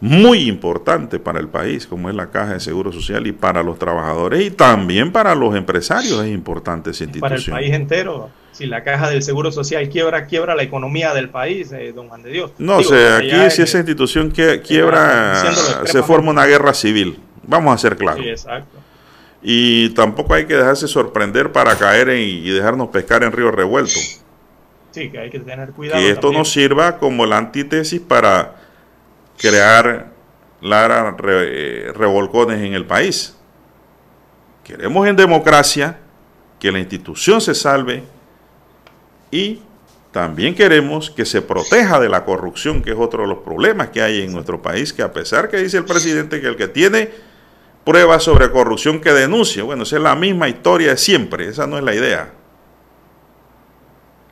[0.00, 3.78] muy importante para el país, como es la Caja de Seguro Social, y para los
[3.80, 7.56] trabajadores y también para los empresarios es importante esa para el institución.
[7.56, 8.30] país entero.
[8.52, 12.22] Si la caja del Seguro Social quiebra, quiebra la economía del país, eh, don Juan
[12.24, 12.50] de Dios.
[12.58, 15.52] No Digo, sé, allá aquí si esa institución que quiebra,
[15.84, 17.20] se forma una guerra civil.
[17.44, 18.20] Vamos a ser claros.
[18.22, 18.78] Sí, exacto.
[19.42, 23.98] Y tampoco hay que dejarse sorprender para caer en- y dejarnos pescar en río revuelto.
[24.90, 26.00] Sí, que hay que tener cuidado.
[26.00, 28.56] que esto nos sirva como la antítesis para
[29.38, 30.08] crear
[30.60, 33.36] Lara, re- eh, revolcones en el país.
[34.64, 35.98] Queremos en democracia
[36.58, 38.02] que la institución se salve
[39.30, 39.60] y
[40.10, 44.02] también queremos que se proteja de la corrupción, que es otro de los problemas que
[44.02, 47.10] hay en nuestro país, que a pesar que dice el presidente que el que tiene
[47.88, 51.78] pruebas sobre corrupción que denuncie, bueno, esa es la misma historia de siempre, esa no
[51.78, 52.32] es la idea.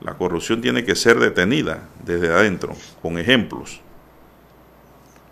[0.00, 3.80] La corrupción tiene que ser detenida desde adentro, con ejemplos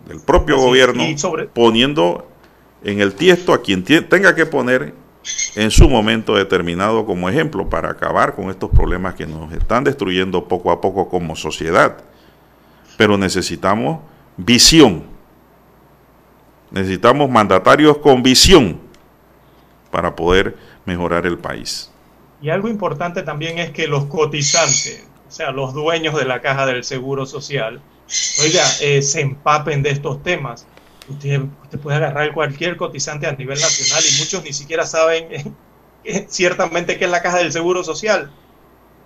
[0.07, 2.27] del propio Así gobierno, sobre- poniendo
[2.83, 4.95] en el tiesto a quien tenga que poner
[5.55, 10.47] en su momento determinado como ejemplo para acabar con estos problemas que nos están destruyendo
[10.47, 11.97] poco a poco como sociedad.
[12.97, 13.99] Pero necesitamos
[14.37, 15.14] visión.
[16.75, 18.81] Necesitamos mandatarios con visión
[19.91, 21.89] para poder mejorar el país.
[22.41, 26.65] Y algo importante también es que los cotizantes, o sea, los dueños de la caja
[26.65, 27.79] del Seguro Social,
[28.43, 30.67] oiga, eh, se empapen de estos temas.
[31.07, 35.53] Usted, usted puede agarrar cualquier cotizante a nivel nacional y muchos ni siquiera saben
[36.03, 38.33] eh, ciertamente qué es la caja del Seguro Social.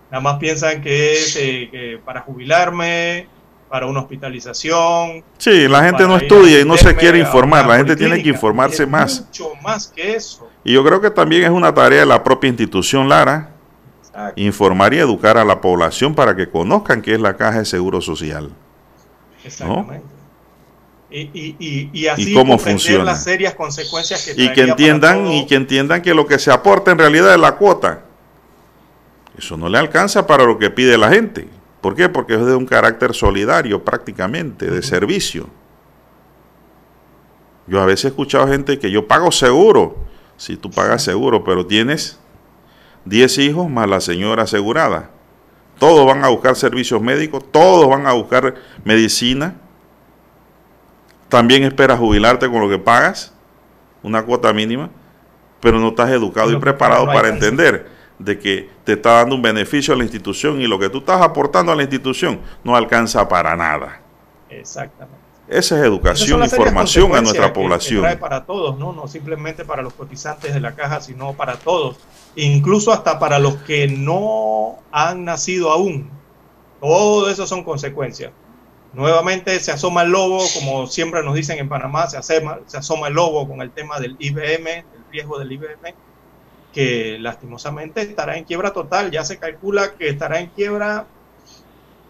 [0.09, 3.27] Nada más piensan que es eh, para jubilarme,
[3.69, 5.23] para una hospitalización.
[5.37, 8.83] Sí, la gente no estudia y no se quiere informar, la gente tiene que informarse
[8.83, 9.21] Es más.
[9.27, 10.49] Mucho más que eso.
[10.63, 13.51] Y yo creo que también es una tarea de la propia institución Lara,
[14.03, 14.41] Exacto.
[14.41, 18.01] informar y educar a la población para que conozcan qué es la caja de seguro
[18.01, 18.49] social.
[19.45, 20.01] Exactamente.
[21.11, 23.03] Y, y, y, y así Y cómo funciona.
[23.03, 26.91] las serias consecuencias que Y que entiendan y que entiendan que lo que se aporta
[26.91, 28.01] en realidad es la cuota.
[29.37, 31.47] Eso no le alcanza para lo que pide la gente.
[31.81, 32.09] ¿Por qué?
[32.09, 35.47] Porque es de un carácter solidario prácticamente, de servicio.
[37.67, 39.97] Yo a veces he escuchado gente que yo pago seguro.
[40.37, 42.19] Si tú pagas seguro, pero tienes
[43.05, 45.11] 10 hijos más la señora asegurada.
[45.77, 49.55] Todos van a buscar servicios médicos, todos van a buscar medicina.
[51.29, 53.33] También esperas jubilarte con lo que pagas,
[54.03, 54.89] una cuota mínima,
[55.61, 59.41] pero no estás educado y preparado no para entender de que te está dando un
[59.41, 63.27] beneficio a la institución y lo que tú estás aportando a la institución no alcanza
[63.27, 64.01] para nada.
[64.49, 65.17] Exactamente.
[65.47, 68.01] Esa es educación y formación a nuestra que- que población.
[68.01, 68.93] trae para todos, ¿no?
[68.93, 71.97] no simplemente para los cotizantes de la caja, sino para todos,
[72.35, 76.11] incluso hasta para los que no han nacido aún.
[76.79, 78.31] Todo eso son consecuencias.
[78.93, 83.07] Nuevamente se asoma el lobo, como siempre nos dicen en Panamá, se asoma, se asoma
[83.07, 85.95] el lobo con el tema del IBM, el riesgo del IBM,
[86.73, 89.11] que lastimosamente estará en quiebra total.
[89.11, 91.07] Ya se calcula que estará en quiebra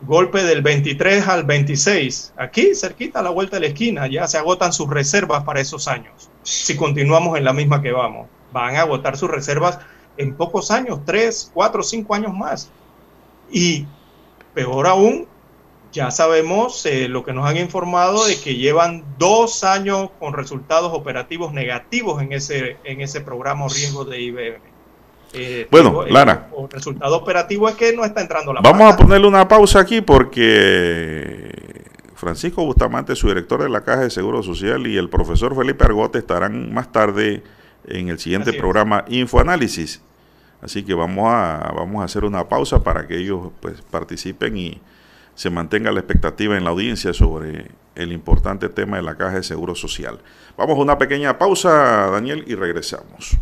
[0.01, 2.33] golpe del 23 al 26.
[2.37, 5.87] Aquí, cerquita, a la vuelta de la esquina, ya se agotan sus reservas para esos
[5.87, 6.29] años.
[6.43, 9.79] Si continuamos en la misma que vamos, van a agotar sus reservas
[10.17, 12.69] en pocos años, 3, 4, 5 años más.
[13.51, 13.85] Y
[14.53, 15.27] peor aún,
[15.91, 20.91] ya sabemos eh, lo que nos han informado de que llevan dos años con resultados
[20.93, 24.59] operativos negativos en ese, en ese programa riesgo de IBM.
[25.33, 26.49] Eh, Bueno, digo, el- Lara.
[26.57, 30.01] El, resultado operativo es que no está entrando la Vamos a ponerle una pausa aquí
[30.01, 31.51] porque
[32.15, 36.19] Francisco Bustamante, su director de la Caja de Seguro Social, y el profesor Felipe Argote
[36.19, 37.43] estarán más tarde
[37.87, 40.01] en el siguiente programa Infoanálisis.
[40.61, 44.81] Así que vamos a, vamos a hacer una pausa para que ellos pues, participen y
[45.39, 49.43] se mantenga la expectativa en la audiencia sobre el importante tema de la caja de
[49.43, 50.19] seguro social.
[50.57, 53.37] Vamos a una pequeña pausa, Daniel, y regresamos.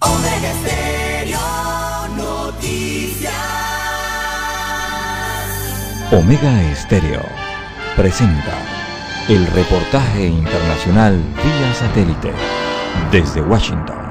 [0.00, 1.38] Omega Estéreo
[2.16, 3.32] Noticias.
[6.10, 7.22] Omega Estéreo
[7.94, 8.58] presenta
[9.28, 12.32] el reportaje internacional vía satélite
[13.12, 14.07] desde Washington.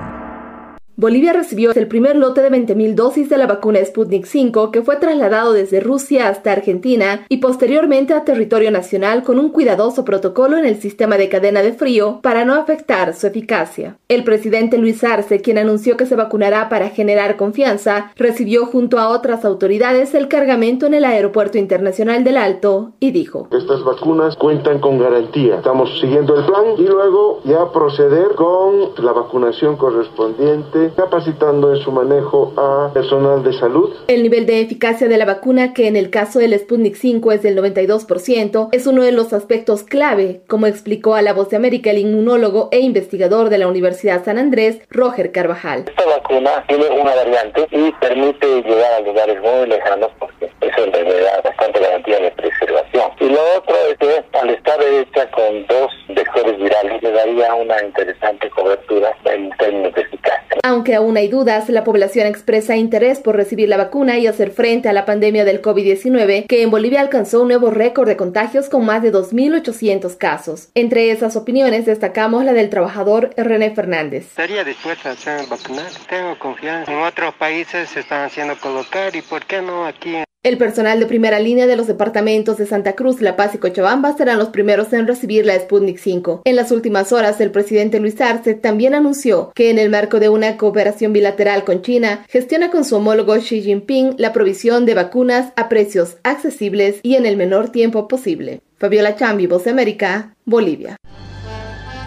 [0.99, 4.95] Bolivia recibió el primer lote de 20.000 dosis de la vacuna Sputnik 5 que fue
[4.95, 10.65] trasladado desde Rusia hasta Argentina y posteriormente a territorio nacional con un cuidadoso protocolo en
[10.65, 13.99] el sistema de cadena de frío para no afectar su eficacia.
[14.07, 19.09] El presidente Luis Arce, quien anunció que se vacunará para generar confianza, recibió junto a
[19.09, 24.79] otras autoridades el cargamento en el Aeropuerto Internacional del Alto y dijo: Estas vacunas cuentan
[24.79, 25.57] con garantía.
[25.57, 31.91] Estamos siguiendo el plan y luego ya proceder con la vacunación correspondiente capacitando en su
[31.91, 33.93] manejo a personal de salud.
[34.07, 37.43] El nivel de eficacia de la vacuna, que en el caso del Sputnik 5 es
[37.43, 41.91] del 92%, es uno de los aspectos clave, como explicó a La Voz de América
[41.91, 45.85] el inmunólogo e investigador de la Universidad San Andrés, Roger Carvajal.
[45.88, 51.22] Esta vacuna tiene una variante y permite llegar a lugares muy lejanos porque eso le
[51.22, 53.11] da bastante garantía de preservación.
[53.19, 57.84] Y lo otro es que al estar hecha con dos vectores virales le daría una
[57.84, 60.57] interesante cobertura en términos de eficacia.
[60.64, 64.89] Aunque aún hay dudas, la población expresa interés por recibir la vacuna y hacer frente
[64.89, 68.85] a la pandemia del COVID-19, que en Bolivia alcanzó un nuevo récord de contagios con
[68.85, 70.69] más de 2.800 casos.
[70.76, 74.26] Entre esas opiniones destacamos la del trabajador René Fernández.
[74.26, 75.88] Estaría dispuesta a hacer vacunar.
[76.10, 76.91] Tengo confianza.
[76.91, 80.23] En otros países se están haciendo colocar y por qué no aquí.
[80.47, 84.15] El personal de primera línea de los departamentos de Santa Cruz, La Paz y Cochabamba
[84.15, 86.43] serán los primeros en recibir la Sputnik 5.
[86.45, 90.29] En las últimas horas, el presidente Luis Arce también anunció que en el marco de
[90.29, 95.51] una cooperación bilateral con China, gestiona con su homólogo Xi Jinping la provisión de vacunas
[95.57, 98.61] a precios accesibles y en el menor tiempo posible.
[98.77, 100.95] Fabiola Chambi, Voz de América, Bolivia.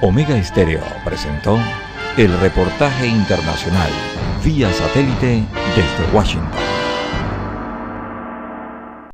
[0.01, 1.59] Omega Estéreo presentó
[2.17, 3.91] el reportaje internacional
[4.43, 5.45] vía satélite
[5.77, 6.80] desde Washington.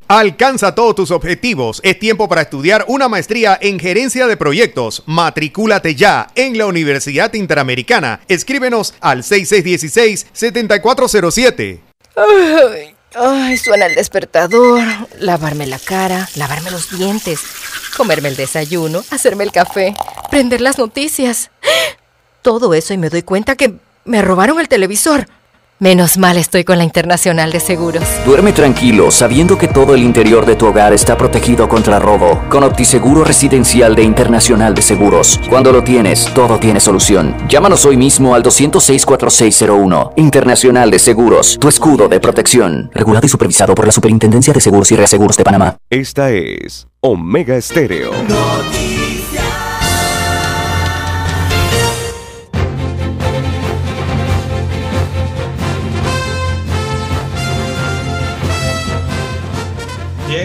[0.09, 1.81] Alcanza todos tus objetivos.
[1.83, 5.03] Es tiempo para estudiar una maestría en gerencia de proyectos.
[5.07, 8.21] Matricúlate ya en la Universidad Interamericana.
[8.29, 11.81] Escríbenos al 6616-7407.
[13.17, 14.81] Ay, suena el despertador.
[15.19, 17.41] Lavarme la cara, lavarme los dientes,
[17.97, 19.97] comerme el desayuno, hacerme el café,
[20.31, 21.51] prender las noticias.
[22.43, 23.75] Todo eso y me doy cuenta que
[24.05, 25.27] me robaron el televisor.
[25.79, 28.03] Menos mal estoy con la Internacional de Seguros.
[28.25, 32.43] Duerme tranquilo sabiendo que todo el interior de tu hogar está protegido contra robo.
[32.49, 35.39] Con OptiSeguro Residencial de Internacional de Seguros.
[35.51, 37.37] Cuando lo tienes, todo tiene solución.
[37.47, 40.13] Llámanos hoy mismo al 206-4601.
[40.17, 42.91] Internacional de Seguros, tu escudo de protección.
[42.95, 45.77] Regulado y supervisado por la Superintendencia de Seguros y Reaseguros de Panamá.
[45.91, 48.13] Esta es Omega Estéreo.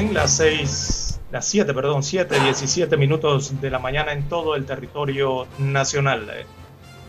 [0.09, 5.47] Las seis, las siete, perdón, siete, diecisiete minutos de la mañana en todo el territorio
[5.59, 6.27] nacional.
[6.33, 6.45] Eh,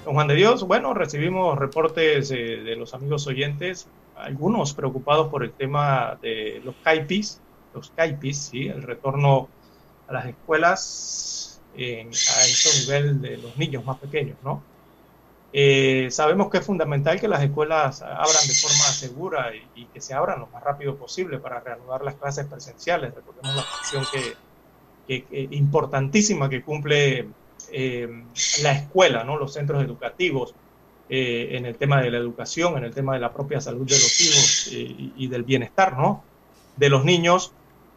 [0.04, 5.42] Don Juan de Dios, bueno, recibimos reportes eh, de los amigos oyentes, algunos preocupados por
[5.42, 7.40] el tema de los CAIPIS,
[7.74, 8.66] los CAIPIS, ¿sí?
[8.68, 9.48] el retorno
[10.08, 14.62] a las escuelas en- a ese nivel de los niños más pequeños, ¿no?
[15.54, 20.14] Eh, sabemos que es fundamental que las escuelas abran de forma segura y, que se
[20.14, 23.14] abran lo más rápido posible para reanudar las clases presenciales.
[23.14, 24.34] Recordemos la función que,
[25.50, 27.28] importantísima que cumple
[27.70, 28.08] eh,
[28.62, 29.36] la escuela, ¿no?
[29.36, 30.54] los centros educativos,
[31.10, 33.94] eh, en el tema de la educación, en el tema de la propia salud de
[33.94, 36.24] los hijos eh, y, del bienestar ¿no?
[36.76, 37.52] de los niños.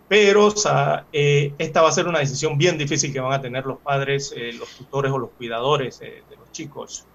[0.08, 4.36] Pero esta va a ser una decisión bien difícil que van a tener los padres,
[4.54, 7.08] los tutores o los cuidadores de los chicos.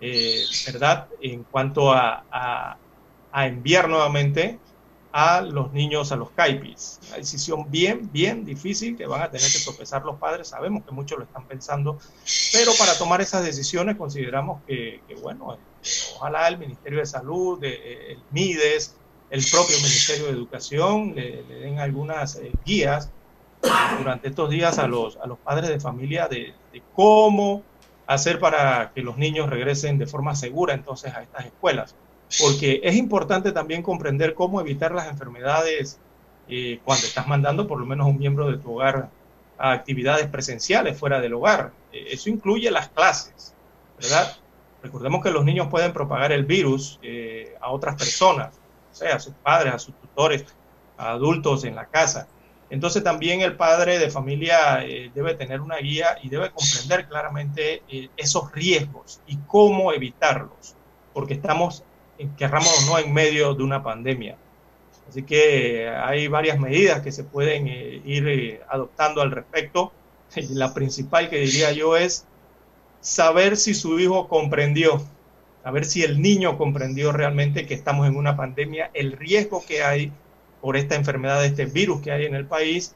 [0.00, 1.08] Eh, ¿verdad?
[1.20, 2.78] En cuanto a, a-
[3.46, 4.62] enviar nuevamente
[5.12, 7.00] a los niños a los CAIPIS.
[7.08, 10.48] Una decisión bien, bien difícil que van a tener que sopesar los padres.
[10.50, 11.98] Sabemos que muchos lo están pensando,
[12.52, 15.58] pero para tomar esas decisiones consideramos que, que, bueno, eh,
[16.16, 19.00] ojalá el Ministerio de Salud, eh, el MIDES,
[19.30, 23.12] el propio Ministerio de Educación le, den algunas eh, guías
[23.98, 26.56] durante estos días a los, a los padres de familia de
[26.92, 27.69] cómo
[28.10, 31.94] hacer para que los niños regresen de forma segura entonces a estas escuelas.
[32.40, 36.00] Porque es importante también comprender cómo evitar las enfermedades
[36.48, 39.10] eh, cuando estás mandando por lo menos un miembro de tu hogar
[39.58, 41.70] a actividades presenciales fuera del hogar.
[41.92, 43.54] Eh, eso incluye las clases,
[44.00, 44.36] ¿verdad?
[44.82, 48.56] Recordemos que los niños pueden propagar el virus eh, a otras personas,
[48.90, 50.46] o sea, a sus padres, a sus tutores,
[50.98, 52.26] a adultos en la casa.
[52.70, 57.82] Entonces también el padre de familia eh, debe tener una guía y debe comprender claramente
[57.88, 60.76] eh, esos riesgos y cómo evitarlos,
[61.12, 61.82] porque estamos,
[62.38, 64.36] querramos o no, en medio de una pandemia.
[65.08, 69.92] Así que hay varias medidas que se pueden ir adoptando al respecto.
[70.50, 72.24] La principal que diría yo es
[73.00, 75.02] saber si su hijo comprendió,
[75.64, 80.12] saber si el niño comprendió realmente que estamos en una pandemia, el riesgo que hay
[80.60, 82.94] por esta enfermedad, este virus que hay en el país,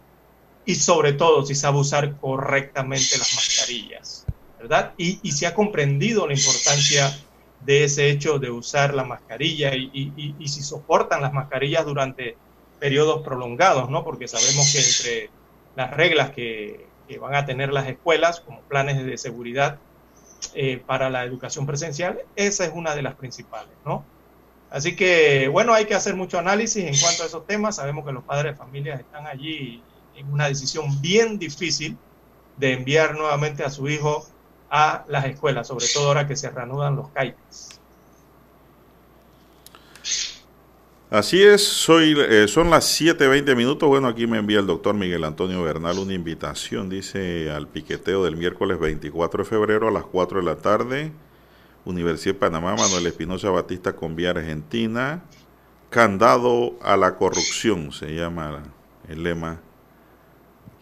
[0.67, 4.27] y sobre todo si sabe usar correctamente las mascarillas,
[4.59, 4.95] ¿verdad?
[4.97, 7.15] Y, si ha comprendido la importancia
[7.61, 12.37] de ese hecho de usar la mascarilla y, si soportan las mascarillas durante
[12.79, 14.05] periodos prolongados, ¿no?
[14.05, 15.31] Porque sabemos que entre
[15.77, 19.79] las reglas que, que van a tener las escuelas como planes de seguridad
[20.55, 24.05] eh, para la educación presencial, esa es una de las principales, ¿no?
[24.71, 27.77] Así que, bueno, hay que hacer mucho análisis en cuanto a esos temas.
[27.77, 29.83] Sabemos que los padres de familias están allí
[30.17, 31.97] en una decisión bien difícil
[32.57, 34.27] de enviar nuevamente a su hijo
[34.71, 37.81] a las escuelas, sobre todo ahora que se reanudan los CAITES.
[41.11, 43.89] Así es, soy, eh, son las 7.20 minutos.
[43.89, 48.37] Bueno, aquí me envía el doctor Miguel Antonio Bernal una invitación, dice, al piqueteo del
[48.37, 51.13] miércoles 24 de febrero a las 4 de la tarde.
[51.85, 55.23] Universidad de Panamá, Manuel Espinosa Batista con Vía Argentina.
[55.91, 58.63] Candado a la corrupción, se llama
[59.09, 59.61] el lema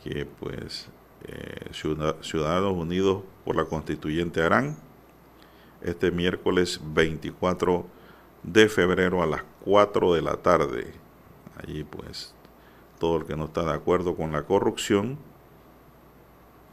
[0.03, 0.89] que pues
[1.25, 4.77] eh, Ciudadanos Unidos por la Constituyente harán
[5.83, 7.87] este miércoles 24
[8.43, 10.93] de febrero a las 4 de la tarde.
[11.63, 12.35] Allí pues
[12.99, 15.19] todo el que no está de acuerdo con la corrupción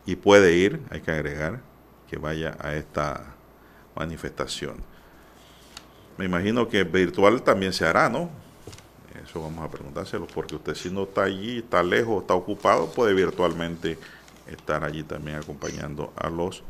[0.06, 1.62] y puede ir, hay que agregar,
[2.08, 3.36] que vaya a esta
[3.96, 4.78] manifestación.
[6.18, 8.30] Me imagino que virtual también se hará, ¿no?
[9.24, 13.14] Eso vamos a preguntárselo, porque usted si no está allí, está lejos, está ocupado, puede
[13.14, 13.98] virtualmente
[14.48, 16.64] estar allí también acompañando a los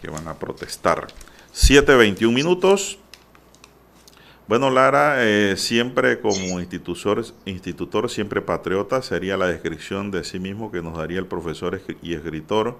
[0.00, 1.08] que van a protestar.
[1.54, 2.98] 7.21 minutos.
[4.46, 10.72] Bueno, Lara, eh, siempre como institutor, institutor, siempre patriota, sería la descripción de sí mismo
[10.72, 12.78] que nos daría el profesor y escritor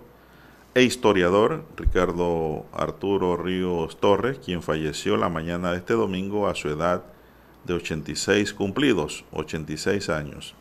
[0.75, 6.69] e historiador Ricardo Arturo Ríos Torres, quien falleció la mañana de este domingo a su
[6.69, 7.05] edad
[7.65, 10.55] de 86 cumplidos, 86 años.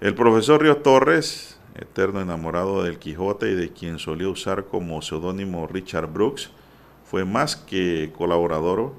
[0.00, 5.66] El profesor Ríos Torres, eterno enamorado del Quijote y de quien solía usar como seudónimo
[5.66, 6.50] Richard Brooks,
[7.04, 8.92] fue más que colaborador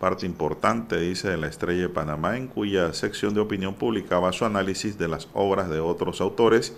[0.00, 4.46] parte importante, dice, de la Estrella de Panamá, en cuya sección de opinión publicaba su
[4.46, 6.74] análisis de las obras de otros autores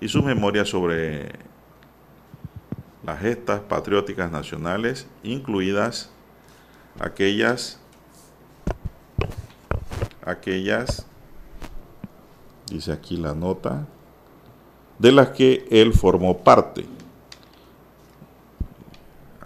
[0.00, 1.32] y sus memorias sobre
[3.04, 6.10] las gestas patrióticas nacionales, incluidas
[6.98, 7.80] aquellas,
[10.24, 11.06] aquellas,
[12.66, 13.86] dice aquí la nota,
[14.98, 16.86] de las que él formó parte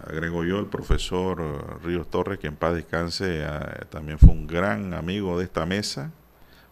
[0.08, 4.94] agrego yo, el profesor Ríos Torres, que en paz descanse, eh, también fue un gran
[4.94, 6.10] amigo de esta mesa,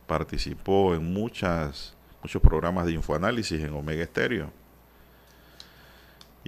[0.07, 4.51] participó en muchas, muchos programas de infoanálisis en Omega Estéreo.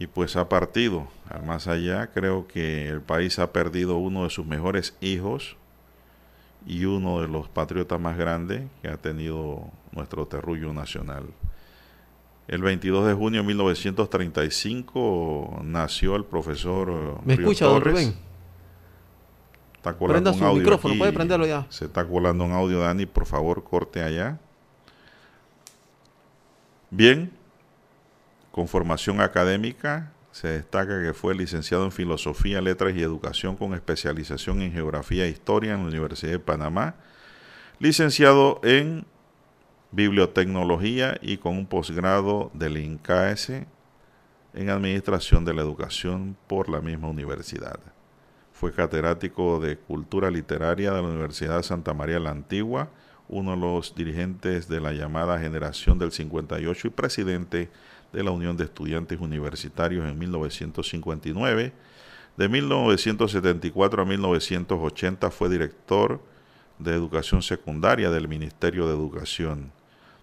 [0.01, 4.31] Y pues ha partido al más allá, creo que el país ha perdido uno de
[4.31, 5.57] sus mejores hijos
[6.65, 11.25] y uno de los patriotas más grandes que ha tenido nuestro terrullo nacional.
[12.47, 18.15] El 22 de junio de 1935 nació el profesor eh, ¿Me escucha, don Rubén?
[19.75, 21.67] Está colando Prenda un audio micrófono, puede prenderlo ya.
[21.71, 24.39] Se está colando un audio, Dani, por favor, corte allá.
[26.89, 27.33] Bien,
[28.59, 34.63] con formación académica, se destaca que fue licenciado en Filosofía, Letras y Educación con especialización
[34.63, 36.97] en Geografía e Historia en la Universidad de Panamá,
[37.79, 39.07] licenciado en
[39.93, 43.51] bibliotecnología y con un posgrado del INCAES
[44.55, 47.79] en Administración de la Educación por la misma universidad.
[48.53, 52.91] Fue catedrático de Cultura Literaria de la Universidad de Santa María la Antigua,
[53.29, 58.57] uno de los dirigentes de la llamada Generación del 58 y presidente de la Unión
[58.57, 61.73] de Estudiantes Universitarios en 1959.
[62.37, 66.21] De 1974 a 1980 fue director
[66.79, 69.73] de Educación Secundaria del Ministerio de Educación.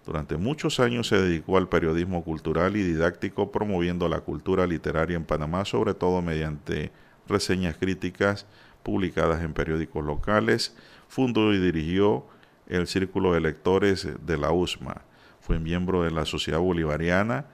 [0.04, 5.24] Durante muchos años se dedicó al periodismo cultural y didáctico promoviendo la cultura literaria en
[5.24, 6.92] Panamá, sobre todo mediante
[7.28, 8.46] reseñas críticas
[8.82, 10.76] publicadas en periódicos locales.
[11.08, 12.24] Fundó y dirigió
[12.68, 15.02] el Círculo de Lectores de la USMA.
[15.40, 17.46] Fue miembro de la Sociedad Bolivariana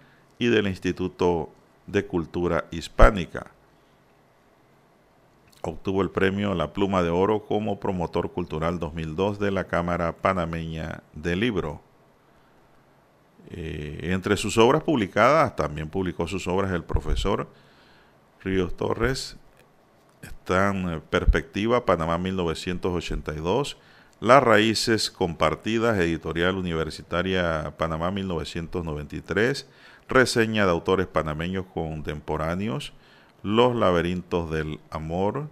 [0.42, 1.50] y del Instituto
[1.86, 3.52] de Cultura Hispánica.
[5.64, 11.04] obtuvo el premio La Pluma de Oro como promotor cultural 2002 de la Cámara Panameña
[11.12, 11.80] del Libro.
[13.50, 17.46] Eh, entre sus obras publicadas, también publicó sus obras el profesor
[18.42, 19.36] Ríos Torres,
[20.22, 23.76] están Perspectiva Panamá 1982,
[24.18, 29.68] Las Raíces Compartidas, Editorial Universitaria Panamá 1993,
[30.12, 32.92] Reseña de autores panameños contemporáneos,
[33.42, 35.48] Los laberintos del amor,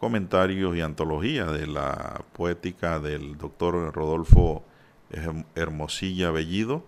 [0.00, 4.64] comentarios y antología de la poética del doctor Rodolfo
[5.54, 6.82] Hermosilla Bellido,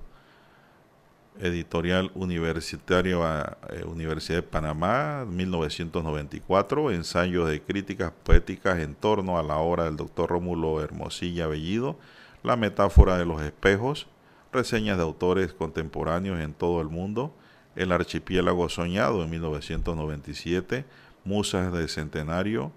[1.39, 9.59] Editorial Universitario eh, Universidad de Panamá, 1994, ensayos de críticas poéticas en torno a la
[9.59, 11.97] obra del doctor Rómulo Hermosilla Bellido,
[12.43, 14.09] La metáfora de los espejos,
[14.53, 17.35] reseñas de autores contemporáneos en todo el mundo,
[17.75, 20.85] El archipiélago soñado en 1997,
[21.25, 22.71] Musas de Centenario,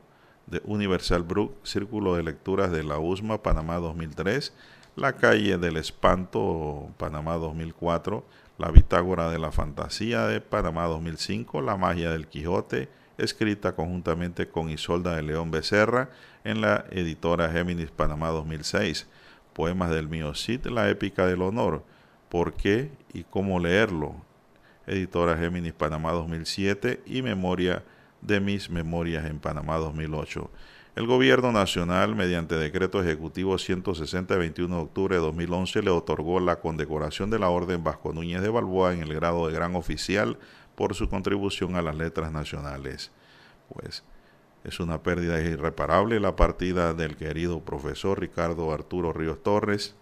[0.47, 4.53] de Universal Brook, Círculo de Lecturas de la USMA, Panamá 2003,
[4.95, 8.23] La calle del espanto, Panamá 2004,
[8.57, 12.87] La bitágora de la fantasía de Panamá 2005, La magia del Quijote,
[13.17, 16.09] escrita conjuntamente con Isolda de León Becerra
[16.43, 19.07] en la editora Géminis Panamá 2006,
[19.55, 21.85] Poemas del Mío Cid, La épica del honor,
[22.27, 24.15] ¿Por qué y cómo leerlo?
[24.85, 27.85] Editora Géminis Panamá 2007 y Memoria
[28.19, 30.51] de mis memorias en Panamá 2008.
[30.97, 36.57] El gobierno nacional, mediante decreto ejecutivo 160 21 de octubre de 2011, le otorgó la
[36.57, 40.37] condecoración de la Orden Vasco Núñez de Balboa en el grado de gran oficial
[40.75, 43.11] por su contribución a las letras nacionales.
[43.73, 44.03] Pues
[44.65, 49.95] es una pérdida irreparable la partida del querido profesor Ricardo Arturo Ríos Torres.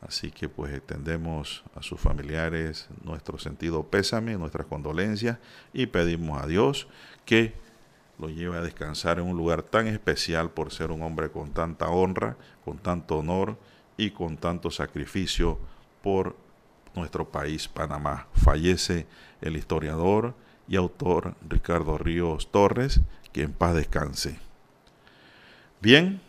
[0.00, 5.38] Así que pues extendemos a sus familiares nuestro sentido pésame, nuestras condolencias
[5.72, 6.86] y pedimos a Dios
[7.24, 7.54] que
[8.18, 11.88] lo lleve a descansar en un lugar tan especial por ser un hombre con tanta
[11.88, 13.58] honra, con tanto honor
[13.96, 15.58] y con tanto sacrificio
[16.02, 16.36] por
[16.94, 18.28] nuestro país, Panamá.
[18.32, 19.06] Fallece
[19.40, 20.34] el historiador
[20.68, 23.00] y autor Ricardo Ríos Torres,
[23.36, 24.38] que en paz descanse.
[25.82, 26.22] Bien,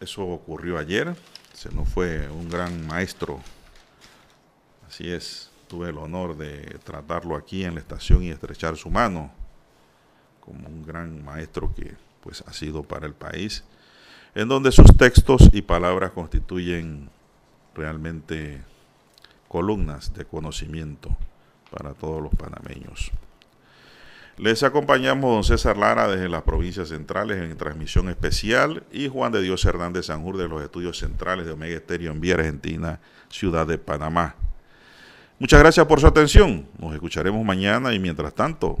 [0.00, 1.14] eso ocurrió ayer,
[1.52, 3.38] se nos fue un gran maestro,
[4.88, 9.30] así es, tuve el honor de tratarlo aquí en la estación y estrechar su mano
[10.40, 11.94] como un gran maestro que
[12.24, 13.62] pues ha sido para el país,
[14.34, 17.08] en donde sus textos y palabras constituyen
[17.72, 18.62] realmente
[19.46, 21.16] columnas de conocimiento
[21.70, 23.12] para todos los panameños.
[24.38, 29.42] Les acompañamos don César Lara desde las provincias centrales en transmisión especial y Juan de
[29.42, 33.00] Dios Hernández Sanjur de los estudios centrales de Omega Estéreo en Vía Argentina,
[33.30, 34.36] ciudad de Panamá.
[35.40, 36.68] Muchas gracias por su atención.
[36.78, 38.78] Nos escucharemos mañana y mientras tanto,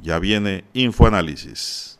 [0.00, 1.93] ya viene Infoanálisis.